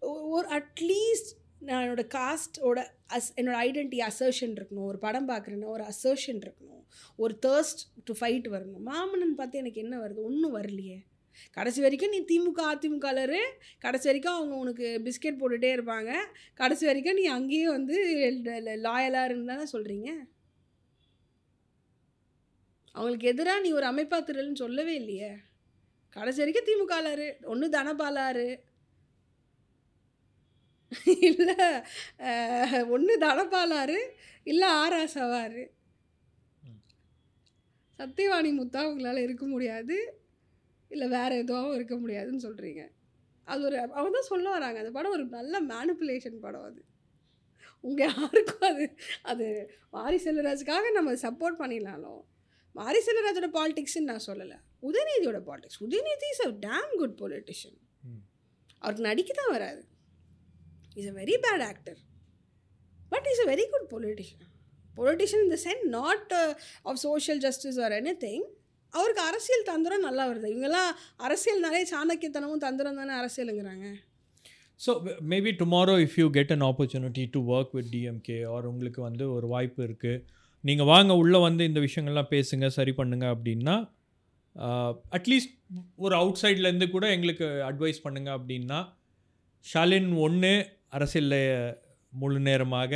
[0.02, 1.32] ஒ- ஒரு at least
[1.67, 2.79] நான் என்னோட காஸ்டோட
[3.15, 6.83] அஸ் என்னோட ஐடென்டி அசர்ஷன் இருக்கணும் ஒரு படம் பார்க்குறேன்னா ஒரு அசர்ஷன் இருக்கணும்
[7.17, 8.85] ஒரு தேர்ஸ்ட் டு ஃபைட் வரணும்.
[8.85, 10.21] மாமனன் பார்த்து எனக்கு என்ன வருது?
[10.29, 10.99] ஒன்றும் வரலையே.
[11.51, 13.41] கடைசி வரைக்கும் நீ திமுக அதிமுகலரு
[13.79, 16.11] கடைசி வரைக்கும் அவங்க உனக்கு பிஸ்கெட் போட்டுகிட்டே இருப்பாங்க.
[16.55, 17.97] கடைசி வரைக்கும் நீ அங்கேயே வந்து
[18.87, 20.11] லாயலாக இருந்தானே சொல்கிறீங்க
[22.95, 25.31] அவங்களுக்கு எதிராக நீ ஒரு அமைப்பாத்திரல்னு சொல்லவே இல்லையே.
[26.17, 28.49] கடைசி வரைக்கும் திமுகலாரு ஒன்று தனபாலாரு
[31.29, 31.57] இல்லை
[32.95, 33.99] ஒன்று தனபாலாரு
[34.47, 35.63] இல்லை ஆராசவாரு
[37.99, 39.97] சத்தியவாணி முத்தா உங்களால் இருக்க முடியாது
[40.91, 42.83] இல்லை வேறு எதுவும் இருக்க முடியாதுன்னு சொல்கிறீங்க
[43.49, 46.83] அது ஒரு அவங்க தான் சொல்ல வராங்க அந்த படம் ஒரு நல்ல மேனிப்புலேஷன் படம் அது.
[47.85, 48.85] உங்கள் யாருக்கும் அது
[49.31, 49.47] அது
[49.91, 52.21] மாரி செல்வராஜுக்காக நம்ம சப்போர்ட் பண்ணிடலாலும்
[52.75, 54.59] மாரி செல்வராஜோட பாலிடிக்ஸ்ன்னு நான் சொல்லலை.
[54.89, 57.81] உதயநிதியோட politics Udhayanidhi is a damn good politician.
[58.83, 59.83] அவருக்கு நடிக்க தான் வராது
[60.97, 61.99] is a very bad actor
[63.13, 64.49] but is a very good politician
[64.95, 66.33] politician இந்த sense sense not
[66.89, 67.95] of social justice or
[68.25, 68.45] anything
[68.95, 70.49] அவருக்கு அரசியல் தந்திரம் நல்லா வருது.
[70.53, 70.91] இவங்கெல்லாம்
[71.27, 73.87] அரசியல்னாலே சாணக்கியத்தனமும் தந்திரம் தானே அரசியலுங்கிறாங்க.
[74.81, 74.93] So
[75.33, 79.47] maybe tomorrow if you get an opportunity to work with DMK or உங்களுக்கு வந்து ஒரு
[79.47, 80.23] வாய்ப்பு இருக்குது
[80.65, 83.77] நீங்கள் வாங்க உள்ளே வந்து இந்த விஷயங்கள்லாம் பேசுங்க சரி பண்ணுங்க அப்படின்னா
[84.57, 85.55] uh, அட்லீஸ்ட்
[86.05, 88.81] ஒரு அவுட் சைட்லேருந்து கூட எங்களுக்கு அட்வைஸ் பண்ணுங்க அப்படின்னா
[89.65, 90.53] ஷாலின் ஒன்று
[90.93, 91.41] அரசியலில்
[92.13, 92.93] முழு நேரமாக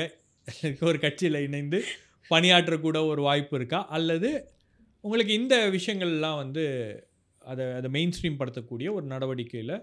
[0.89, 1.79] ஒரு கட்சியில் இணைந்து
[2.31, 3.87] பணியாற்றக்கூட ஒரு வாய்ப்பு இருக்கா?
[3.89, 4.31] அல்லது
[5.05, 6.65] உங்களுக்கு இந்த விஷயங்கள்லாம் வந்து
[7.43, 9.75] அதை அதை மெயின் ஸ்ட்ரீம் படுத்தக்கூடிய ஒரு நடவடிக்கையில்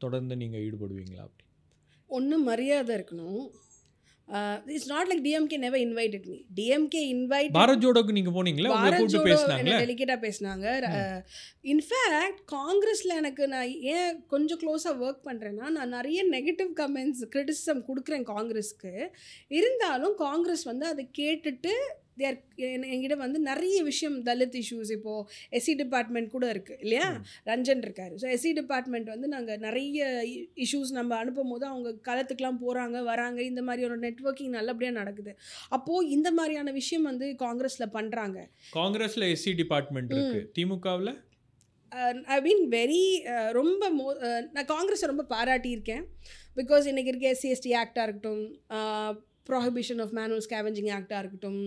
[0.00, 1.24] தொடர்ந்து நீங்கள் ஈடுபடுவீங்களா?
[1.28, 1.44] அப்படி.
[2.10, 3.42] ஒன்று மரியாதை இருக்கணும்.
[4.66, 8.70] It's not like DMK never invited me DMK invite Bharat ஜோடோக்கு நீங்க போனீங்களா?
[8.76, 10.66] பாரத் ஜோடோ என்ன டெலிகேட்டாக பேசினாங்க.
[11.64, 18.26] இன்ஃபேக்ட் காங்கிரஸில் எனக்கு நான் ஏன் கொஞ்சம் க்ளோஸாக ஒர்க் பண்ணுறேன்னா நான் நிறைய நெகட்டிவ் கமெண்ட்ஸ் கிரிட்டிசிசம் கொடுக்குறேன்
[18.26, 18.94] காங்கிரஸ்க்கு
[19.50, 21.74] இருந்தாலும் காங்கிரஸ் வந்து அதை கேட்டுட்டு
[22.20, 22.38] தேர்
[22.92, 25.26] என்கிட்ட வந்து நிறைய விஷயம் தலித் இஷ்யூஸ் இப்போது
[25.58, 27.08] எஸ்சி டிபார்ட்மெண்ட் கூட இருக்குது இல்லையா.
[27.50, 28.14] ரஞ்சன் இருக்காரு.
[28.22, 30.10] ஸோ எஸ்சி டிபார்ட்மெண்ட் வந்து நாங்கள் நிறைய
[30.66, 33.40] இஷ்யூஸ் நம்ம அனுப்பும் போது அவங்க களத்துக்குலாம் போகிறாங்க வராங்க.
[33.50, 35.34] இந்த மாதிரி ஒரு நெட்வொர்க்கிங் நல்லபடியாக நடக்குது.
[35.78, 38.38] அப்போது இந்த மாதிரியான விஷயம் வந்து காங்கிரஸில் பண்ணுறாங்க
[38.78, 40.40] காங்கிரஸ்ல எஸ்சி டிபார்ட்மெண்ட் இருக்கு.
[40.58, 41.12] திமுகவுல?
[42.34, 43.02] ஐ மீன் வெரி
[43.58, 44.04] ரொம்ப மோ
[44.54, 46.04] நான் காங்கிரஸை ரொம்ப பாராட்டியிருக்கேன்.
[46.58, 48.44] பிகாஸ் இன்றைக்கி இருக்க எஸ்சி எஸ்டி ஆக்டாக இருக்கட்டும்
[49.48, 51.62] ப்ராஹிபிஷன் ஆஃப் மேனுவல் ஸ்கேவெஞ்சிங் ஆக்டாக இருக்கட்டும்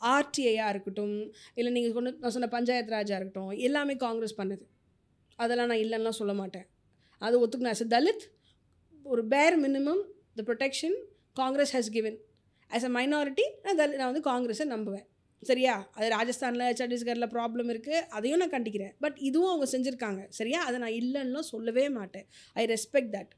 [0.00, 4.64] ஆர்டிஐயாக இருக்கட்டும் இல்லை நீங்கள் கொண்டு நான் சொன்ன பஞ்சாயத்து ராஜாக இருக்கட்டும் எல்லாமே காங்கிரஸ் பண்ணுது.
[5.36, 6.66] அதெல்லாம் நான் இல்லைன்னா சொல்ல மாட்டேன்.
[7.18, 8.24] அது ஒத்துக்கணும் ஆஸ் அ தலித்
[9.04, 10.02] ஒரு bare minimum
[10.34, 10.96] the protection
[11.32, 12.18] Congress has given
[12.70, 15.06] as a minority நான் தலித் நான் வந்து காங்கிரஸை நம்புவேன்.
[15.42, 15.90] சரியா?
[15.92, 18.94] அது ராஜஸ்தானில் சத்தீஸ்கரில் ப்ராப்ளம் இருக்குது அதையும் நான் கண்டிக்கிறேன்.
[19.00, 20.26] பட் இதுவும் அவங்க செஞ்சுருக்காங்க.
[20.28, 20.64] சரியா?
[20.64, 22.26] அதை நான் இல்லைன்னா சொல்லவே மாட்டேன்.
[22.54, 23.32] ஐ ரெஸ்பெக்ட் தட்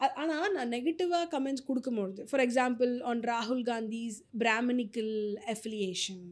[0.00, 5.14] ஆனால் நான் நெகட்டிவாக கமெண்ட்ஸ் கொடுக்கும்பொழுது ஃபார் எக்ஸாம்பிள் ஆன் ராகுல் Gandhi's Brahminical
[5.54, 6.24] affiliation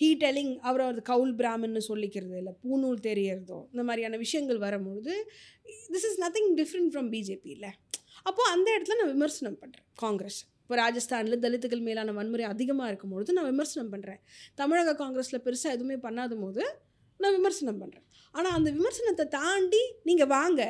[0.00, 5.14] he telling அவர் அது கவுல் பிராமின்னு சொல்லிக்கிறது இல்லை பூநூல் தெரியறதோ இந்த மாதிரியான விஷயங்கள் வரும்பொழுது
[5.94, 7.72] this is nothing different from BJP இல்லை.
[8.28, 10.40] அப்போது அந்த இடத்துல நான் விமர்சனம் பண்ணுறேன் காங்கிரஸ்.
[10.62, 14.20] இப்போ ராஜஸ்தானில் தலித்துகள் மேலான வன்முறை அதிகமாக இருக்கும்பொழுது நான் விமர்சனம் பண்ணுறேன்
[14.54, 16.64] தமிழக காங்கிரஸில் பெருசாக எதுவுமே பண்ணாத போது
[17.20, 18.04] நான் விமர்சனம் பண்ணுறேன்
[18.34, 20.62] ஆனால் அந்த விமர்சனத்தை தாண்டி நீங்கள் வாங்க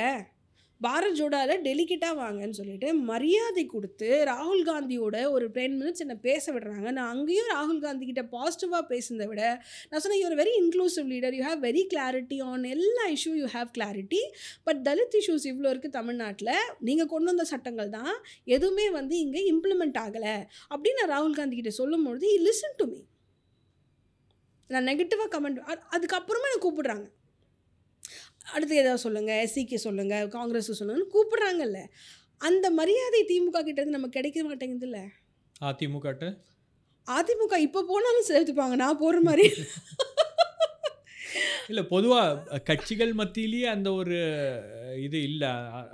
[0.84, 6.88] பாரத் ஜோடாவில் டெலிகேட்டாக வாங்கன்னு சொல்லிட்டு மரியாதை கொடுத்து ராகுல் காந்தியோட ஒரு டென் மினிட்ஸ் என்னை பேச விடுறாங்க.
[6.98, 9.42] நான் அங்கேயும் ராகுல் காந்தி கிட்ட பாசிட்டிவாக பேசுனதை விட
[9.90, 13.70] நான் சொன்னேன் you're very inclusive leader you have very clarity on எல்லா issue you have
[13.78, 14.22] clarity
[14.68, 16.54] but Dalit issues இவ்வளோ இருக்குது தமிழ்நாட்டில்.
[16.88, 18.12] நீங்கள் கொண்டு வந்த சட்டங்கள் தான்
[18.56, 20.36] எதுவுமே வந்து இங்கே இம்ப்ளிமெண்ட் ஆகலை.
[20.72, 23.00] அப்படின்னு நான் ராகுல் காந்தி கிட்ட சொல்லும்பொழுது இ லிசன் டு மீ
[24.70, 25.64] நான் நெகட்டிவாக கமெண்ட்
[25.96, 27.06] அதுக்கப்புறமா என்னை கூப்பிடுறாங்க.
[28.50, 31.78] அடுத்து ஏதாவது சொல்லுங்கள் எஸ்சிக்கு சொல்லுங்கள் காங்கிரஸுக்கு சொல்லுங்கன்னு கூப்பிடுறாங்கல்ல.
[32.40, 35.10] அந்த மரியாதை திமுக கிட்ட இருந்து நமக்கு கிடைக்க மாட்டேங்குதுல்ல?
[35.60, 36.36] அதிமுகட்ட?
[37.06, 39.48] அதிமுக இப்போ போனாலும் சேர்த்துப்பாங்க நான் போகிற மாதிரி.
[41.70, 44.16] இல்ல பொதுவா அஹ், கட்சிகள் மத்தியிலேயே அந்த ஒரு
[45.02, 45.44] இது இல்ல.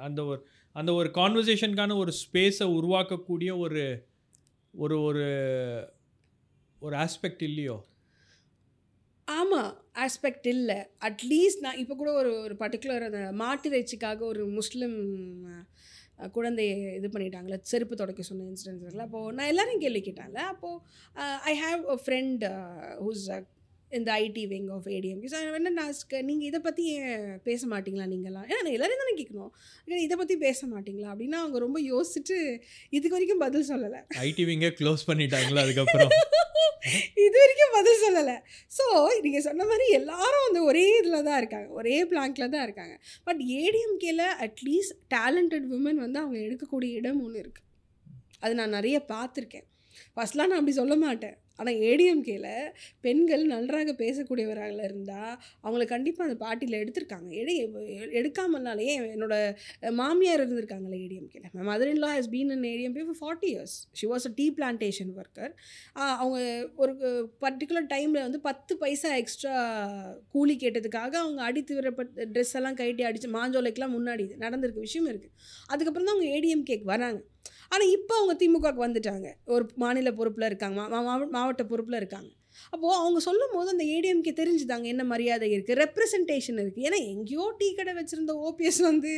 [0.07, 0.47] அந்த ஒரு
[0.77, 4.05] அந்த ஒரு கான்வர்சேஷனுக்கான ஒரு ஸ்பேஸை உருவாக்கக்கூடிய ஒரு
[4.75, 5.25] ஒரு ஒரு
[6.83, 7.85] ஒரு ஆஸ்பெக்ட் இல்லையோ?
[9.29, 10.79] ஆமாம் ஆஸ்பெக்ட் இல்லை.
[11.09, 14.97] அட்லீஸ்ட் நான் இப்போ கூட ஒரு ஒரு பர்டிகுலர் அந்த மாட்டிறைச்சிக்காக ஒரு முஸ்லீம்
[16.37, 20.41] குழந்தையை இது பண்ணிட்டாங்களே செருப்பு துடைக்க சொன்ன இன்சிடென்ட்ஸ் இருக்குல்ல அப்போது நான் எல்லோரையும் கேள்வி கேட்டேன்ல.
[20.53, 20.81] அப்போது
[21.53, 22.45] I have a friend
[23.05, 23.25] who's
[23.93, 25.93] இந்த IT wing of ADMK so என்ன நான்
[26.31, 29.53] நீங்கள் இதை பற்றி ஏன் பேச மாட்டீங்களா நீங்களாம் ஏன்னா நான் எல்லாரையும் தானே கேட்கணும்
[29.89, 31.09] ஏன்னா இதை பற்றி பேச மாட்டீங்களா?
[31.13, 32.39] அப்படின்னா அவங்க ரொம்ப யோசிச்சுட்டு
[32.97, 34.01] இதுக்கு வரைக்கும் பதில் சொல்லலை.
[34.29, 36.13] ஐடிவிங்க க்ளோஸ் பண்ணிட்டாங்களா அதுக்கப்புறம்?
[37.25, 38.35] இது வரைக்கும் பதில் சொல்லலை.
[38.77, 38.85] ஸோ
[39.25, 41.69] நீங்கள் சொன்ன மாதிரி எல்லாரும் வந்து ஒரே இதில் தான் இருக்காங்க.
[41.79, 42.95] ஒரே பிளாங்க்கில் தான் இருக்காங்க.
[43.29, 47.65] பட் ஏடிஎம்கேல அட்லீஸ்ட் டேலண்டட் விமன் வந்து அவங்க எடுக்கக்கூடிய இடம் ஒன்று இருக்குது
[48.45, 49.67] அது நான் நிறைய பார்த்துருக்கேன்.
[50.15, 51.37] ஃபஸ்ட்லாம் நான் அப்படி சொல்ல மாட்டேன்.
[51.59, 52.49] ஆனால் ஏடிஎம்கேல
[53.07, 55.35] பெண்கள் நன்றாக பேசக்கூடியவராக இருந்தால்
[55.65, 57.31] அவங்கள கண்டிப்பாக அந்த பாட்டியில் எடுத்திருக்காங்க.
[57.43, 57.55] எடு
[58.21, 59.35] எடுக்காமல்னாலே என்னோட
[60.01, 62.11] மாமியார் இருந்திருக்காங்களே ஏடிஎம்கேல my mother law.
[62.19, 65.53] Has been in ADMK for forty years she was a tea plantation worker
[66.23, 66.39] அவங்க
[66.83, 66.93] ஒரு
[67.45, 69.55] பர்டிகுலர் டைமில் வந்து பத்து பைசா எக்ஸ்ட்ரா
[70.35, 75.35] கூலி கேட்டதுக்காக அவங்க அடித்து விடப்பட்ட ட்ரெஸ் எல்லாம் கைட்டி அடித்து மாஞ்சோலைக்கெலாம் முன்னாடி இது நடந்திருக்க விஷயம் இருக்குது
[75.73, 77.21] அதுக்கப்புறம் தான் அவங்க ஏடிஎம் கேக் வராங்க.
[77.69, 79.35] ஆனால் இப்போ அவங்க திமுகவுக்கு வந்துட்டாங்க.
[79.45, 82.29] ஒரு மாநில பொறுப்பில் இருக்காங்க மா- மா- மாவட்ட பொறுப்பில் இருக்காங்க.
[82.71, 87.75] அப்போது அவங்க சொல்லும் போது அந்த ஏடிஎம்கே தெரிஞ்சுதாங்க என்ன மரியாதை இருக்குது ரெப்ரசன்டேஷன் இருக்குது ஏன்னா எங்கேயோ டீ
[87.75, 89.13] கடை வச்சுருந்த ஓபிஎஸ் வந்து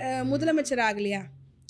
[0.00, 1.20] முதலமைச்சர் ஆகலையா?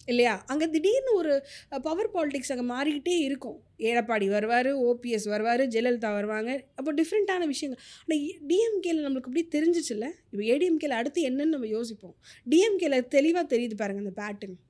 [0.06, 0.44] இல்லையா?
[0.46, 1.42] அங்கே திடீர்னு ஒரு
[1.82, 3.62] பவர் பாலிடிக்ஸ் அங்கே மாறிக்கிட்டே இருக்கும்.
[3.78, 6.64] எடப்பாடி வருவார் ஓபிஎஸ் வருவார் ஜெயலலிதா வருவாங்க.
[6.74, 7.84] அப்போ டிஃப்ரெண்ட்டான விஷயங்கள்.
[8.06, 10.10] ஆனால் டிஎம்கேல நம்மளுக்கு அப்படி தெரிஞ்சிச்சுல்ல?
[10.30, 12.16] இப்போ ஏடிஎம்கேல அடுத்து என்னன்னு நம்ம யோசிப்போம்.
[12.50, 14.67] டிஎம்கேல தெளிவாக தெரியுது பாருங்கள் அந்த பேட்டர்ன்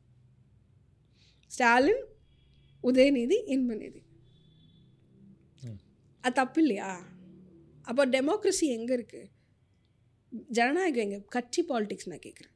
[1.51, 2.03] ஸ்டாலின்
[2.85, 4.01] உதயநிதி இன்பநிதி.
[6.25, 6.91] அது தப்பு இல்லையா
[7.87, 9.29] அப்போ டெமோக்ரஸி எங்கே இருக்குது
[10.51, 12.55] ஜனநாயகம் எங்கே கட்சி பாலிடிக்ஸ் நான் கேட்குறேன்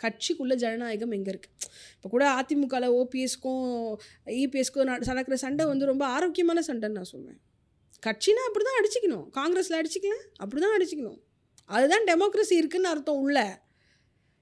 [0.00, 3.66] கட்சிக்குள்ளே ஜனநாயகம் எங்கே இருக்குது இப்போ கூட அதிமுகவில் ஓபிஎஸ்க்கும்
[4.36, 7.40] இபிஎஸ்க்கும் நடக்கிற சண்டை வந்து ரொம்ப ஆரோக்கியமான சண்டைன்னு நான் சொல்லுவேன்
[8.02, 11.20] கட்சினா அப்படி தான் அடிச்சுக்கணும் காங்கிரஸில் அடிச்சுக்கல அப்படி தான் அடிச்சுக்கணும்
[11.70, 13.38] அதுதான் டெமோக்ரஸி இருக்குன்னு அர்த்தம் உள்ள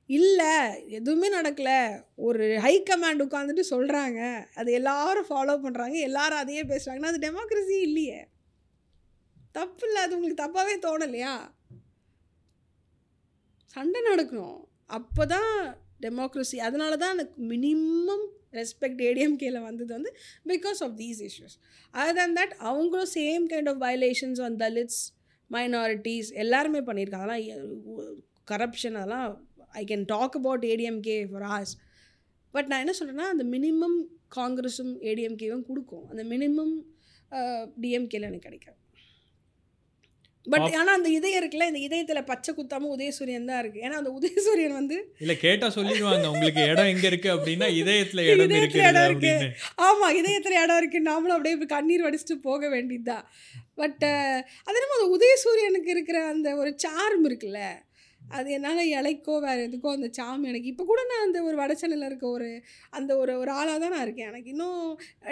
[0.06, 0.52] இல்லை
[0.88, 2.04] எதுவுமே நடக்கலை.
[2.14, 8.28] ஒரு ஹை கமாண்ட் உட்காந்துட்டு சொல்கிறாங்க அது எல்லாரும் ஃபாலோ பண்ணுறாங்க எல்லாரும் அதையே பேசுகிறாங்கன்னா அது டெமோக்ரஸி இல்லையே.
[9.52, 10.02] தப்பு இல்லை.
[10.02, 11.34] அது உங்களுக்கு தப்பாகவே தோணலையா?
[13.66, 14.60] சண்டை நடக்கணும்.
[14.86, 20.10] அப்போ தான் டெமோக்ரஸி அதனால தான் எனக்கு மினிமம் ரெஸ்பெக்ட் ஏடிஎம்கேல வந்தது வந்து
[20.46, 21.56] because of these issues
[21.94, 25.02] other than that அவங்களும் same kind of violations on Dalits
[25.50, 27.26] minorities எல்லாருமே பண்ணியிருக்காங்க.
[27.26, 28.20] அதெல்லாம்
[28.50, 31.72] கரப்ஷன் அதெல்லாம் I can talk about ADMK for hours
[32.54, 33.98] but நான் என்ன சொல்கிறேன்னா அந்த மினிமம்
[34.36, 36.06] காங்கிரஸும் ஏடிஎம்கேவும் கொடுக்கும்.
[36.10, 36.76] அந்த மினிமம்
[37.82, 38.78] டிஎம்கேல எனக்கு கிடைக்காது.
[40.46, 44.74] பட் ஆனால் அந்த இதயம் இருக்குல்ல இந்த இதயத்தில் பச்சை குத்தாமல் உதயசூரியன் தான் இருக்குது ஏன்னா அந்த உதயசூரியன்
[44.78, 47.28] வந்து இல்ல கேட்டா சொல்லிடுவாங்க உங்களுக்கு இடம் எங்க இருக்கு?
[47.34, 49.34] அப்படின்னா இதயத்துல இடம் இருக்கு இடம் இருக்கு.
[49.86, 53.24] ஆமாம் இதயத்தில் இடம் இருக்குது நாமளும் அப்படியே கண்ணீர் வடிச்சிட்டு போக வேண்டியதுதான்.
[53.80, 54.04] பட்
[54.66, 57.62] அது என்னமோ அந்த உதயசூரியனுக்கு இருக்கிற அந்த ஒரு சார்ம் இருக்குல்ல.
[58.38, 60.70] அது என்னால் இலைக்கோ வேறு எதுக்கோ அந்த சாம் எனக்கு.
[60.72, 62.48] இப்போ கூட நான் அந்த ஒரு வடச்சென்னையில் இருக்க ஒரு
[62.98, 64.30] அந்த ஒரு ஒரு ஆளாக தான் நான் இருக்கேன்.
[64.32, 64.80] எனக்கு இன்னும்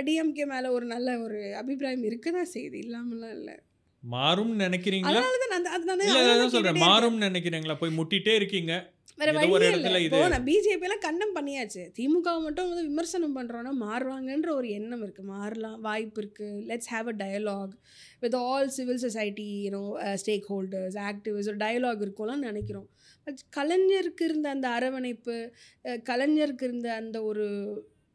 [0.08, 3.56] டிஎம்கே மேலே ஒரு நல்ல ஒரு அபிப்பிராயம் இருக்க தான் செய்யுது இல்லாமலாம் இல்லை.
[4.02, 5.10] மாறும்னு நினைக்கிறீங்களா?
[5.12, 6.82] அதனால தான் நான் அது நானே இல்ல அதனால அதான் தான் சொல்றேன்.
[6.86, 7.74] மாறும்னு நினைக்கிறீங்களா?
[7.82, 8.72] போய் முட்டிட்டே இருக்கீங்க.
[9.20, 10.20] வேற இடத்துல இல்லை.
[10.32, 11.82] நான் பிஜேபி எல்லாம் கண்டம் பண்ணியாச்சு.
[11.96, 15.22] திமுக மட்டும் வந்து விமர்சனம் பண்றோம்னா மாறுவாங்கன்ற ஒரு எண்ணம் இருக்கு.
[15.32, 16.48] மாறலாம் வாய்ப்பு இருக்கு.
[16.68, 17.74] Let's have a dialogue
[18.22, 19.82] with all civil society you know
[20.50, 22.88] stakeholders activist ஒரு டயலாக் இருக்கும்லாம் நினைக்கிறோம்.
[23.26, 25.36] பட் கலைஞருக்கு இருந்த அந்த அரவணைப்பு
[25.84, 27.46] அஹ், கலைஞருக்கு இருந்த அந்த ஒரு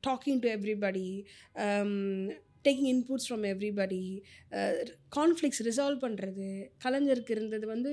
[0.04, 1.08] talking to everybody
[2.66, 4.04] taking inputs from everybody
[5.16, 6.48] conflicts resolve பண்ணுறது
[6.86, 7.92] கலைஞருக்கு இருந்தது வந்து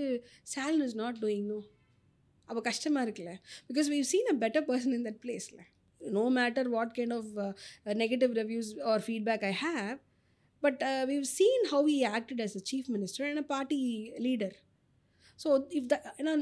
[0.52, 1.58] Stalin is not doing no
[2.52, 3.34] அப்போ கஷ்டமாக இருக்குல்ல?
[3.68, 5.60] Because we've seen a better person in that பிளேஸில்
[6.00, 7.30] no matter what kind of
[8.02, 9.92] negative reviews or feedback I have
[10.62, 13.78] but have seen how uh, we've acted as a chief minister and a party
[14.26, 14.56] leader
[15.38, 16.34] so if the ஏன்னா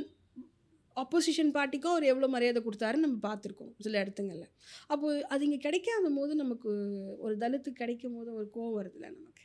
[0.97, 4.49] opposition பார்ட்டிக்கும் அவர் எவ்வளோ மரியாதை கொடுத்தாருன்னு நம்ம பார்த்துருக்கோம் சில இடத்துங்களில்.
[4.87, 6.71] அப்போது அது இங்கே கிடைக்காத போது நமக்கு
[7.19, 9.45] ஒரு தலித்து கிடைக்கும் போது ஒரு கோவம் வருதுல்ல நமக்கு?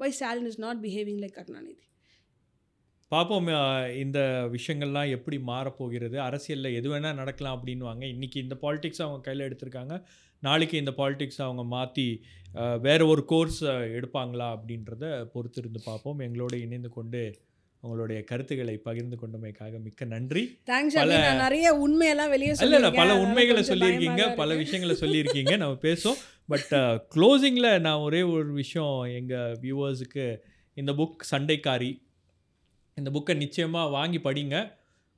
[0.00, 1.84] Why Stalin is not behaving like Karunanidhi
[3.08, 3.46] பார்ப்போம்
[3.96, 6.16] இந்த விஷயங்கள்லாம் எப்படி மாறப்போகிறது?
[6.16, 10.02] அரசியலில் எது வேணால் நடக்கலாம் அப்படின்வாங்க இன்றைக்கி இந்த பாலிடிக்ஸ் அவங்க கையில் எடுத்திருக்காங்க.
[10.40, 12.22] நாளைக்கு இந்த பாலிடிக்ஸ் அவங்க மாற்றி
[12.80, 17.38] வேற ஒரு கோர்ஸ் எடுப்பாங்களா அப்படின்றத பொறுத்து இருந்து பார்ப்போம் எங்களோடு இணைந்து கொண்டு
[17.80, 20.58] உங்களுடைய கருத்துக்களை பகிர்ந்து கொண்டமைக்காக மிக்க நன்றி.
[20.66, 22.90] தேங்க்ஸ் பல- நிறைய உண்மையெல்லாம் வெளியே இல்ல இல்ல.
[22.90, 24.36] பல உண்மைகளை சொல்லியிருக்கீங்க.
[24.36, 24.54] பல.
[24.54, 25.56] விஷயங்களை சொல்லியிருக்கீங்க.
[25.56, 26.18] நம்ம பேசுவோம்.
[26.46, 26.72] பட்
[27.14, 30.36] க்ளோசிங்கில் நான் ஒரே ஒரு விஷயம் எங்கள் வியூவர்ஸுக்கு
[30.74, 32.02] இந்த புக் சண்டைக்காரி
[33.00, 34.56] இந்த புக்கை நிச்சயமாக வாங்கி படிங்க.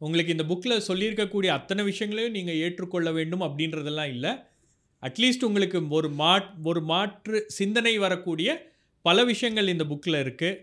[0.01, 4.33] உங்களுக்கு இந்த புக்கில் சொல்லியிருக்கக்கூடிய அத்தனை விஷயங்களையும் நீங்கள் ஏற்றுக்கொள்ள வேண்டும் அப்படின்றதெல்லாம் இல்லை.
[5.03, 8.51] அட்லீஸ்ட் உங்களுக்கு ஒரு மாட் ஒரு மாற்று சிந்தனை வரக்கூடிய
[9.05, 10.61] பல விஷயங்கள் இந்த புக்கில் இருக்குது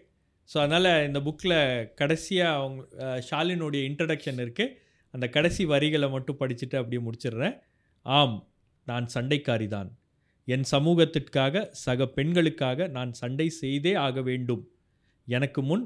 [0.49, 1.57] ஸோ அதனால் இந்த புக்கில்
[1.99, 4.76] கடைசியாக அவங்க ஷாலினுடைய இன்ட்ரடக்ஷன் இருக்குது
[5.14, 7.56] அந்த கடைசி வரிகளை மட்டும் படிச்சுட்டு அப்படியே முடிச்சிடுறேன்.
[8.06, 8.38] ஆம்
[8.88, 9.90] நான் சண்டைக்காரி தான்.
[10.48, 14.64] என் சமூகத்திற்காக சக பெண்களுக்காக நான் சண்டை செய்தே ஆக வேண்டும்.
[15.27, 15.85] எனக்கு முன்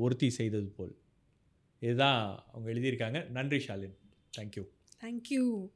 [0.00, 0.94] ஒருத்தி செய்தது போல்.
[1.80, 3.28] இதுதான் அவங்க எழுதியிருக்காங்க.
[3.28, 3.96] நன்றி ஷாலின்.
[4.38, 4.64] Thank you
[5.00, 5.68] thank you